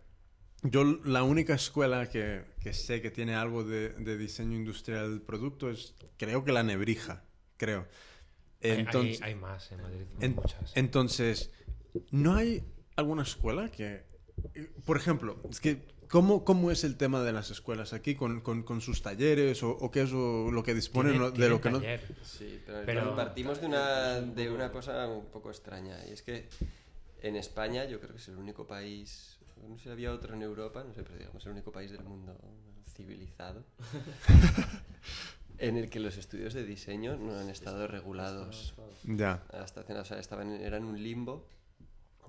[0.63, 5.21] yo la única escuela que, que sé que tiene algo de, de diseño industrial del
[5.21, 7.23] producto es, creo que la Nebrija,
[7.57, 7.87] creo.
[8.63, 10.71] Hay- Entonces, hay, hay más en Madrid, en- muchas.
[10.75, 11.51] entonces,
[12.11, 12.63] ¿no hay
[12.95, 14.03] alguna escuela que...
[14.85, 15.87] Por ejemplo, es que...
[16.11, 19.71] ¿Cómo, ¿Cómo es el tema de las escuelas aquí con, con, con sus talleres o,
[19.71, 21.79] o qué es lo, lo que disponen Tiene- de tiene lo que no...
[21.79, 22.01] taller.
[22.23, 25.97] Sí, pero, Pero- partimos de una, de una cosa un poco extraña.
[26.09, 26.49] Y es que
[27.21, 29.37] en España yo creo que es el único país,
[29.67, 32.03] no sé si había otro en Europa, no sé, pero digamos el único país del
[32.03, 32.35] mundo
[32.93, 33.63] civilizado
[35.59, 38.73] en el que los estudios de diseño no han estado regulados
[39.05, 39.81] Ya, hasta.
[39.81, 41.47] O sea, estaban, eran un limbo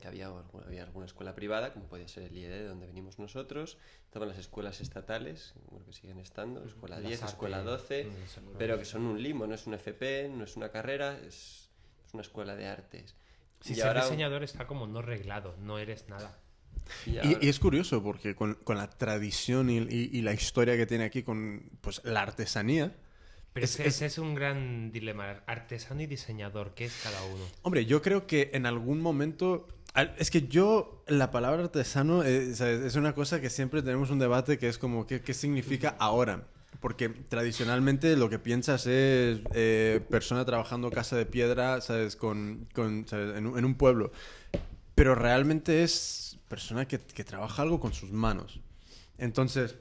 [0.03, 3.21] que había, alguna- había alguna escuela privada, como podía ser el IED, de donde venimos
[3.21, 8.05] nosotros, estaban las escuelas estatales, bueno, que siguen estando, escuela Las 10, ATE, escuela 12,
[8.07, 11.71] mm, pero que son un limbo, no es un FP, no es una carrera, es,
[12.05, 13.15] es una escuela de artes.
[13.61, 16.37] Si Y ser ahora- diseñador está como no reglado, no eres nada.
[17.07, 20.33] y Y, ahora- y es curioso porque con, con la tradición y, y- y la
[20.33, 22.93] historia que tiene aquí con pues, la artesanía,
[23.55, 25.43] Pero Es- ese, es- ese es un gran dilema.
[25.47, 27.45] Artesano y diseñador, ¿qué es cada uno?
[27.61, 29.69] hombre, yo creo que en algún momento...
[29.95, 34.59] Es que yo, la palabra artesano eh, es una cosa que siempre tenemos un debate
[34.59, 36.47] que es como, ¿qué, qué significa ahora?
[36.81, 42.17] Porque tradicionalmente lo que piensas es eh, persona trabajando casa de piedra, ¿sabes?
[42.17, 43.37] Con, con, ¿sabes?
[43.37, 44.13] En, un, en un pueblo.
[44.95, 48.61] Pero realmente es persona que, que trabaja algo con sus manos.
[49.19, 49.77] Entonces,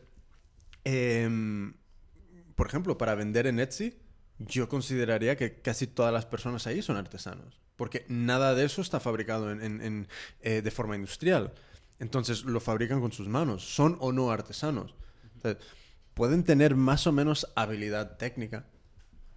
[0.83, 1.73] em,
[2.55, 3.97] por ejemplo, para vender en Etsy,
[4.39, 7.60] yo consideraría que casi todas las personas ahí son artesanos.
[7.75, 10.07] Porque nada de eso está fabricado en-
[10.41, 11.53] eh, de forma industrial.
[11.99, 13.63] Entonces lo fabrican con sus manos.
[13.75, 14.95] Son o no artesanos.
[16.13, 18.65] Pueden tener más o menos habilidad técnica,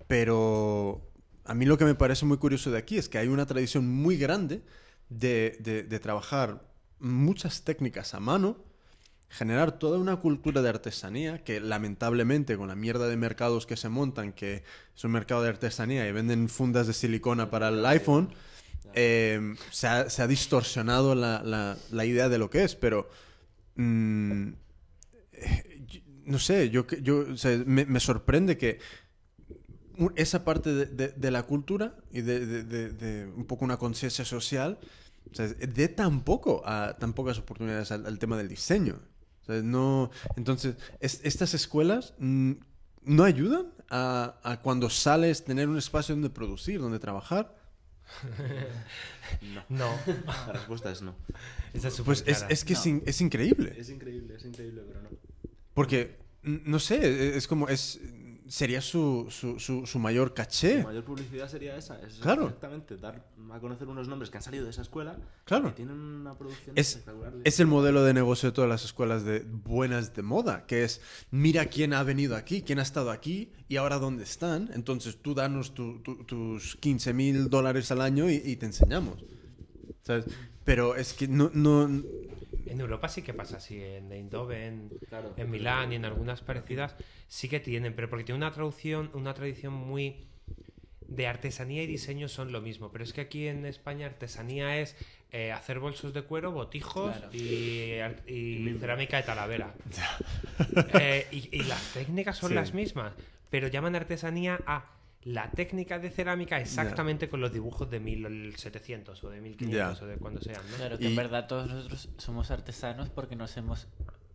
[0.06, 1.10] pero
[1.44, 3.88] a mí lo que me parece muy curioso de aquí es que hay una tradición
[3.88, 4.62] muy grande
[5.08, 6.66] de, de- de trabajar
[6.98, 8.64] muchas técnicas a mano,
[9.28, 13.88] generar toda una cultura de artesanía que lamentablemente con la mierda de mercados que se
[13.88, 14.62] montan, que
[14.96, 18.32] es un mercado de artesanía y venden fundas de silicona para el iPhone,
[18.94, 23.08] eh, se, ha, se ha distorsionado la, la- la idea de lo que es, pero...
[23.76, 24.50] mm,
[26.26, 28.78] no sé, yo, yo o sea, me, me sorprende que
[30.16, 33.76] esa parte de, de- de la cultura y de, de- de- de un poco una
[33.76, 34.78] conciencia social
[35.30, 39.00] o sea, dé tan poco a tan pocas oportunidades al, al tema del diseño.
[39.44, 42.52] O sea, no, entonces, es- estas escuelas mm,
[43.04, 47.54] no ayudan a, a cuando sales tener un espacio donde producir, donde trabajar?
[49.40, 49.64] No.
[49.70, 49.90] No,
[50.46, 51.14] La respuesta es no.
[51.72, 52.92] esa es Pues es, es que es, No.
[52.92, 53.74] in- es increíble.
[53.76, 55.08] Es increíble, es increíble, pero no.
[55.72, 57.98] Porque, no sé, es como, es,
[58.46, 60.78] sería su, su, su, su mayor caché.
[60.78, 62.00] La mayor publicidad sería esa.
[62.00, 62.44] Es Claro.
[62.44, 65.68] Exactamente, dar a conocer unos nombres que han salido de esa escuela Claro.
[65.68, 67.32] que tienen una producción Es, espectacular.
[67.34, 70.84] de- es el modelo de negocio de todas las escuelas de buenas de moda, que
[70.84, 71.00] es,
[71.30, 74.70] mira quién ha venido aquí, quién ha estado aquí y ahora dónde están.
[74.74, 79.24] Entonces tú danos tu- tu- tus 15 mil dólares al año y, y te enseñamos.
[80.02, 80.26] ¿Sabes?
[80.64, 81.50] Pero es que no...
[81.54, 81.88] no
[82.66, 85.34] En Europa sí que pasa así, en Eindhoven, Claro.
[85.36, 86.96] en Milán y en algunas parecidas
[87.28, 90.26] sí que tienen, pero porque tiene una traducción, una tradición muy
[91.06, 94.96] de artesanía y diseño son lo mismo, pero es que aquí en España artesanía es
[95.32, 97.32] eh, hacer bolsos de cuero, botijos Claro.
[97.34, 99.74] y, cerámica de Talavera.
[101.00, 102.54] Eh, y, y las técnicas son Sí.
[102.54, 103.12] las mismas,
[103.50, 104.86] pero llaman artesanía a
[105.24, 110.04] la técnica de cerámica exactamente con los dibujos de 1700 o de 1500 Ya.
[110.04, 110.76] o de cuando sean, ¿no?
[110.76, 113.88] Claro, que Y- en verdad todos nosotros somos artesanos porque nos hemos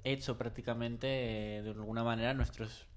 [0.03, 2.87] hecho prácticamente eh, de alguna manera nuestros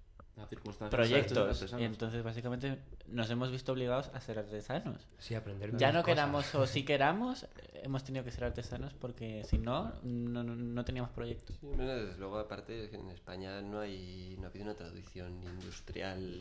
[0.91, 1.63] proyectos.
[1.79, 5.07] Y entonces básicamente nos hemos visto obligados a ser artesanos.
[5.19, 6.05] Sí, aprender Ya no cosas.
[6.07, 10.85] queramos o si queramos, hemos tenido que ser artesanos porque si no, no, no- no
[10.85, 11.57] teníamos proyectos.
[11.61, 16.41] Sí, bueno, desde luego, aparte, en España no, hay, no ha habido una tradición industrial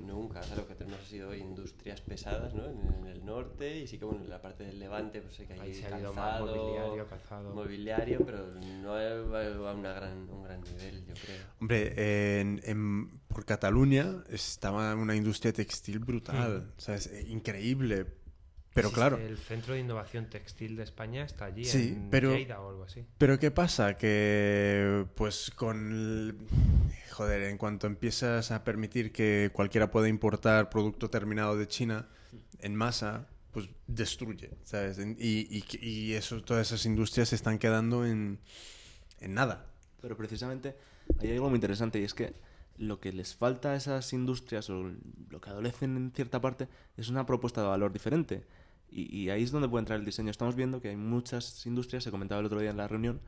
[0.00, 0.40] nunca.
[0.40, 2.64] O sea, lo que tenemos ha sido industrias pesadas ¿no?
[2.66, 5.46] en, en el norte y sí que bueno, en la parte del levante pues sé
[5.46, 7.54] que hay más calzado, mobiliario, calzado.
[7.54, 8.46] mobiliario, pero
[8.82, 11.38] no a, a una gran, un gran nivel, yo creo.
[11.60, 17.06] Hombre, en- en- por Cataluña estaba una industria textil brutal, ¿sabes?
[17.08, 18.21] Eh, Increíble.
[18.74, 22.34] Pero Existe claro, El Centro de Innovación Textil de España está allí, Sí, en pero-
[22.34, 23.04] Lleida o algo así.
[23.18, 23.96] pero ¿qué pasa?
[23.98, 25.92] Que pues con...
[25.92, 26.36] el-
[27.12, 32.08] Joder, en cuanto empiezas a permitir que cualquiera pueda importar producto terminado de China
[32.60, 34.98] en masa, pues destruye, ¿sabes?
[35.18, 38.38] Y, y, y eso, todas esas industrias se están quedando en,
[39.20, 39.66] en nada.
[40.00, 40.74] Pero precisamente
[41.20, 42.32] hay algo muy interesante y es que
[42.78, 44.90] lo que les falta a esas industrias o
[45.28, 46.66] lo que adolecen en cierta parte
[46.96, 48.46] es una propuesta de valor diferente.
[48.94, 50.30] Y, y ahí es donde puede entrar el diseño.
[50.30, 53.20] Estamos viendo que hay muchas industrias, se comentaba el otro día en la reunión,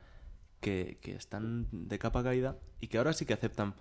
[0.61, 3.73] que, que están de capa caída y que ahora sí que aceptan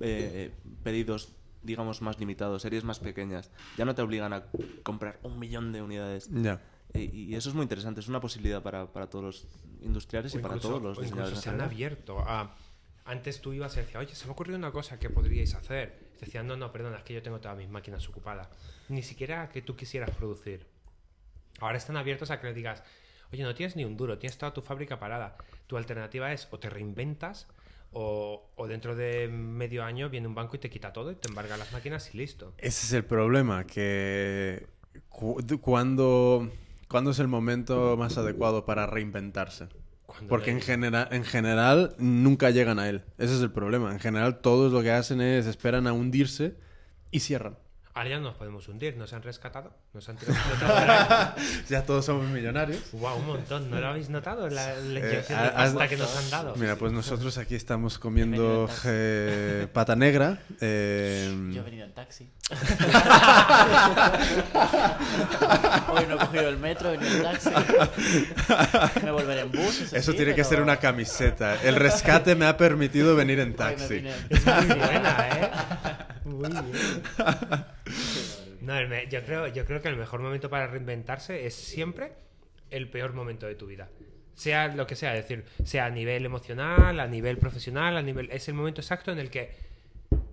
[0.00, 0.52] eh,
[0.82, 1.32] pedidos,
[1.62, 3.50] digamos, más limitados, series más pequeñas.
[3.76, 4.44] Ya no te obligan a
[4.82, 6.28] comprar un millón de unidades.
[6.32, 6.60] Ya.
[6.94, 9.46] Y, y eso es muy interesante, es una posibilidad para, para todos los
[9.82, 11.38] industriales y O para incluso- todos los diseñadores.
[11.40, 12.56] se han abierto a...
[13.04, 16.10] Antes tú ibas y decías, oye, se me ha ocurrido una cosa que podríais hacer.
[16.14, 18.48] Y te decían, no, no, perdona, es que yo tengo todas mis máquinas ocupadas.
[18.90, 20.66] Ni siquiera que tú quisieras producir.
[21.60, 22.82] Ahora están abiertos a que le digas,
[23.32, 25.36] oye, no tienes ni un duro, tienes toda tu fábrica parada.
[25.66, 27.46] Tu alternativa es o te reinventas
[27.92, 31.28] o, o dentro de medio año viene un banco y te quita todo y te
[31.28, 32.52] embarga las máquinas y listo.
[32.58, 34.66] Ese es el problema, que
[35.08, 36.50] cu- cuando,
[36.88, 39.68] cuando es el momento más adecuado para reinventarse.
[40.28, 43.02] Porque en, genera- en general nunca llegan a él.
[43.18, 43.92] Ese es el problema.
[43.92, 46.56] En general todos lo que hacen es esperan a hundirse
[47.10, 47.58] y cierran.
[47.98, 50.38] Ahora ya nos podemos hundir, nos han rescatado, nos han tirado
[51.68, 52.78] ya todos somos millonarios.
[52.92, 54.48] Guau, un montón, ¿no lo habéis notado?
[54.48, 56.54] La, la Eh, inyección ha- de has- pasta que nos han dado.
[56.54, 60.38] Mira, pues nosotros aquí estamos comiendo eh, pata negra.
[60.60, 62.30] eh, Yo he venido en taxi.
[65.88, 67.50] Hoy no he cogido el metro, he venido en taxi.
[69.02, 69.80] Me volveré en bus.
[69.80, 71.60] Eso, eso sí, tiene que pero ser una camiseta.
[71.62, 73.94] El rescate me ha permitido venir en hoy me taxi.
[73.94, 75.50] vine- Muy buena, ¿eh?
[76.28, 77.02] Muy bien.
[78.60, 82.12] No, me- yo, creo, yo creo que el mejor momento para reinventarse es siempre
[82.70, 83.88] el peor momento de tu vida.
[84.34, 88.28] Sea lo que sea, es decir, sea a nivel emocional, a nivel profesional, a nivel...
[88.30, 89.52] Es el momento exacto en el que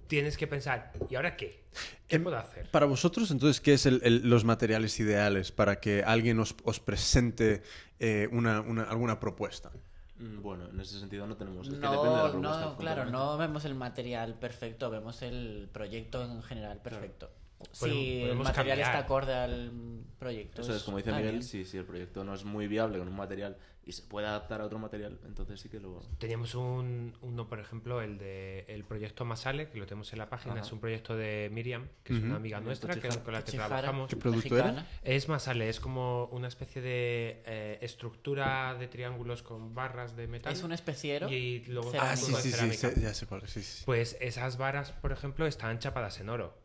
[0.08, 1.62] tienes que pensar, ¿y ahora qué?
[2.08, 2.70] ¿Qué Em, puedo hacer?
[2.72, 6.80] Para vosotros, entonces, ¿qué es el- el- los materiales ideales para que alguien os, os
[6.80, 7.62] presente
[8.00, 9.72] eh, una, una- alguna propuesta?
[10.18, 11.68] Mm, Bueno, en ese sentido no tenemos.
[11.68, 15.22] Es que depende de la No, propuesta, no, claro, no vemos el material perfecto, vemos
[15.22, 17.30] el proyecto en general perfecto.
[17.72, 18.80] Si el material cambiar.
[18.80, 19.72] está acorde al
[20.18, 20.62] proyecto.
[20.62, 23.16] Eso es, como dice Miguel, si, si el proyecto no es muy viable con un
[23.16, 26.02] material y se puede adaptar a otro material, entonces sí que lo...
[26.18, 30.28] Teníamos un, uno, por ejemplo, el de el proyecto Masale, que lo tenemos en la
[30.28, 30.64] página, Ajá.
[30.64, 34.10] es un proyecto de Miriam, que es una amiga nuestra que, con la que trabajamos.
[34.10, 34.88] ¿Qué producto era?
[35.04, 40.52] Es Masale, es como una especie de eh, estructura de triángulos con barras de metal.
[40.52, 41.30] Es un especiero.
[41.30, 41.92] y luego.
[42.00, 43.48] Ah, un sí, de sí, sí, ya sé cuál.
[43.48, 43.84] Sí, sí.
[43.86, 46.65] Pues esas varas, por ejemplo, están chapadas en oro.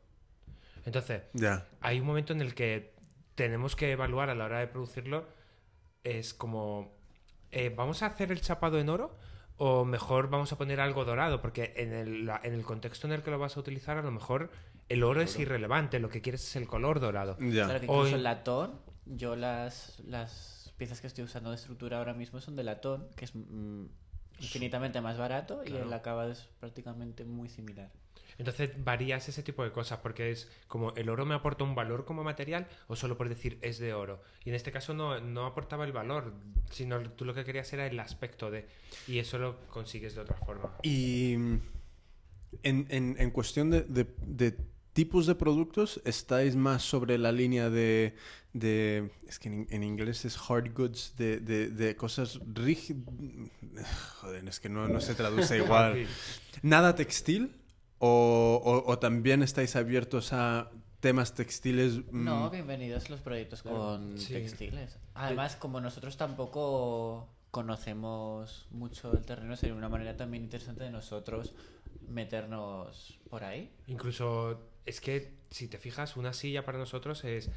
[0.84, 1.66] Entonces, Ya.
[1.80, 2.94] hay un momento en el que
[3.34, 5.26] tenemos que evaluar a la hora de producirlo.
[6.04, 6.92] Es como,
[7.50, 9.16] eh, ¿vamos a hacer el chapado en oro
[9.56, 13.12] o mejor vamos a poner algo dorado, porque en el, la- en el contexto en
[13.12, 14.50] el que lo vas a utilizar, a lo mejor
[14.88, 17.36] el oro es irrelevante, lo que quieres es el color dorado.
[17.38, 17.64] Ya.
[17.66, 22.14] Claro que incluso el latón, yo las, las piezas que estoy usando de estructura ahora
[22.14, 23.84] mismo son de latón, que es mm,
[24.38, 27.90] infinitamente más barato y el acabado es prácticamente muy similar.
[28.40, 32.06] Entonces varías ese tipo de cosas, porque es como el oro me aporta un valor
[32.06, 34.22] como material o solo por decir es de oro.
[34.44, 36.32] Y en este caso no, no aportaba el valor,
[36.70, 38.66] sino tú lo que querías era el aspecto de...
[39.06, 40.74] Y eso lo consigues de otra forma.
[40.82, 44.56] Y en, en- en cuestión de, de- de
[44.94, 48.14] tipos de productos, ¿estáis más sobre la línea de...
[48.54, 53.02] de- es que en, en inglés es hard goods, de, de- de cosas rígidas...
[54.20, 56.06] Joder, es que no, no se traduce igual.
[56.62, 57.54] ¿Nada textil?
[58.02, 60.70] ¿O, o- o también estáis abiertos a
[61.00, 61.98] temas textiles?
[62.10, 64.32] mm, No, bienvenidos los proyectos con Sí.
[64.32, 64.96] textiles.
[65.14, 71.52] Además, como nosotros tampoco conocemos mucho el terreno, sería una manera también interesante de nosotros
[72.08, 73.70] meternos por ahí.
[73.86, 77.50] Incluso es que si te fijas, una silla para nosotros es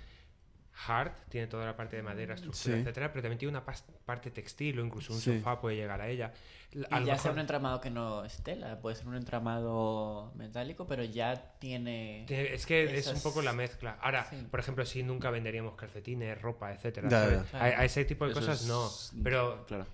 [0.87, 2.81] hard, tiene toda la parte de madera, estructura, Sí.
[2.81, 5.37] etcétera, pero también tiene una parte textil o incluso un Sí.
[5.37, 6.33] sofá puede llegar a ella.
[6.75, 11.03] Y ya sea un entramado que no es tela, puede ser un entramado metálico, pero
[11.03, 12.25] ya tiene...
[12.29, 13.97] es que es un poco la mezcla.
[14.01, 14.37] Ahora, Sí.
[14.49, 17.09] por ejemplo, si nunca venderíamos calcetines, ropa, etcétera.
[17.09, 17.45] Ya.
[17.59, 18.89] A, a ese tipo de Eso cosas es- no,
[19.23, 19.85] pero Claro.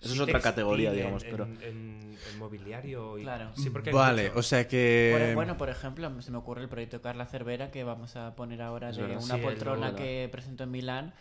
[0.00, 1.44] Eso sí es otra categoría, digamos, en, pero...
[1.44, 3.50] en- en mobiliario y Claro.
[3.56, 4.38] sí, porque Vale, mucho.
[4.38, 5.32] o sea que...
[5.34, 8.62] bueno, por ejemplo, se me ocurre el proyecto de Carla Cervera que vamos a poner
[8.62, 9.24] ahora Es de verdad.
[9.24, 11.14] una Sí, poltrona que presentó en Milán.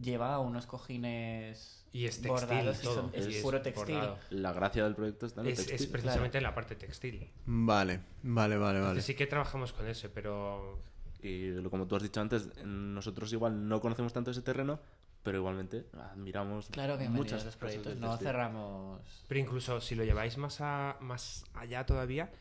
[0.00, 3.94] Lleva unos cojines y es textil bordados todo, es y puro textil.
[3.96, 4.18] bordado.
[4.30, 5.90] La gracia del proyecto está en el Es, es textil.
[5.90, 7.28] precisamente la parte textil.
[7.46, 8.78] Vale, vale, vale, vale.
[8.78, 10.78] Entonces sí que trabajamos con eso, pero
[11.20, 14.80] Y lo- como tú has dicho antes, nosotros igual no conocemos tanto ese terreno,
[15.22, 17.96] pero igualmente admiramos Claro, muchas a los proyectos.
[17.96, 19.00] No cerramos.
[19.28, 22.32] Pero incluso si lo lleváis más, a- más allá todavía,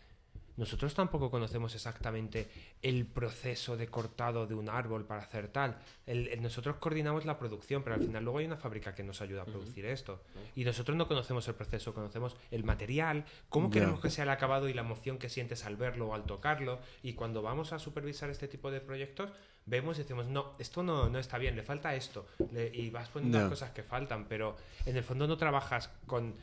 [0.58, 2.50] nosotros tampoco conocemos exactamente
[2.82, 5.78] el proceso de cortado de un árbol para hacer tal.
[6.06, 9.22] El- el- nosotros coordinamos la producción, pero al final luego hay una fábrica que nos
[9.22, 10.22] ayuda a producir esto.
[10.56, 14.68] Y nosotros no conocemos el proceso, conocemos el material, cómo queremos que sea el acabado
[14.70, 16.80] y la emoción que sientes al verlo o al tocarlo.
[17.04, 19.30] Y cuando vamos a supervisar este tipo de proyectos,
[19.66, 22.26] vemos y decimos, no, esto no, no está bien, le falta esto.
[22.52, 26.34] Le- y vas poniendo las cosas que faltan, pero en el fondo no trabajas con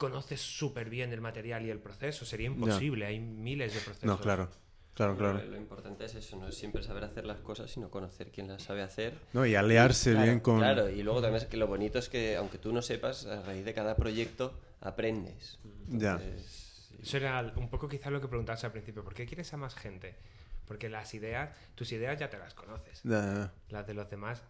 [0.00, 2.24] conoces súper bien el material y el proceso.
[2.24, 4.06] Sería imposible, hay miles de procesos.
[4.06, 4.48] No, claro,
[4.94, 5.34] claro, claro.
[5.34, 8.48] Lo, lo importante es eso, no es siempre saber hacer las cosas, sino conocer quién
[8.48, 9.12] las sabe hacer.
[9.34, 10.56] No, y aliarse Claro, bien con...
[10.56, 13.42] Claro, y luego también es que lo bonito es que, aunque tú no sepas, a
[13.42, 15.58] raíz de cada proyecto aprendes.
[15.88, 16.18] Ya.
[17.02, 19.04] Eso era un poco quizá lo que preguntabas al principio.
[19.04, 20.14] ¿Por qué quieres a más gente?
[20.66, 23.02] Porque las ideas, tus ideas ya te las conoces.
[23.04, 23.52] Ya, ya.
[23.68, 24.42] Las de los demás,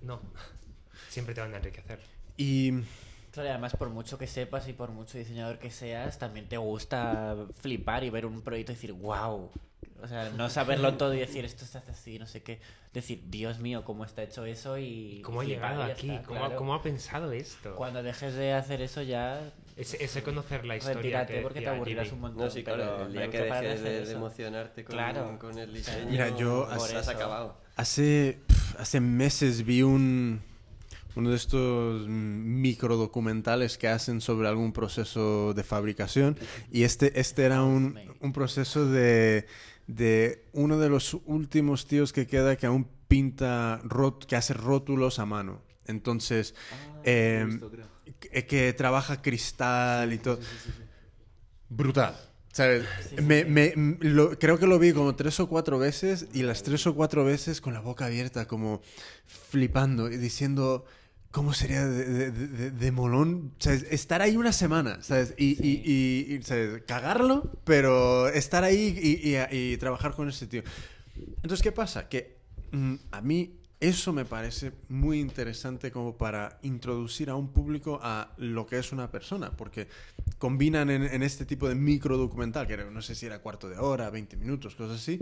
[0.00, 0.22] no.
[1.08, 1.98] Siempre te van a enriquecer.
[2.36, 2.84] Y...
[3.32, 6.58] Claro, y además, por mucho que sepas y por mucho diseñador que seas, también te
[6.58, 9.50] gusta flipar y ver un proyecto y decir, wow.
[10.02, 12.60] O sea, no saberlo todo y decir, esto se hace así, no sé qué.
[12.92, 15.22] Decir, Dios mío, cómo está hecho eso y.
[15.24, 16.10] ¿Cómo ha llegado aquí?
[16.10, 16.56] está, ¿Cómo, claro.
[16.56, 17.74] cómo ha pensado esto?
[17.76, 19.40] Cuando dejes de hacer eso ya,
[19.76, 20.96] Ese, ese conocer la historia.
[21.00, 22.16] retírate que porque te aburrirás Jimmy.
[22.16, 22.44] un montón.
[22.44, 25.38] No, sí, claro, pero el día que dejes de, de emocionarte con, Claro.
[25.38, 27.10] con el diseño, Mira, yo hace- has eso.
[27.16, 27.56] acabado.
[27.76, 30.42] Hace, pf, hace meses vi un,
[31.14, 36.36] uno de estos micro documentales que hacen sobre algún proceso de fabricación
[36.70, 39.46] y este, este era un, un proceso de,
[39.86, 45.18] de uno de los últimos tíos que queda que aún pinta, rot- que hace rótulos
[45.18, 45.60] a mano.
[45.86, 46.54] Entonces,
[47.04, 47.86] visto, creo.
[48.18, 50.38] que, que trabaja cristal y todo.
[51.68, 52.16] Brutal.
[52.52, 52.84] ¿Sabes?
[53.22, 56.62] Me- me- m- lo- creo que lo vi como tres o cuatro veces y las
[56.62, 58.82] tres o cuatro veces con la boca abierta, como
[59.26, 60.84] flipando y diciendo
[61.32, 63.84] cómo sería de, de- de- de molón ¿sabes?
[63.90, 65.34] estar ahí una semana, ¿sabes?
[65.36, 66.82] Y, y- y- y, ¿sabes?
[66.86, 70.62] cagarlo, pero estar ahí y, y- y trabajar con ese tío.
[71.36, 72.08] Entonces, ¿qué pasa?
[72.08, 72.36] Que
[72.70, 78.32] mm, a mí eso me parece muy interesante como para introducir a un público a
[78.36, 79.88] lo que es una persona, porque
[80.38, 83.78] combinan en, en este tipo de micro documental, que no sé si era cuarto de
[83.78, 85.18] hora, 20 minutos, cosas así,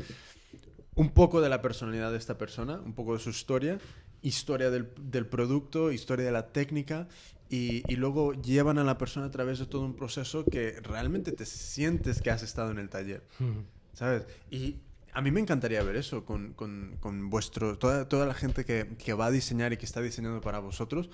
[0.94, 3.78] un poco de la personalidad de esta persona, un poco de su historia,
[4.22, 7.08] historia del, del producto, historia de la técnica,
[7.48, 11.32] y, y luego llevan a la persona a través de todo un proceso que realmente
[11.32, 13.24] te sientes que has estado en el taller.
[13.92, 14.24] ¿Sabes?
[14.50, 14.76] Y
[15.12, 18.94] a mí me encantaría ver eso con, con, con vuestro, toda, toda la gente que,
[18.98, 21.10] que va a diseñar y que está diseñando para vosotros,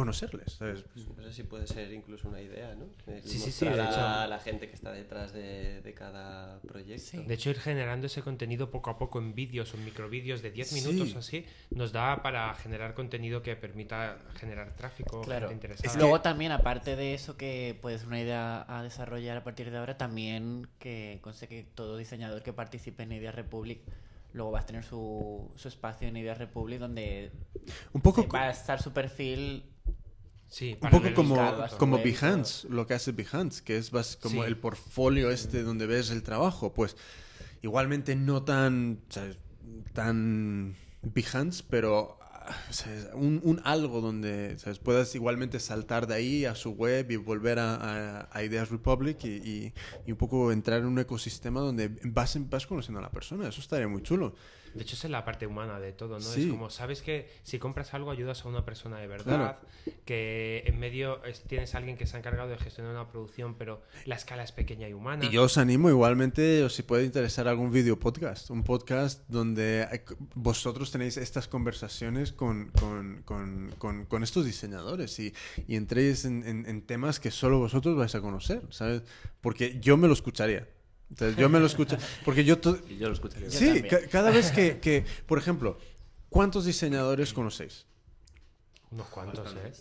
[0.00, 0.52] conocerles.
[0.52, 0.84] ¿sabes?
[1.16, 2.86] No sé si puede ser incluso una idea, ¿no?
[3.06, 4.00] Sí, sí, sí, mostrar de hecho.
[4.00, 7.02] a la gente que está detrás de, de cada proyecto.
[7.04, 7.22] Sí.
[7.24, 10.50] De hecho, ir generando ese contenido poco a poco en vídeos o en microvídeos de
[10.50, 10.74] 10 Sí.
[10.82, 15.48] minutos o así, nos da para generar contenido que permita generar tráfico, Claro.
[15.48, 15.98] gente interesada.
[15.98, 19.78] Luego también, aparte de eso, que puede ser una idea a desarrollar a partir de
[19.78, 23.80] ahora, también que conste que todo diseñador que participe en Idea Republic
[24.32, 27.32] luego va a tener su, su espacio en Idea Republic donde
[27.92, 29.64] Un poco, va a estar su perfil
[30.48, 31.36] Sí, un poco como,
[31.78, 34.48] como Behance, lo que hace Behance, que es bas- como Sí.
[34.48, 36.72] el portfolio este donde ves el trabajo.
[36.74, 36.96] Pues
[37.62, 38.98] igualmente no tan,
[39.92, 42.18] tan Behance, pero.
[43.14, 48.28] Un, un algo donde puedas igualmente saltar de ahí a su web y volver a,
[48.42, 49.72] Ideas Republic y, y-
[50.06, 53.48] y un poco entrar en un ecosistema donde vas, vas conociendo a la persona.
[53.48, 54.34] Eso estaría muy chulo.
[54.74, 56.20] De hecho, esa es la parte humana de todo, ¿no?
[56.20, 56.44] Sí.
[56.44, 59.58] Es como, sabes que si compras algo ayudas a una persona de verdad,
[60.04, 63.54] que en medio es- tienes a alguien que se ha encargado de gestionar una producción,
[63.56, 65.24] pero la escala es pequeña y humana.
[65.24, 69.86] Y yo os animo igualmente, o si puede interesar algún video podcast, un podcast donde
[69.90, 70.00] hay-
[70.34, 75.32] vosotros tenéis estas conversaciones con, con, con, con, con estos diseñadores y,
[75.66, 79.02] y entréis en, en- en temas que solo vosotros vais a conocer, ¿sabes?
[79.40, 80.68] Porque yo me lo escucharía.
[81.10, 81.96] Entonces, yo me lo escucho.
[82.24, 82.58] Porque yo.
[82.58, 83.50] to- Y yo lo escucharía.
[83.50, 85.76] Sí, ca- cada vez que, que, por ejemplo,
[86.28, 87.86] ¿cuántos diseñadores conocéis?
[88.92, 89.72] Unos cuantos, ¿eh?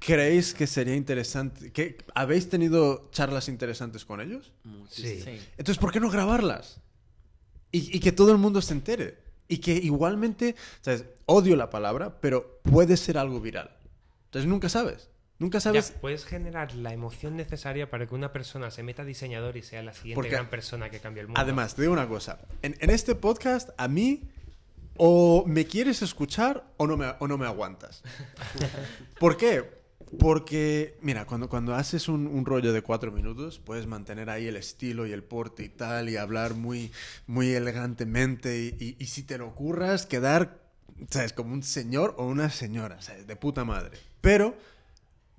[0.00, 1.70] ¿Creéis que sería interesante?
[1.72, 4.52] que ¿Habéis tenido charlas interesantes con ellos?
[4.90, 5.20] Sí.
[5.22, 5.38] Sí.
[5.58, 6.80] Entonces, ¿por qué no grabarlas?
[7.70, 9.18] Y, y que todo el mundo se entere.
[9.48, 11.04] Y que igualmente, ¿sabes?
[11.26, 13.76] Odio la palabra, pero puede ser algo viral.
[14.26, 15.08] Entonces, nunca sabes.
[15.42, 15.92] Nunca Ya, sabes.
[16.00, 19.92] puedes generar la emoción necesaria para que una persona se meta diseñador y sea la
[19.92, 21.40] siguiente Porque- gran persona que cambie el mundo.
[21.40, 22.38] Además, te digo una cosa.
[22.62, 24.22] En, en este podcast, a mí,
[24.96, 28.02] o me quieres escuchar o no me, o no me aguantas.
[29.18, 29.82] ¿Por qué?
[30.18, 34.56] Porque, mira, cuando, cuando haces un, un rollo de cuatro minutos, puedes mantener ahí el
[34.56, 36.92] estilo y el porte y tal, y hablar muy,
[37.26, 40.58] muy elegantemente, y, y- y si te lo ocurras, quedar,
[41.10, 41.32] ¿sabes?
[41.32, 43.26] Como un señor o una señora, ¿sabes?
[43.26, 43.96] De puta madre.
[44.20, 44.54] Pero,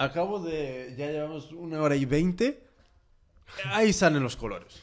[0.03, 2.63] a cabo de, ya llevamos una hora y veinte,
[3.65, 4.81] ahí salen los colores.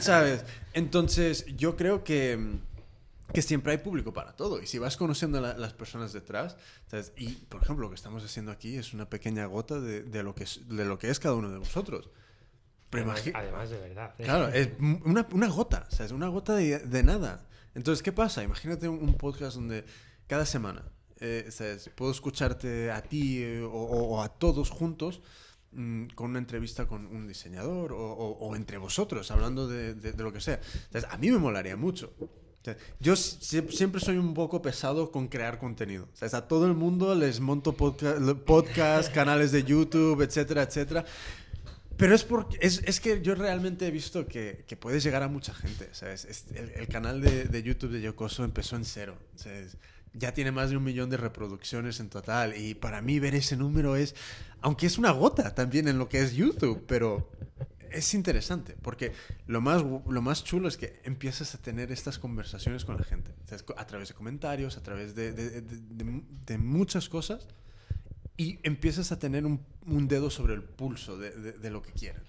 [0.00, 0.44] ¿Sabes?
[0.74, 2.58] Entonces, yo creo que,
[3.32, 4.60] que siempre hay público para todo.
[4.62, 6.56] Y si vas conociendo a la- las personas detrás,
[6.86, 7.12] ¿sabes?
[7.16, 10.34] y por ejemplo, lo que estamos haciendo aquí es una pequeña gota de, de lo,
[10.34, 12.10] que es, de lo que es cada uno de vosotros.
[12.90, 14.14] Pero Además, de verdad.
[14.18, 14.24] ¿eh?
[14.24, 16.10] Claro, es una, una gota, ¿sabes?
[16.12, 17.44] Una gota de, de nada.
[17.74, 18.42] Entonces, ¿qué pasa?
[18.42, 19.84] Imagínate un, un podcast donde
[20.26, 20.82] cada semana,
[21.20, 21.90] eh, ¿sabes?
[21.94, 25.20] Puedo escucharte a ti eh, o, o- a todos juntos
[25.72, 30.12] mm, con una entrevista con un diseñador o, o- o entre vosotros, hablando de, de-
[30.12, 30.60] de lo que sea.
[31.10, 32.12] A mí me molaría mucho.
[33.00, 36.06] Yo sie- siempre soy un poco pesado con crear contenido.
[36.12, 41.04] Sea, a todo el mundo les monto podcast, podcast, canales de YouTube, etcétera, etcétera.
[41.96, 45.28] Pero es porque es, es que yo realmente he visto que, que puedes llegar a
[45.28, 45.88] mucha gente.
[45.92, 46.26] ¿sabes?
[46.26, 49.16] Es- el, el canal de, de YouTube de Yokoso empezó en cero.
[49.34, 49.76] ¿sabes?
[50.18, 52.56] Ya tiene más de un millón de reproducciones en total.
[52.56, 54.14] Y para mí ver ese número es,
[54.60, 57.30] aunque es una gota también en lo que es YouTube, pero
[57.90, 58.74] es interesante.
[58.82, 59.12] Porque
[59.46, 63.32] lo más, lo más chulo es que empiezas a tener estas conversaciones con la gente.
[63.76, 67.46] A través de comentarios, a través de, de- de- de- muchas cosas
[68.36, 72.22] y empiezas a tener un, un dedo sobre el pulso de lo que quieren.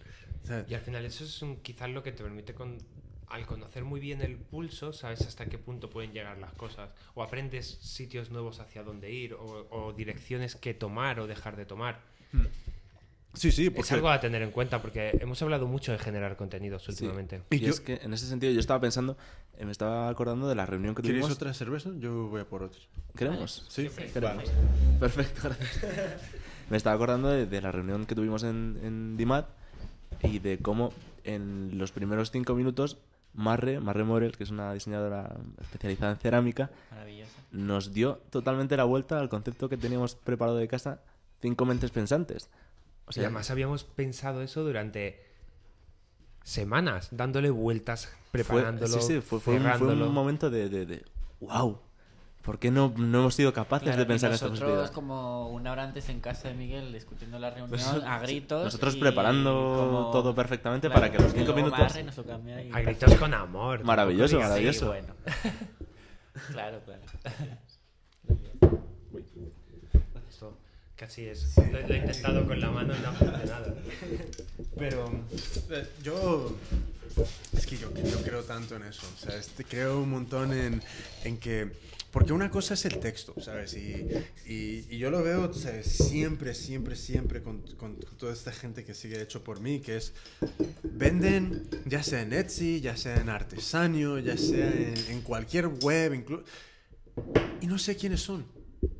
[0.43, 2.77] O sea, Y al final eso es un- quizás lo que te permite con,
[3.29, 6.89] al conocer muy bien el pulso, sabes hasta qué punto pueden llegar las cosas.
[7.13, 11.65] O aprendes sitios nuevos hacia dónde ir, o, o direcciones que tomar o dejar de
[11.65, 11.99] tomar.
[13.33, 13.93] sí, sí, Es porque...
[13.93, 16.91] algo a tener en cuenta porque hemos hablado mucho de generar contenidos Sí.
[16.91, 17.41] últimamente.
[17.51, 19.17] Y Y, yo- es que en ese sentido yo estaba pensando,
[19.57, 21.37] eh, me estaba acordando de la reunión que ¿Queréis tuvimos.
[21.37, 21.91] otra cerveza?
[21.99, 22.79] Yo voy a por otra.
[23.15, 23.65] ¿Queremos?
[23.69, 23.89] Sí.
[24.13, 24.45] Queremos.
[24.99, 25.79] Perfecto, gracias.
[26.69, 29.47] me estaba acordando de, de la reunión que tuvimos en, en DIMAT
[30.23, 30.91] y de cómo
[31.23, 32.97] en los primeros cinco minutos
[33.33, 36.71] Marre, Marre Morel, que es una diseñadora especializada en cerámica,
[37.51, 41.01] nos dio totalmente la vuelta al concepto que teníamos preparado de casa,
[41.41, 42.49] cinco mentes pensantes.
[43.05, 45.23] O y sea, además habíamos pensado eso durante
[46.43, 50.85] semanas, dándole vueltas, fue, preparándolo, sí, sí, fue, fue un, fue un momento de, de,
[50.85, 51.05] de
[51.39, 51.79] wow,
[52.41, 54.93] ¿por qué no, no hemos sido capaces Claro, de pensar en esta nosotros posibilidad?
[54.93, 58.63] como una hora antes en casa de Miguel discutiendo la reunión Nosotros- a gritos.
[58.65, 61.77] nosotros y preparando como- todo perfectamente Claro, para que los cinco minutos...
[61.79, 63.83] Marre nos lo cambia y- A gritos con amor.
[63.83, 64.87] Maravilloso, Sí, maravilloso.
[64.87, 65.13] bueno.
[66.51, 67.01] claro, claro.
[70.29, 70.57] Esto,
[70.95, 71.55] Casi es.
[71.57, 73.75] Lo, lo he intentado con la mano y no ha funcionado.
[74.77, 75.11] Pero
[75.71, 76.55] eh, yo
[77.53, 80.81] es que yo, yo creo tanto en eso, o sea, este, creo un montón en,
[81.23, 81.71] en que
[82.11, 83.75] porque una cosa es el texto, ¿sabes?
[83.75, 84.05] Y,
[84.47, 85.85] y, y yo lo veo ¿sabes?
[85.87, 90.13] siempre, siempre, siempre con, con toda esta gente que sigue hecho por mí, que es,
[90.83, 96.13] venden ya sea en Etsy, ya sea en Artesanio, ya sea en, en cualquier web,
[96.13, 96.43] incluso...
[97.61, 98.45] Y no sé quiénes son.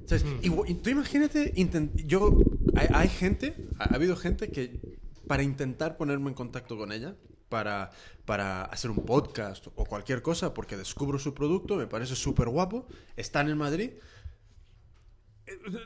[0.06, 0.26] ¿Sabes?
[0.42, 2.38] Y, y tú imagínate, intent- yo,
[2.76, 4.80] hay, hay gente, ha, ha habido gente que
[5.28, 7.16] para intentar ponerme en contacto con ella,
[7.50, 7.90] para,
[8.26, 12.88] para hacer un podcast o cualquier cosa, porque descubro su producto, me parece súper guapo,
[13.18, 13.92] están en Madrid.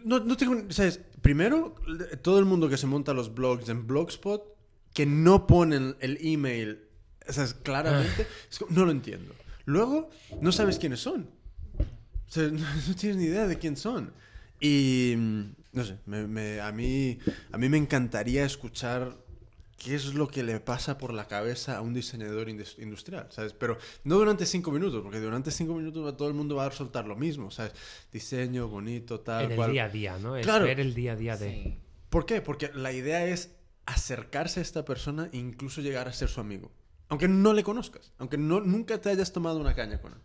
[0.03, 0.99] No, no tengo, ¿sabes?
[1.21, 1.75] Primero,
[2.21, 4.43] todo el mundo que se monta los blogs en Blogspot,
[4.93, 6.81] que no ponen el email,
[7.29, 7.53] ¿sabes?
[7.53, 9.33] Claramente, es como- no lo entiendo.
[9.65, 10.09] Luego,
[10.41, 11.29] no sabes quiénes son.
[11.79, 14.11] O sea, no, no tienes ni idea de quién son.
[14.59, 15.41] Y mm,
[15.71, 17.17] no sé, me- me- a, mí,
[17.53, 19.17] a mí me encantaría escuchar
[19.83, 23.53] qué es lo que le pasa por la cabeza a un diseñador indus- industrial, ¿sabes?
[23.53, 26.71] Pero no durante cinco minutos, porque durante cinco minutos va- todo el mundo va a
[26.71, 27.73] soltar lo mismo, ¿sabes?
[28.11, 29.71] Diseño, bonito, tal, En el cual.
[29.71, 30.35] día a día, ¿no?
[30.37, 30.65] Es Claro.
[30.65, 31.49] ver el día a día de.
[31.51, 31.77] Sí.
[32.09, 32.41] ¿Por qué?
[32.41, 33.55] Porque la idea es
[33.85, 36.71] acercarse a esta persona e incluso llegar a ser su amigo.
[37.09, 40.19] Aunque no le conozcas, aunque no, nunca te hayas tomado una caña con él.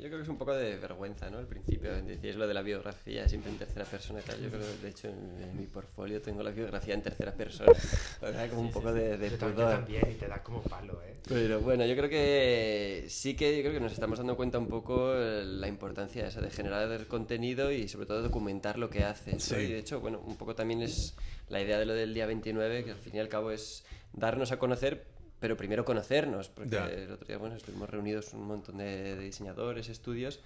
[0.00, 1.38] Sí, sí, Yo creo que es un poco de vergüenza, ¿no?
[1.38, 4.40] Al principio, decías lo de la biografía siempre en tercera persona y tal.
[4.40, 7.72] Yo creo que, de hecho, en, en mi portfolio tengo la biografía en tercera persona.
[8.22, 9.70] O sea, como un poco de, de Yo yo pudor.
[9.72, 11.14] también, y te da como palo, ¿eh?
[11.28, 14.68] Pero bueno, yo creo que sí que yo creo que nos estamos dando cuenta un
[14.68, 19.04] poco eh, la importancia esa de generar el contenido y sobre todo documentar lo que
[19.04, 19.34] haces.
[19.34, 19.40] ¿no?
[19.58, 19.62] Sí.
[19.64, 21.14] Y de hecho, bueno, un poco también es
[21.48, 24.52] la idea de lo del día 29, que al fin y al cabo es darnos
[24.52, 25.04] a conocer,
[25.40, 26.86] pero primero conocernos, porque Ya.
[26.88, 30.40] el otro día, bueno, estuvimos reunidos un montón de, de diseñadores, estudios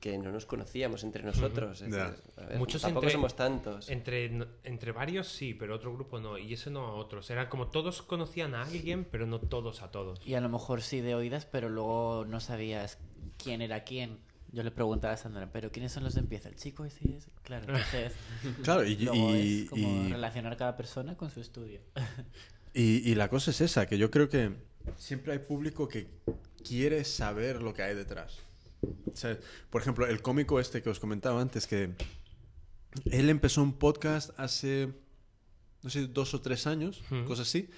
[0.00, 1.80] que no nos conocíamos entre nosotros.
[1.80, 2.10] Es Ya.
[2.10, 3.88] decir, a ver, Muchos tampoco entre- somos tantos.
[3.88, 4.30] Entre,
[4.64, 6.36] entre varios sí, pero otro grupo no.
[6.38, 7.28] Y eso no a otros.
[7.30, 10.20] Era como todos conocían a alguien, pero no todos a todos.
[10.24, 12.98] Y a lo mejor sí de oídas, pero luego no sabías
[13.42, 14.18] quién era quién.
[14.52, 16.48] Yo le preguntaba a Sandra, ¿pero quiénes son los de empieza?
[16.50, 17.16] ¿El chico ese?
[17.16, 17.30] ese?
[17.42, 18.12] Claro, entonces
[18.62, 21.80] Claro, y, luego y- es como y- relacionar cada persona con su estudio.
[22.76, 24.52] Y, y la cosa es esa, que yo creo que
[24.98, 26.08] siempre hay público que
[26.62, 28.40] quiere saber lo que hay detrás.
[28.82, 29.38] O sea,
[29.70, 31.94] por ejemplo, el cómico este que os comentaba antes, que
[33.10, 34.92] él empezó un podcast hace,
[35.82, 37.70] no sé, dos o tres años, cosas así.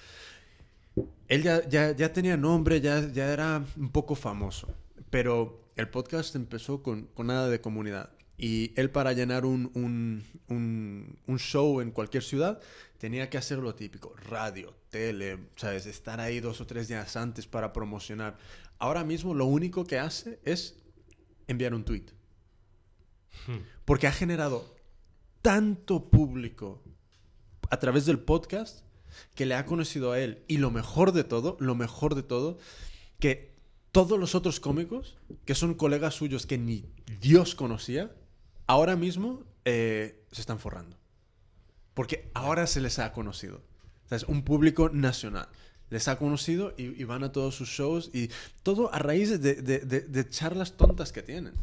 [1.29, 4.67] Él ya, ya, ya tenía nombre, ya, ya era un poco famoso,
[5.11, 8.11] pero el podcast empezó con, con nada de comunidad.
[8.37, 12.61] Y él para llenar un, un, un, un show en cualquier ciudad
[12.99, 15.87] tenía que hacer lo típico, radio, tele, ¿sabes?
[15.87, 18.37] Estar ahí dos o tres días antes para promocionar.
[18.79, 20.77] Ahora mismo lo único que hace es
[21.47, 22.07] enviar un tweet.
[23.85, 24.77] Porque ha generado
[25.43, 26.83] tanto público
[27.71, 28.85] a través del podcast
[29.35, 30.45] que le ha conocido a él.
[30.49, 32.59] Y lo mejor de todo, lo mejor de todo,
[33.19, 33.57] que
[33.93, 36.85] todos los otros cómicos, que son colegas suyos que ni
[37.21, 38.15] Dios conocía,
[38.67, 40.99] ahora mismo eh, se están forrando.
[41.99, 43.57] Porque ahora se les ha conocido.
[44.05, 45.49] O sea, es un público nacional.
[45.91, 48.31] Les ha conocido y, y van a todos sus shows y
[48.63, 51.55] todo a raíz de, de- de- de charlas tontas que tienen.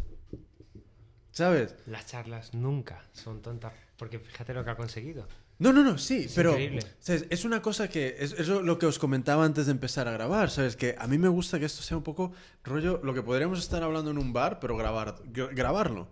[1.32, 1.76] ¿Sabes?
[1.88, 5.26] Las charlas nunca son tontas, porque fíjate lo que ha conseguido.
[5.60, 6.82] No, no, no, sí, Es pero increíble.
[7.00, 7.26] ¿sabes?
[7.30, 10.50] es una cosa que es, es lo- que os comentaba antes de empezar a grabar,
[10.50, 10.76] ¿sabes?
[10.76, 12.34] Que a mí me gusta que esto sea un poco
[12.66, 16.10] rollo, lo que podríamos estar hablando en un bar, pero grabar, gra- grabarlo.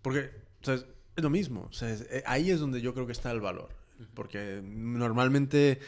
[0.00, 0.30] Porque,
[0.62, 0.86] ¿sabes?
[1.18, 2.06] Es lo mismo, ¿sabes?
[2.10, 3.70] Eh, Ahí es donde yo creo que está el valor.
[4.14, 5.80] Porque normalmente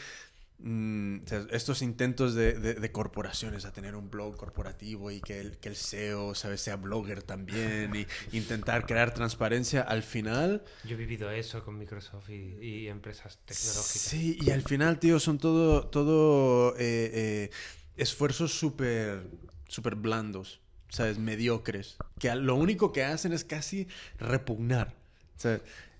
[0.58, 5.20] mm, o sea, estos intentos de, de- de corporaciones a tener un blog corporativo y
[5.20, 6.60] que el, que el CEO, ¿sabes?
[6.62, 10.64] Sea blogger también y intentar crear transparencia, al final...
[10.84, 13.86] Yo he vivido eso con Microsoft y, y empresas tecnológicas.
[14.02, 17.50] Sí, y al final, tío, son todo, todo eh, eh,
[17.96, 19.28] esfuerzos súper
[19.68, 21.18] súper blandos, ¿sabes?
[21.18, 21.96] Mediocres.
[22.18, 23.86] Que lo único que hacen es casi
[24.18, 24.96] repugnar,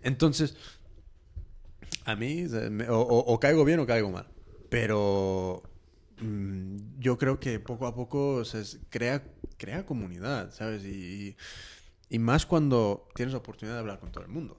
[0.03, 0.57] Entonces,
[2.05, 2.47] a mí,
[2.89, 4.27] o, caigo bien o caigo mal.
[4.69, 5.62] Pero
[6.21, 9.23] mm, yo creo que poco a poco o es- crea,
[9.57, 10.85] crea comunidad, ¿sabes?
[10.85, 11.37] Y,
[12.09, 14.59] y más cuando tienes la oportunidad de hablar con todo el mundo.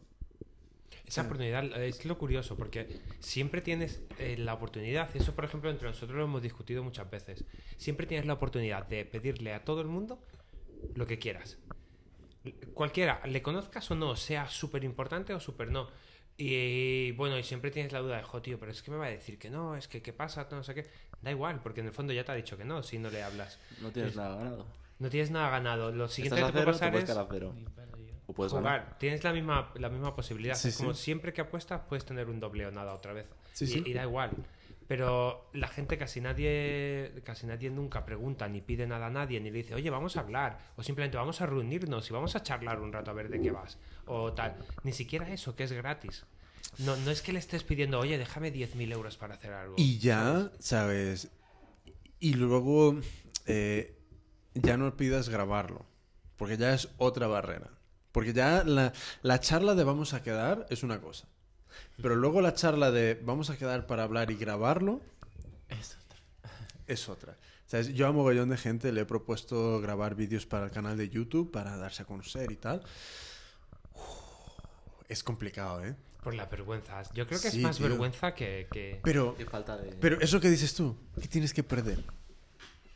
[1.06, 5.90] Esa oportunidad es lo curioso, porque siempre tienes eh, la oportunidad, eso por ejemplo entre
[5.90, 7.44] nosotros lo hemos discutido muchas veces,
[7.76, 10.24] siempre tienes la oportunidad de pedirle a todo el mundo
[10.96, 11.58] lo que quieras.
[12.74, 15.88] Cualquiera, le conozcas o no, sea súper importante o súper no.
[16.38, 19.06] Y bueno, y siempre tienes la duda de, jo, tío, pero es que me va
[19.06, 20.88] a decir que no, es que qué pasa, no sé qué.
[21.22, 23.22] Da igual, porque en el fondo ya te ha dicho que no, si no le
[23.22, 23.60] hablas.
[23.82, 24.66] No tienes Es- nada ganado.
[24.98, 25.92] No tienes nada ganado.
[25.92, 27.14] Lo siguiente Estás que a te puede pasar puedes es...
[27.16, 27.56] quedar a cero.
[28.28, 28.82] o puedes ganar.
[28.82, 28.98] jugar.
[29.00, 30.56] Tienes la misma, la misma posibilidad.
[30.56, 31.04] Sí, es como sí.
[31.04, 33.26] siempre que apuestas puedes tener un doble o nada otra vez.
[33.54, 33.84] Sí, y, sí.
[33.86, 34.32] y da igual.
[34.92, 39.50] Pero la gente casi nadie, casi nadie nunca pregunta ni pide nada a nadie ni
[39.50, 40.60] le dice, oye, vamos a hablar.
[40.76, 43.52] O simplemente vamos a reunirnos y vamos a charlar un rato a ver de qué
[43.52, 43.78] vas.
[44.06, 44.58] O tal.
[44.84, 46.26] Ni siquiera eso, que es gratis.
[46.80, 49.76] No, no es que le estés pidiendo, oye, déjame 10.000 euros para hacer algo.
[49.78, 51.32] Y ya, ¿sabes?
[52.20, 53.00] Y luego
[53.46, 53.98] eh,
[54.56, 55.86] ya no pidas grabarlo,
[56.36, 57.70] porque ya es otra barrera.
[58.12, 58.92] Porque ya la,
[59.22, 61.30] la charla de vamos a quedar es una cosa.
[62.02, 65.02] Pero luego la charla de vamos a quedar para hablar y grabarlo
[65.70, 65.98] Eso.
[66.88, 67.38] es otra.
[67.68, 67.90] ¿Sabes?
[67.94, 71.52] Yo a mogollón de gente le he propuesto grabar vídeos para el canal de YouTube
[71.52, 72.84] para darse a conocer y tal.
[73.96, 74.02] Uf,
[75.08, 75.96] es complicado, ¿eh?
[76.24, 77.02] Por la vergüenza.
[77.14, 77.88] Yo creo que Sí, es más tío.
[77.88, 78.68] vergüenza que...
[78.72, 79.94] que- Pero, Qué falta de...
[79.94, 82.04] pero eso que dices tú, ¿qué tienes que perder?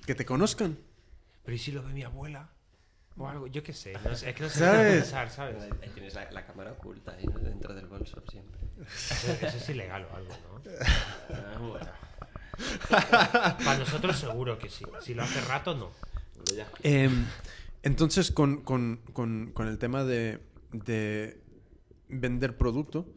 [0.05, 0.77] ¿Que te conozcan?
[1.43, 2.49] Pero ¿y si lo ve mi abuela?
[3.17, 3.93] O algo, yo qué sé.
[4.03, 4.93] No sé es que no sé ¿Sabes?
[4.93, 5.55] qué pensar, ¿sabes?
[5.81, 7.39] Ahí tienes la, la cámara oculta ahí ¿no?
[7.39, 8.59] dentro del bolso siempre.
[8.85, 10.61] Eso, eso es ilegal o algo, ¿no?
[11.33, 11.87] Ah, bueno.
[12.89, 14.85] Para nosotros seguro que sí.
[15.01, 15.91] Si lo hace rato, no.
[16.83, 17.25] Em,
[17.83, 20.39] entonces, con, con- con- con el tema de,
[20.73, 21.41] de
[22.09, 23.07] vender producto,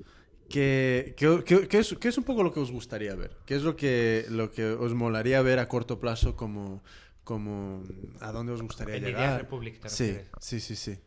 [0.48, 3.36] ¿qué, qué- qué- qué es, qué es un poco lo que os gustaría ver?
[3.46, 6.82] ¿Qué es lo que, lo que os molaría ver a corto plazo como,
[7.28, 7.82] como
[8.20, 9.40] a dónde os gustaría En Idea llegar?
[9.42, 10.98] Republic te Sí, sí, sí, sí.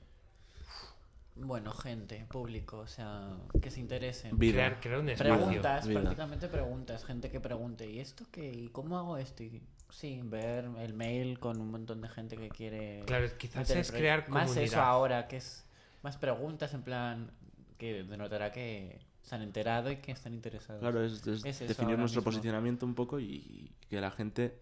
[1.33, 3.29] Bueno, gente, público, o sea,
[3.59, 4.37] que se interesen.
[4.37, 5.33] Crear, crear un espacio.
[5.33, 6.01] Preguntas, Vida.
[6.01, 8.51] prácticamente preguntas, gente que pregunte, ¿y esto qué?
[8.51, 9.41] ¿Y cómo hago esto?
[9.41, 13.01] Y, sí, ver el mail con un montón de gente que quiere...
[13.07, 14.83] Claro, quizás es crear Más eso comunidad.
[14.83, 15.65] ahora, que es
[16.03, 17.31] más preguntas en plan
[17.79, 20.81] que denotará que se han enterado y que están interesados.
[20.81, 22.31] Claro, es, es Es eso definir nuestro mismo.
[22.31, 24.53] posicionamiento un poco y que la gente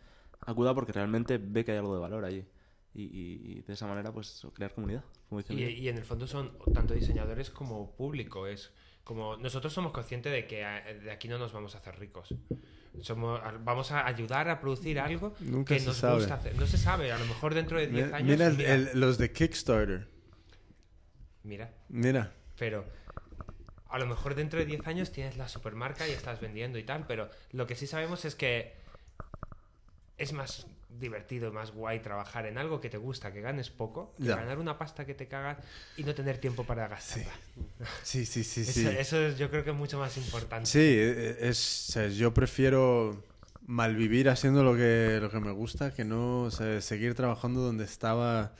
[0.51, 2.45] acuda porque realmente ve que hay algo de valor allí.
[2.93, 5.03] Y, y- y de esa manera, pues, crear comunidad.
[5.29, 8.47] Como Y, en el fondo son tanto diseñadores como público.
[8.47, 8.71] Es
[9.03, 12.33] como nosotros somos conscientes de que a- de aquí no nos vamos a hacer ricos.
[13.01, 16.15] Somos, a- vamos a ayudar a producir algo Nunca que se nos sabe.
[16.15, 16.55] gusta hacer.
[16.57, 18.29] No se sabe, a lo mejor dentro de 10 Mira, años.
[18.29, 20.07] mira el- mira, el- los de Kickstarter.
[21.43, 22.33] mira, Mira.
[22.57, 22.85] pero
[23.89, 27.05] a lo mejor dentro de 10 años tienes la supermarca y estás vendiendo y tal,
[27.07, 28.73] pero lo que sí sabemos es que
[30.19, 30.67] es más
[30.99, 34.77] divertido, más guay trabajar en algo que te gusta, que ganes poco, que ganar una
[34.77, 35.57] pasta que te cagas
[35.97, 37.31] y no tener tiempo para gastarla.
[38.03, 38.81] Sí, sí, sí, sí.
[38.81, 40.69] Eso, eso es, yo creo que es mucho más importante.
[40.69, 43.23] Sí, e- es, o sea, yo prefiero
[43.65, 47.85] malvivir haciendo lo que, lo que me gusta que no o sea, seguir trabajando donde
[47.85, 48.53] estaba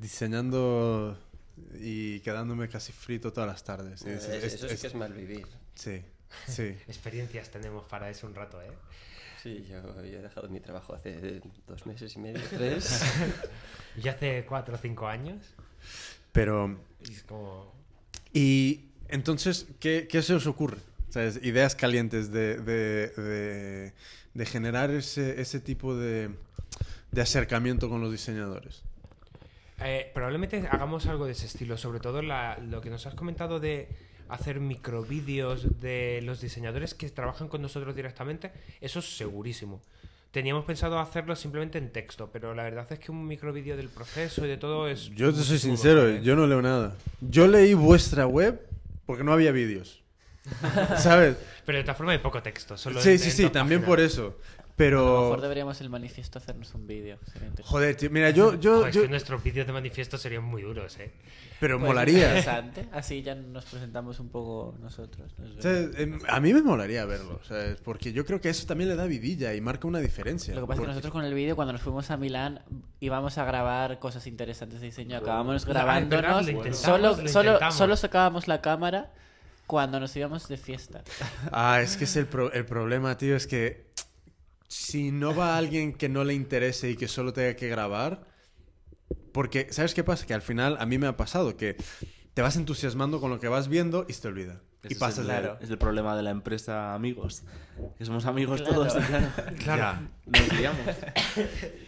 [0.00, 1.18] diseñando
[1.80, 4.02] y quedándome casi frito todas las tardes.
[4.04, 5.46] Eh, Es- eso, es- eso sí es- que es mal vivir.
[5.74, 6.02] sí,
[6.48, 6.76] sí.
[6.88, 8.70] Experiencias tenemos para eso un rato, ¿eh?
[9.46, 13.00] Sí, yo, yo he dejado mi trabajo hace dos meses y medio, tres.
[14.02, 15.54] Yo hace cuatro o cinco años.
[16.32, 16.76] Pero,
[17.08, 17.72] Y es como.
[18.32, 20.78] y entonces, ¿qué, qué se os ocurre?
[21.10, 21.38] ¿Sabes?
[21.44, 23.92] Ideas calientes de, de, de-
[24.34, 26.28] de generar ese, ese tipo de,
[27.12, 28.82] de acercamiento con los diseñadores.
[29.78, 31.78] eh, probablemente hagamos algo de ese estilo.
[31.78, 33.88] Sobre todo la- lo que nos has comentado de
[34.28, 38.52] hacer microvídeos de los diseñadores que trabajan con nosotros directamente.
[38.80, 39.82] Eso es segurísimo.
[40.30, 44.44] Teníamos pensado hacerlo simplemente en texto, pero la verdad es que un microvídeo del proceso
[44.44, 45.08] y de todo es.
[45.14, 46.94] Yo te soy sincero, yo no leo nada.
[47.20, 48.60] Yo leí vuestra web
[49.06, 50.02] porque no había vídeos.
[50.98, 51.36] ¿Sabes?
[51.64, 52.76] Pero de todas formas hay poco texto.
[52.76, 53.86] Solo Sí, en- sí, en sí, también páginas.
[53.88, 54.38] por eso.
[54.76, 55.20] A lo Pero...
[55.22, 57.16] mejor deberíamos el manifiesto hacernos un vídeo.
[57.32, 57.62] sería interesante.
[57.62, 58.60] Joder, tío, mira, yo...
[58.60, 61.12] yo, Joder, es yo- que nuestros vídeos de manifiesto serían muy duros, ¿eh?
[61.58, 62.26] Pero Pues molaría.
[62.28, 62.86] interesante.
[62.92, 65.32] Así ya nos presentamos un poco nosotros.
[65.38, 65.72] nos O sea,
[66.02, 67.80] em, a mí me molaría verlo, ¿sabes?
[67.80, 70.54] Porque yo creo que eso también le da vidilla y marca una diferencia.
[70.54, 72.60] Lo que pasa es que Porque- nosotros con el vídeo, cuando nos fuimos a Milán,
[73.00, 75.16] íbamos a grabar cosas interesantes de diseño.
[75.16, 76.42] Acabamos verdad, grabándonos.
[76.48, 77.74] intentamos, Solo, lo solo, intentamos.
[77.76, 79.10] solo sacábamos la cámara
[79.66, 81.02] cuando nos íbamos de fiesta.
[81.50, 83.86] Ah, es que es el, pro- el problema, tío, es que
[84.68, 88.24] si no va alguien que no le interese y que solo tenga que grabar,
[89.32, 90.26] porque, ¿sabes qué pasa?
[90.26, 91.76] Que al final a mí me ha pasado que
[92.34, 94.60] te vas entusiasmando con lo que vas viendo y se te olvida.
[94.88, 97.42] Y pasas es el, de es el problema de la empresa amigos.
[97.98, 98.74] Que somos amigos Claro.
[98.74, 99.56] todos, claro.
[99.58, 99.98] Claro.
[100.26, 100.86] Nos liamos.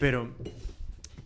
[0.00, 0.34] Pero,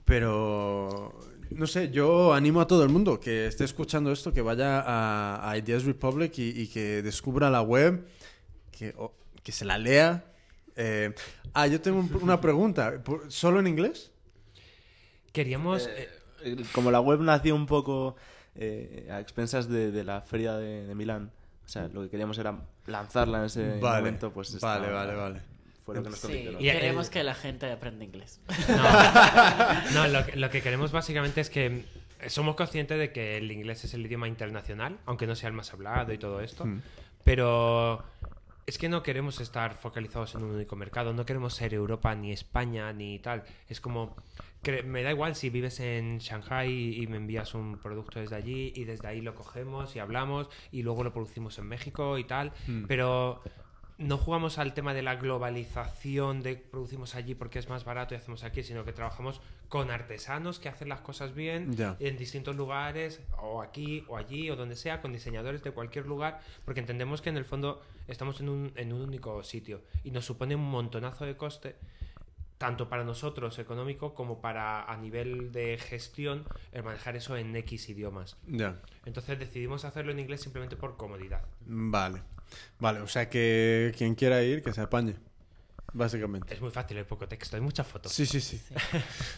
[0.04, 1.18] pero,
[1.50, 5.50] no sé, yo animo a todo el mundo que esté escuchando esto, que vaya a,
[5.50, 8.06] a Ideas Republic y, y que descubra la web,
[8.70, 10.24] que, o- que se la lea.
[10.76, 11.14] Eh,
[11.54, 13.02] ah, yo tengo un- una pregunta.
[13.04, 14.10] ¿Por- ¿Solo en inglés?
[15.32, 15.86] Queríamos.
[15.86, 16.08] Eh,
[16.44, 18.16] eh, como la web nació un poco
[18.54, 21.30] eh, a expensas de, de la feria de, de Milán,
[21.64, 25.14] o sea, lo que queríamos era lanzarla en ese Vale, momento, pues vale, estaba- vale,
[25.14, 25.40] vale.
[25.84, 26.24] Fue lo que nos.
[26.24, 28.40] Y queremos que la gente aprenda inglés.
[28.68, 28.74] No,
[29.94, 31.84] no lo, que, lo que queremos básicamente es que
[32.28, 35.72] somos conscientes de que el inglés es el idioma internacional, aunque no sea el más
[35.72, 36.82] hablado y todo esto, Mm.
[37.24, 38.04] pero
[38.66, 42.32] es que no queremos estar focalizados en un único mercado, no queremos ser Europa ni
[42.32, 43.43] España ni tal.
[43.68, 44.14] Es como,
[44.62, 46.70] que me da igual si vives en Shanghai
[47.02, 50.82] y me envías un producto desde allí y desde ahí lo cogemos y hablamos y
[50.82, 52.84] luego lo producimos en México y tal, Mm.
[52.86, 53.43] pero
[53.98, 58.16] no jugamos al tema de la globalización de producimos allí porque es más barato y
[58.16, 63.20] hacemos aquí, sino que trabajamos con artesanos que hacen las cosas bien en distintos lugares,
[63.40, 67.30] o aquí o allí o donde sea, con diseñadores de cualquier lugar, porque entendemos que
[67.30, 71.24] en el fondo estamos en un, en un único sitio y nos supone un montonazo
[71.24, 71.76] de coste
[72.58, 77.88] tanto para nosotros económico como para a nivel de gestión el manejar eso en X
[77.88, 78.36] idiomas.
[78.46, 78.80] Ya.
[79.04, 81.42] Entonces decidimos hacerlo en inglés simplemente por comodidad.
[81.66, 82.22] Vale.
[82.78, 85.16] Vale, o sea que quien quiera ir, que se apañe.
[85.92, 86.54] Básicamente.
[86.54, 88.12] Es muy fácil, hay poco texto, hay muchas fotos.
[88.12, 88.62] Sí, sí, sí.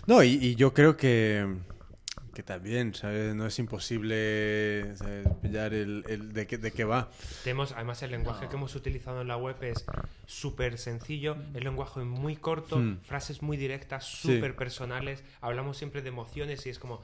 [0.06, 1.46] No, y, y yo creo que,
[2.34, 3.34] que también, ¿sabes?
[3.34, 5.26] No es imposible ¿sabes?
[5.40, 7.08] pillar el, el de, qué, de qué va.
[7.44, 9.84] Tenemos, además, el lenguaje que hemos utilizado en la web es
[10.26, 12.98] súper sencillo, el lenguaje muy corto, Hmm.
[13.02, 14.34] frases muy directas, Sí.
[14.34, 15.22] súper personales.
[15.40, 17.02] Hablamos siempre de emociones y es como.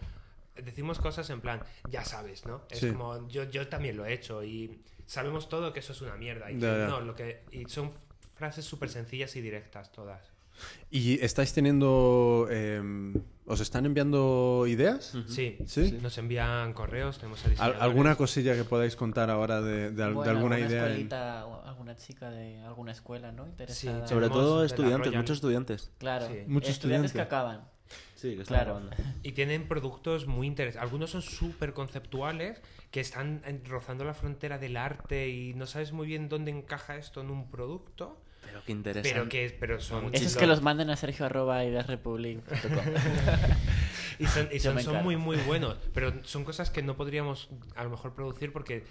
[0.56, 2.62] Decimos cosas en plan, ya sabes, ¿no?
[2.70, 2.88] Es Sí.
[2.90, 6.50] como, yo, yo también lo he hecho y sabemos todo que eso es una mierda.
[6.50, 6.86] Y Ya, que ya.
[6.88, 7.44] no, lo que.
[7.52, 7.92] Y son
[8.34, 10.20] frases súper sencillas y directas todas.
[10.90, 12.46] ¿Y estáis teniendo...
[12.50, 12.82] eh,
[13.46, 15.16] ¿Os están enviando ideas?
[15.26, 15.98] Sí, ¿Sí?
[16.00, 17.64] nos envían correos, tenemos a.
[17.64, 20.94] ¿Alguna cosilla que podáis contar ahora de, de al- de Bueno, alguna alguna idea?
[20.94, 21.12] en-
[21.68, 23.46] alguna chica de alguna escuela, ¿no?
[23.46, 24.06] Interesada.
[24.06, 25.90] Sí, Sobre todo estudiantes, muchos estudiantes.
[25.98, 26.34] Claro, Sí.
[26.46, 27.12] Muchos estudiantes estudiantes.
[27.12, 27.64] que acaban.
[28.14, 28.80] Sí, que están Claro.
[29.24, 30.82] Y tienen productos muy interesantes.
[30.88, 32.62] Algunos son súper conceptuales,
[32.92, 37.20] que están rozando la frontera del arte y no sabes muy bien dónde encaja esto
[37.20, 38.22] en un producto.
[38.42, 39.10] Pero qué interesante.
[39.18, 41.72] Pero que pero son, Esos que los manden a sergio arroba y
[44.26, 45.76] son, y son, son muy muy buenos.
[45.94, 48.84] Pero son cosas que no podríamos a lo mejor producir porque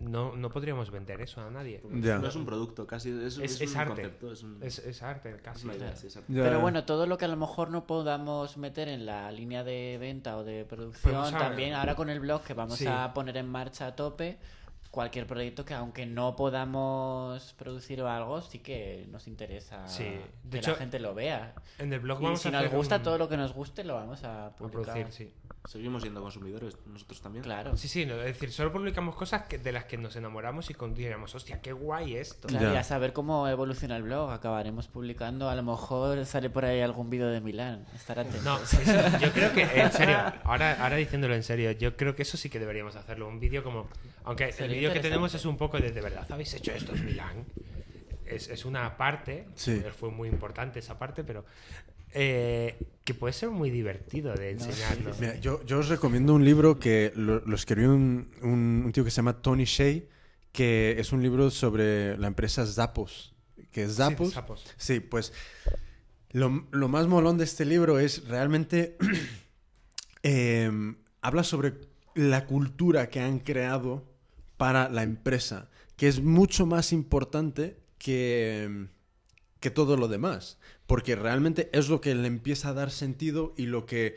[0.00, 1.82] no, no podríamos vender eso a nadie.
[1.84, 3.92] No es un producto, casi es, Es, es es un arte.
[4.02, 4.32] concepto.
[4.32, 5.66] Es, un- Es, es arte casi.
[5.66, 5.94] idea.
[6.28, 9.96] Pero bueno, todo lo que a lo mejor no podamos meter en la línea de
[10.00, 12.86] venta o de producción, también ahora con el blog que vamos Sí.
[12.86, 14.38] a poner en marcha a tope,
[14.94, 20.04] cualquier proyecto que aunque no podamos producir o algo, sí que nos interesa Sí.
[20.50, 21.52] que la gente lo vea.
[21.78, 23.52] En el blog Y vamos si a nos hacer gusta un- todo lo que nos
[23.52, 24.94] guste, lo vamos a a publicar.
[24.94, 25.32] producir, sí.
[25.66, 27.42] Seguimos siendo consumidores, nosotros también.
[27.42, 27.74] Claro.
[27.76, 30.74] Sí, sí, no, es decir, solo publicamos cosas que- de las que nos enamoramos y
[30.74, 32.48] con diríamos, hostia, qué guay esto.
[32.48, 32.80] Claro, y Ya.
[32.80, 37.08] a saber cómo evoluciona el blog, acabaremos publicando, a lo mejor sale por ahí algún
[37.10, 38.42] vídeo de Milán, estar atentos.
[38.44, 42.22] No, eso- yo creo que, en serio, ahora, ahora diciéndolo en serio, yo creo que
[42.22, 43.26] eso sí que deberíamos hacerlo.
[43.26, 43.88] Un vídeo como.
[44.24, 47.04] Aunque el vídeo que tenemos es un poco de, de verdad, ¿habéis hecho esto en
[47.04, 47.44] Milán?
[48.26, 49.82] Es, es una parte, Sí.
[49.98, 51.44] fue muy importante esa parte, pero.
[52.16, 55.12] eh, que puede ser muy divertido de enseñarlo.
[55.20, 59.04] Mira, yo, yo os recomiendo un libro que lo, lo escribió un, un- un tío
[59.04, 60.00] que se llama Tony Shea,
[60.52, 63.34] que es un libro sobre la empresa Zappos.
[63.72, 64.28] Que es Zappos.
[64.28, 64.64] Sí, Zappos.
[64.78, 65.32] Sí, pues
[66.30, 68.96] lo, lo más molón de este libro es realmente
[70.22, 71.74] em, habla sobre
[72.14, 74.04] la cultura que han creado
[74.56, 78.88] para la empresa, que es mucho más importante que,
[79.60, 83.66] que todo lo demás, porque realmente es lo que le empieza a dar sentido y
[83.66, 84.16] lo que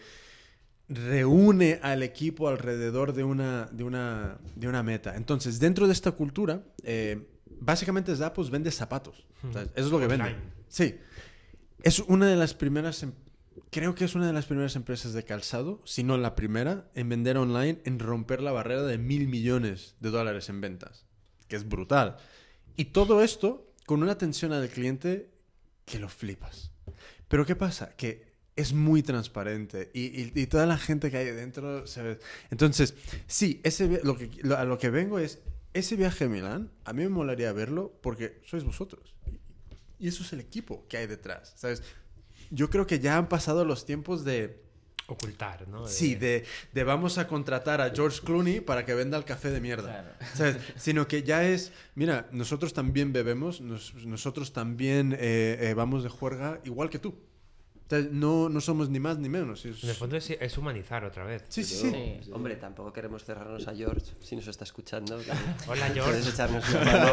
[0.89, 5.15] reúne al equipo alrededor de una, de una, de una meta.
[5.15, 7.27] Entonces, dentro de esta cultura, eh,
[7.59, 9.25] básicamente Zappos vende zapatos.
[9.47, 10.35] O sea, eso es lo que vende.
[10.69, 10.95] Sí.
[11.83, 13.13] Es una de las primeras, em-
[13.69, 17.09] creo que es una de las primeras empresas de calzado, si no la primera, en
[17.09, 21.05] vender online, en romper la barrera de mil millones de dólares en ventas,
[21.47, 22.17] que es brutal.
[22.75, 25.31] Y todo esto con una atención al cliente
[25.85, 26.71] que lo flipas.
[27.27, 27.95] Pero ¿qué pasa?
[27.95, 32.19] Que es muy transparente y, toda la gente que hay dentro se ve.
[32.49, 32.95] Entonces,
[33.27, 34.01] sí, ese,
[34.55, 35.39] a lo que vengo es,
[35.73, 39.15] ese viaje a Milán, a mí me molaría verlo porque sois vosotros.
[39.99, 41.83] Y eso es el equipo que hay detrás, ¿sabes?
[42.51, 44.65] Yo creo que ya han pasado los tiempos de...
[45.09, 45.85] Ocultar, ¿no?
[45.85, 46.43] De- Sí, de,
[46.73, 49.83] de vamos a contratar a George Clooney para que venda el café de mierda.
[49.89, 50.09] Claro.
[50.35, 50.57] ¿Sabes?
[50.75, 56.09] Sino que ya es, mira, nosotros también bebemos, nos- nosotros también eh, eh, vamos de
[56.09, 57.09] juerga igual que tú.
[57.09, 59.63] O sea, no, no somos ni más ni menos.
[59.65, 61.43] es- En el fondo es, es humanizar otra vez.
[61.47, 62.19] Sí, sí, sí.
[62.25, 62.29] Sí.
[62.33, 65.17] Hombre, tampoco queremos cerrarnos a George, si nos está escuchando.
[65.19, 65.31] que
[65.71, 66.29] Hola, Puedes George.
[66.31, 67.07] echarnos una Por mano,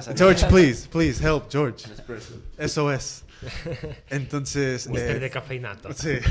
[0.00, 0.16] favor.
[0.16, 1.86] George, please, please, help, George.
[2.68, 3.24] SOS.
[4.10, 4.88] Entonces...
[4.88, 5.92] Mister eh, de cafeinato.
[5.92, 6.18] Sí.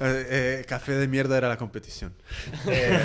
[0.00, 0.26] Eh,
[0.60, 2.12] eh, café de mierda era la competición.
[2.66, 2.98] Eh,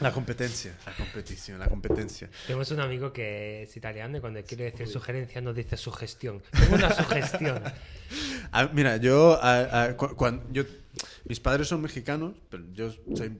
[0.00, 2.28] la competencia, la competición, la competencia.
[2.46, 6.42] Tenemos un amigo que es italiano y cuando quiere decir sugerencia nos dice sugestión.
[6.50, 7.62] Tengo una sugestión.
[8.52, 10.64] Ah, mira, yo, a- a- cu- cuan- yo,
[11.24, 13.32] mis padres son mexicanos, pero yo soy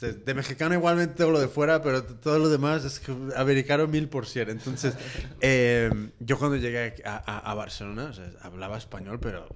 [0.00, 3.00] de, de mexicano igualmente todo lo de fuera, pero todo lo demás es
[3.36, 4.50] americano mil por cien.
[4.50, 4.94] Entonces,
[5.40, 5.90] eh,
[6.20, 9.48] yo cuando llegué a, a- a Barcelona, o sea, hablaba español, pero,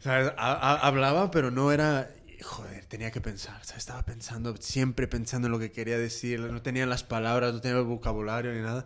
[0.00, 0.32] ¿sabes?
[0.36, 2.10] A- a- hablaba, pero no era,
[2.42, 3.60] joder, tenía que pensar.
[3.76, 7.78] Estaba pensando, siempre pensando en lo que quería decir, no tenía las palabras, no tenía
[7.78, 8.84] el vocabulario ni nada.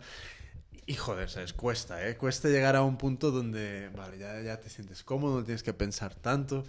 [0.85, 1.53] Y joder, ¿sabes?
[1.53, 2.17] Cuesta, ¿eh?
[2.17, 5.73] Cuesta llegar a un punto donde, vale, ya, ya te sientes cómodo, no tienes que
[5.73, 6.65] pensar tanto,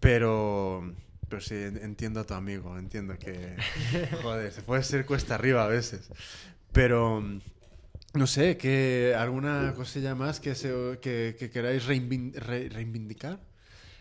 [0.00, 0.92] pero,
[1.32, 3.56] pero sí, en- entiendo a tu amigo, entiendo que,
[4.50, 6.10] se puede ser cuesta arriba a veces.
[6.72, 7.24] Pero,
[8.12, 13.40] no sé, que ¿alguna cosilla más que, se, que, que queráis reivin- re- reivindicar?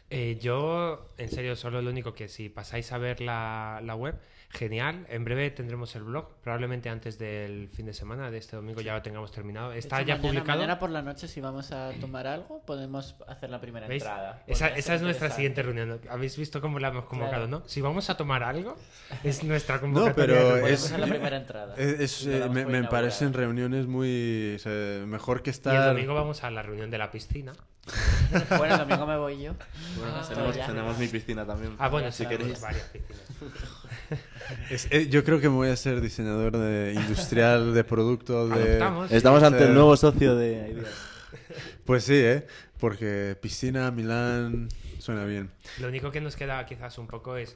[0.09, 4.15] Eh, yo, en serio, solo lo único que si pasáis a ver la, la web,
[4.53, 5.05] genial.
[5.09, 8.93] En breve tendremos el blog, probablemente antes del fin de semana, de este domingo ya
[8.93, 9.71] lo tengamos terminado.
[9.73, 10.57] Está hecho, ya mañana, publicado.
[10.59, 14.03] Mañana por la noche, si vamos a tomar algo, podemos hacer la primera ¿Veis?
[14.03, 14.43] entrada.
[14.47, 15.99] Esa, es nuestra siguiente reunión.
[16.09, 17.47] ¿Habéis visto cómo la hemos convocado, Claro.
[17.47, 17.67] no?
[17.67, 18.75] Si vamos a tomar algo,
[19.23, 20.15] es nuestra No, convocatoria.
[20.15, 20.73] pero Podemos reunión.
[20.73, 21.75] es, hacer la primera entrada.
[21.77, 24.53] es- es, eh, me, parecen reuniones muy...
[24.55, 25.85] o sea, mejor que Y el estar...
[25.93, 27.53] domingo vamos a la reunión de la piscina.
[28.57, 29.53] Bueno, el domingo me voy yo.
[29.97, 30.67] Bueno, tenemos, ya.
[30.67, 31.75] tenemos mi piscina también.
[31.79, 32.61] Ah, bueno, si queréis.
[32.61, 33.21] varias piscinas.
[34.69, 38.63] Es- eh, yo creo que me voy a ser diseñador de industrial de producto de
[38.77, 39.11] Adoptamos.
[39.11, 40.87] Estamos ante el nuevo socio de Ideas.
[41.85, 42.45] pues sí eh
[42.79, 44.67] porque piscina Milán
[44.99, 47.55] suena bien Lo único que nos queda quizás un poco es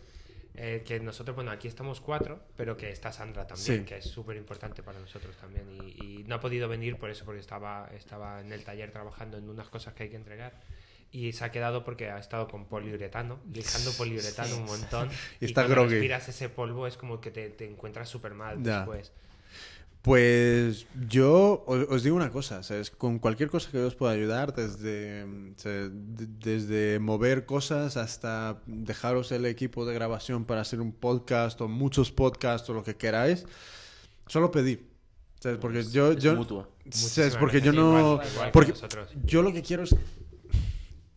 [0.57, 3.85] eh, que nosotros, bueno, aquí estamos cuatro, pero que está Sandra también, Sí.
[3.85, 5.67] que es súper importante para nosotros también.
[5.71, 9.37] Y, y no ha podido venir por eso, porque estaba, estaba en el taller trabajando
[9.37, 10.53] en unas cosas que hay que entregar.
[11.11, 15.09] Y se ha quedado porque ha estado con poliuretano, lijando poliuretano un montón.
[15.39, 18.79] Y está cuando ese polvo es como que te, te encuentras súper mal Ya.
[18.79, 19.11] después.
[20.05, 22.91] Pues yo os, os digo una cosa ¿sabes?
[22.91, 25.25] con cualquier cosa que os pueda ayudar desde
[26.39, 32.11] desde mover cosas hasta dejaros el equipo de grabación para hacer un podcast o muchos
[32.11, 33.45] podcasts o lo que queráis
[34.27, 34.85] solo pedir
[35.39, 35.57] ¿sabes?
[35.57, 36.69] porque yo Es yo mutua.
[36.91, 37.35] ¿sabes?
[37.35, 38.73] Porque yo no Igual- igual que porque
[39.23, 39.95] yo lo que quiero es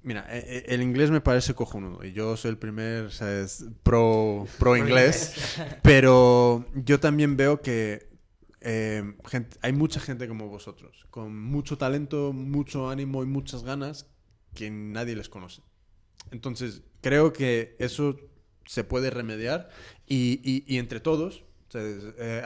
[0.03, 3.67] Mira, eh, eh, el inglés me parece cojonudo y yo soy el primer ¿sabes?
[3.83, 5.35] pro, pro inglés,
[5.83, 8.09] pero yo también veo que
[8.61, 9.17] eh,
[9.63, 14.07] hay mucha gente como vosotros, con mucho talento, mucho ánimo y muchas ganas
[14.55, 15.63] que nadie les conoce.
[16.31, 18.19] Entonces, creo que eso
[18.67, 19.71] se puede remediar
[20.07, 21.45] y, entre todos.
[21.75, 22.43] Eh,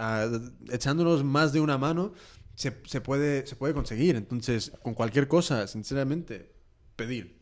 [0.70, 2.12] echándonos más de una mano,
[2.54, 2.70] se
[3.00, 3.44] puede
[3.74, 4.16] conseguir.
[4.16, 6.52] Entonces, con cualquier cosa, sinceramente,
[6.96, 7.41] pedir.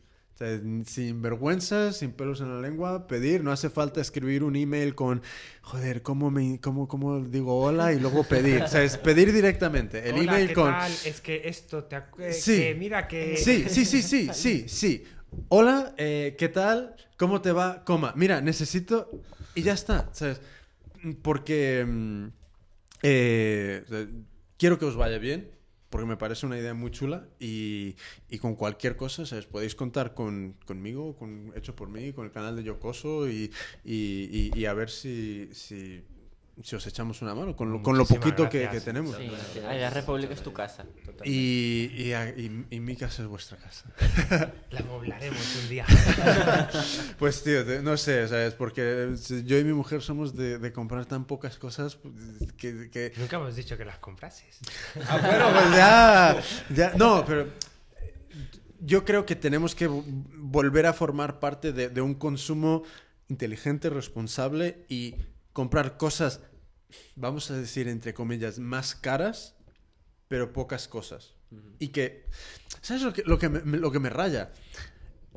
[0.85, 3.43] Sin vergüenza, sin pelos en la lengua, pedir.
[3.43, 5.21] No hace falta escribir un email con,
[5.61, 7.93] joder, ¿cómo, me, cómo, cómo digo hola?
[7.93, 8.63] Y luego pedir.
[8.63, 10.07] O sea, es pedir directamente.
[10.09, 10.71] El Hola, email ¿qué con...
[10.71, 10.91] tal?
[11.05, 12.57] Es que esto te eh, Sí.
[12.57, 15.03] que mira que Sí, sí, sí, sí, sí, sí.
[15.49, 16.95] Hola, eh, ¿qué tal?
[17.17, 17.83] ¿Cómo te va?
[17.85, 18.13] Coma.
[18.15, 19.09] Mira, necesito...
[19.55, 20.41] Y ya está, ¿sabes?
[21.21, 22.27] Porque mm,
[23.03, 23.83] eh,
[24.57, 25.49] quiero que os vaya bien,
[25.91, 27.95] porque me parece una idea muy chula y,
[28.29, 29.45] y con cualquier cosa, ¿sabes?
[29.45, 33.51] Podéis contar con, conmigo, con, hecho por mí, con el canal de Yocoso y,
[33.85, 36.03] y, y- a ver si, si,
[36.63, 39.15] si os echamos una mano con lo, con lo poquito que, tenemos.
[39.17, 40.85] Sí, la República es tu casa.
[41.23, 43.85] Y, y, a- y- y mi casa es vuestra casa.
[44.69, 45.85] la amoblaremos un día.
[47.17, 48.53] Pues tío, te- no sé, ¿sabes?
[48.53, 49.13] Porque
[49.45, 51.97] yo y mi mujer somos de, de comprar tan pocas cosas
[52.57, 52.89] que...
[52.91, 54.59] que- Nunca hemos dicho que las comprases.
[55.07, 56.41] Ah, bueno, pues ya,
[56.75, 56.93] ya...
[56.97, 57.47] No, pero
[58.79, 62.83] yo creo que tenemos que vo- volver a formar parte de, de un consumo
[63.29, 65.15] inteligente, responsable y
[65.53, 66.41] comprar cosas,
[67.15, 69.55] vamos a decir, entre comillas, más caras,
[70.27, 71.33] pero pocas cosas.
[71.79, 72.25] Y que,
[72.81, 74.51] ¿sabes lo que, lo que, me, lo que me raya?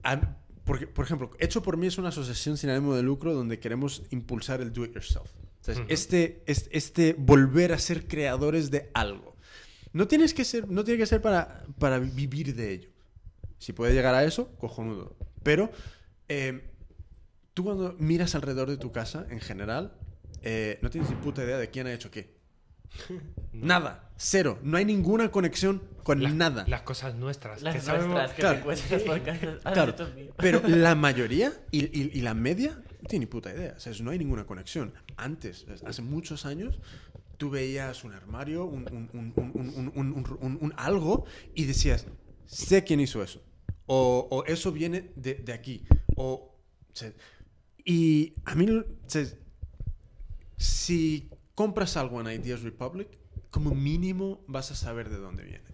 [0.04, 3.58] A- porque, por ejemplo, Hecho por mí es una asociación sin ánimo de lucro donde
[3.58, 5.30] queremos impulsar el do it yourself.
[5.88, 9.34] Este, este, este volver a ser creadores de algo.
[9.92, 12.90] No, tienes que ser, no tiene que ser para, para vivir de ello.
[13.58, 15.16] Si puede llegar a eso, cojonudo.
[15.42, 15.70] Pero
[16.28, 16.70] eh,
[17.54, 19.96] tú cuando miras alrededor de tu casa, en general,
[20.44, 22.34] eh, no tienes ni puta idea de quién ha hecho qué.
[23.52, 24.58] Nada, cero.
[24.62, 26.64] No hay ninguna conexión con Las- nada.
[26.68, 27.62] Las cosas nuestras.
[27.62, 28.54] Las que sabemos- nuestras que claro.
[28.54, 29.58] te encuentras por casa.
[29.64, 29.94] Ah, Claro,
[30.36, 33.74] pero la mayoría y, y- y la media no tiene ni puta idea.
[33.76, 34.92] O sea, no hay ninguna conexión.
[35.16, 36.78] Antes, hace muchos años,
[37.36, 41.64] tú veías un armario, un, un- un- un- un- un- un- un- un algo y
[41.64, 42.06] decías,
[42.46, 43.42] sé quién hizo eso.
[43.86, 45.84] O, o eso viene de, de aquí.
[46.16, 46.56] O, o
[46.92, 47.12] sea,
[47.84, 49.24] y a mí, o sea,
[50.56, 53.08] si compras algo en Ideas Republic,
[53.50, 55.64] como mínimo vas a saber de dónde viene.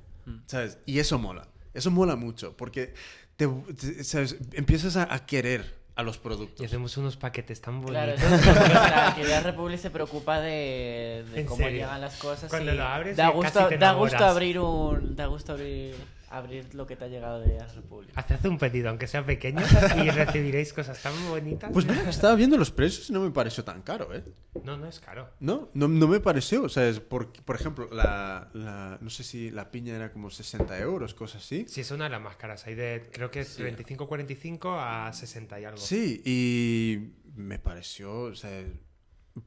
[0.47, 0.79] ¿Sabes?
[0.87, 1.49] Y eso mola.
[1.75, 2.95] Eso mola mucho, porque
[3.37, 4.37] te- te- ¿sabes?
[4.53, 6.67] empiezas a, a querer a los Y productos.
[6.67, 8.33] hacemos unos paquetes tan Claro, bonitos.
[8.33, 8.67] entonces como
[9.17, 11.81] que la Idea Republic se preocupa de, de ¿En cómo serio?
[11.81, 12.49] llegan las cosas.
[12.51, 15.95] Cuando y lo abres, da gusto, casi te da gusto abrir un, da gusto abrir,
[16.31, 18.13] abrir lo que te ha llegado de Idea Republic.
[18.17, 19.61] Haced un pedido, aunque sea pequeño,
[20.03, 21.71] y recibiréis cosas tan bonitas.
[21.73, 24.23] Pues mira, estaba viendo los precios y no me pareció tan caro, ¿eh?
[24.65, 25.29] No, no es caro.
[25.41, 26.63] No, no, no me pareció.
[26.63, 30.31] O sea, es por, por ejemplo, la, la- no sé si la piña era como
[30.31, 31.67] 60 euros, cosas así.
[31.69, 32.67] Sí, es una de las más caras.
[32.67, 35.79] Hay de, creo que es de 25-45 a 60 y algo.
[35.79, 38.65] Sí, y me pareció, o sea,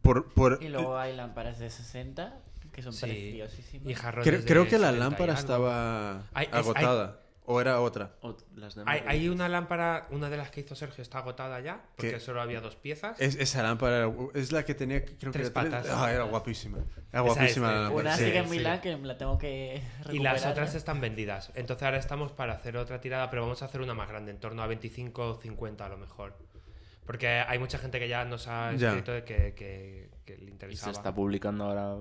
[0.02, 0.34] por...
[0.34, 2.40] por Y luego hay lámparas de 60
[2.74, 3.06] que son Sí.
[3.06, 3.88] preciosísimas.
[3.90, 5.40] Y jarrones creo, de creo que la 70 y lámpara algo.
[5.40, 7.20] estaba Hay- es- agotada.
[7.46, 8.14] ¿O era otra?
[8.22, 11.84] O las de Hay, una lámpara, una de las que hizo Sergio está agotada ya,
[11.98, 12.20] porque ¿Qué?
[12.22, 13.20] solo había dos piezas.
[13.20, 15.88] Es, esa lámpara es la que tenía, creo Tres que era patas.
[15.92, 16.78] Ah, era guapísima.
[17.12, 18.02] Era guapísima es, la lámpara.
[18.02, 18.24] Una sí.
[18.24, 18.50] sigue en sí.
[18.52, 20.16] Milán que me la tengo que recuperar.
[20.16, 20.78] Y las otras ¿eh?
[20.78, 21.52] están vendidas.
[21.56, 24.40] Entonces ahora estamos para hacer otra tirada, pero vamos a hacer una más grande, en
[24.40, 26.38] torno a 25 o 50 a lo mejor.
[27.06, 30.46] Porque hay mucha gente que ya nos ha escrito de que, que- que le Y
[30.46, 30.92] se interesaba.
[30.94, 31.98] está publicando ahora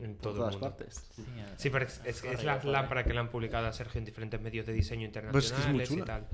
[0.00, 1.10] En por todas partes.
[1.16, 1.24] Sí,
[1.56, 4.40] Sí, pero es, es- es la lámpara que le han publicado a Sergio en diferentes
[4.40, 6.26] medios de diseño Pues es que es muy internacionales y tal.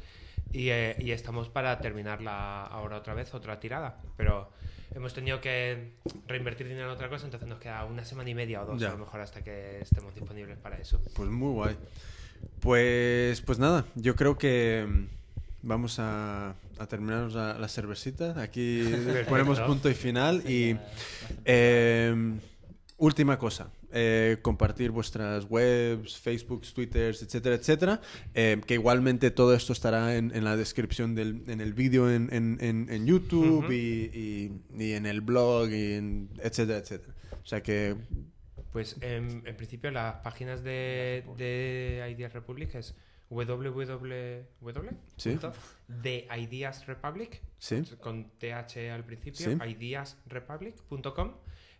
[0.52, 3.98] Y, eh, y estamos para terminarla ahora otra vez, otra tirada.
[4.18, 4.50] Pero
[4.94, 5.94] hemos tenido que
[6.26, 8.88] reinvertir dinero en otra cosa, entonces nos queda una semana y media o dos Ya.
[8.88, 11.00] a lo mejor hasta que estemos disponibles para eso.
[11.14, 11.76] Pues muy guay.
[12.60, 14.86] Pues, pues nada, yo creo que
[15.62, 18.40] vamos a, a terminar la, la cervecita.
[18.40, 18.82] Aquí
[19.28, 20.42] ponemos punto y final.
[20.50, 20.76] Y
[21.44, 22.14] eh,
[22.96, 28.00] última cosa, eh, compartir vuestras webs, Facebooks, Twitters, etcétera, etcétera.
[28.34, 32.28] Eh, que igualmente todo esto estará en, en la descripción del en el vídeo en,
[32.32, 37.14] en- en- YouTube y, y- y en el blog, y etcétera, etcétera.
[37.42, 37.96] O sea que
[38.72, 42.94] Pues en, en principio las páginas de, de Ideas Republic es
[43.30, 44.90] www.
[45.16, 45.38] Sí.
[45.86, 47.82] de Ideas Republic sí.
[48.00, 51.34] con th al principio, ideasrepublic.com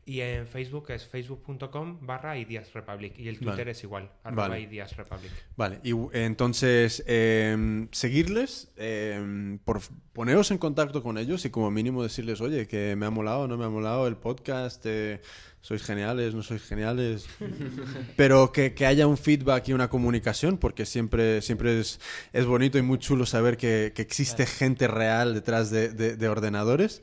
[0.07, 3.71] y en Facebook es facebook.com barra ideasrepublic y el Twitter Vale.
[3.73, 4.61] es igual, arroba Vale.
[4.63, 5.31] ideasrepublic.
[5.57, 9.81] Vale, y entonces em, seguirles, em, por,
[10.13, 13.57] poneros en contacto con ellos y como mínimo decirles, oye, que me ha molado, no
[13.57, 15.21] me ha molado el podcast, eh,
[15.61, 17.27] sois geniales, no sois geniales,
[18.17, 22.01] pero que, que haya un feedback y una comunicación, porque siempre, siempre es,
[22.33, 26.29] es bonito y muy chulo saber que, que existe gente real detrás de, de- de
[26.29, 27.03] ordenadores.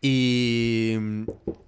[0.00, 0.94] Y,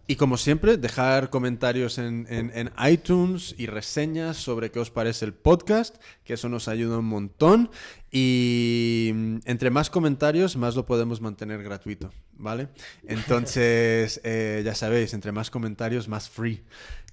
[0.06, 5.24] y como siempre, dejar comentarios en, en- en iTunes y reseñas sobre qué os parece
[5.24, 7.70] el podcast, que eso nos ayuda un montón.
[8.12, 9.10] Y
[9.44, 12.68] entre más comentarios, más lo podemos mantener gratuito, ¿vale?
[13.06, 16.62] Entonces, eh, ya sabéis, entre más comentarios, más free.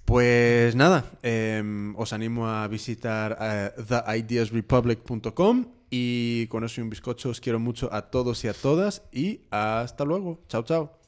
[0.04, 7.28] Pues nada, em, os animo a visitar eh, theideasrepublic.com y con eso y un bizcocho
[7.30, 10.40] os quiero mucho a todos y a todas y hasta luego.
[10.48, 10.97] Chao, chao.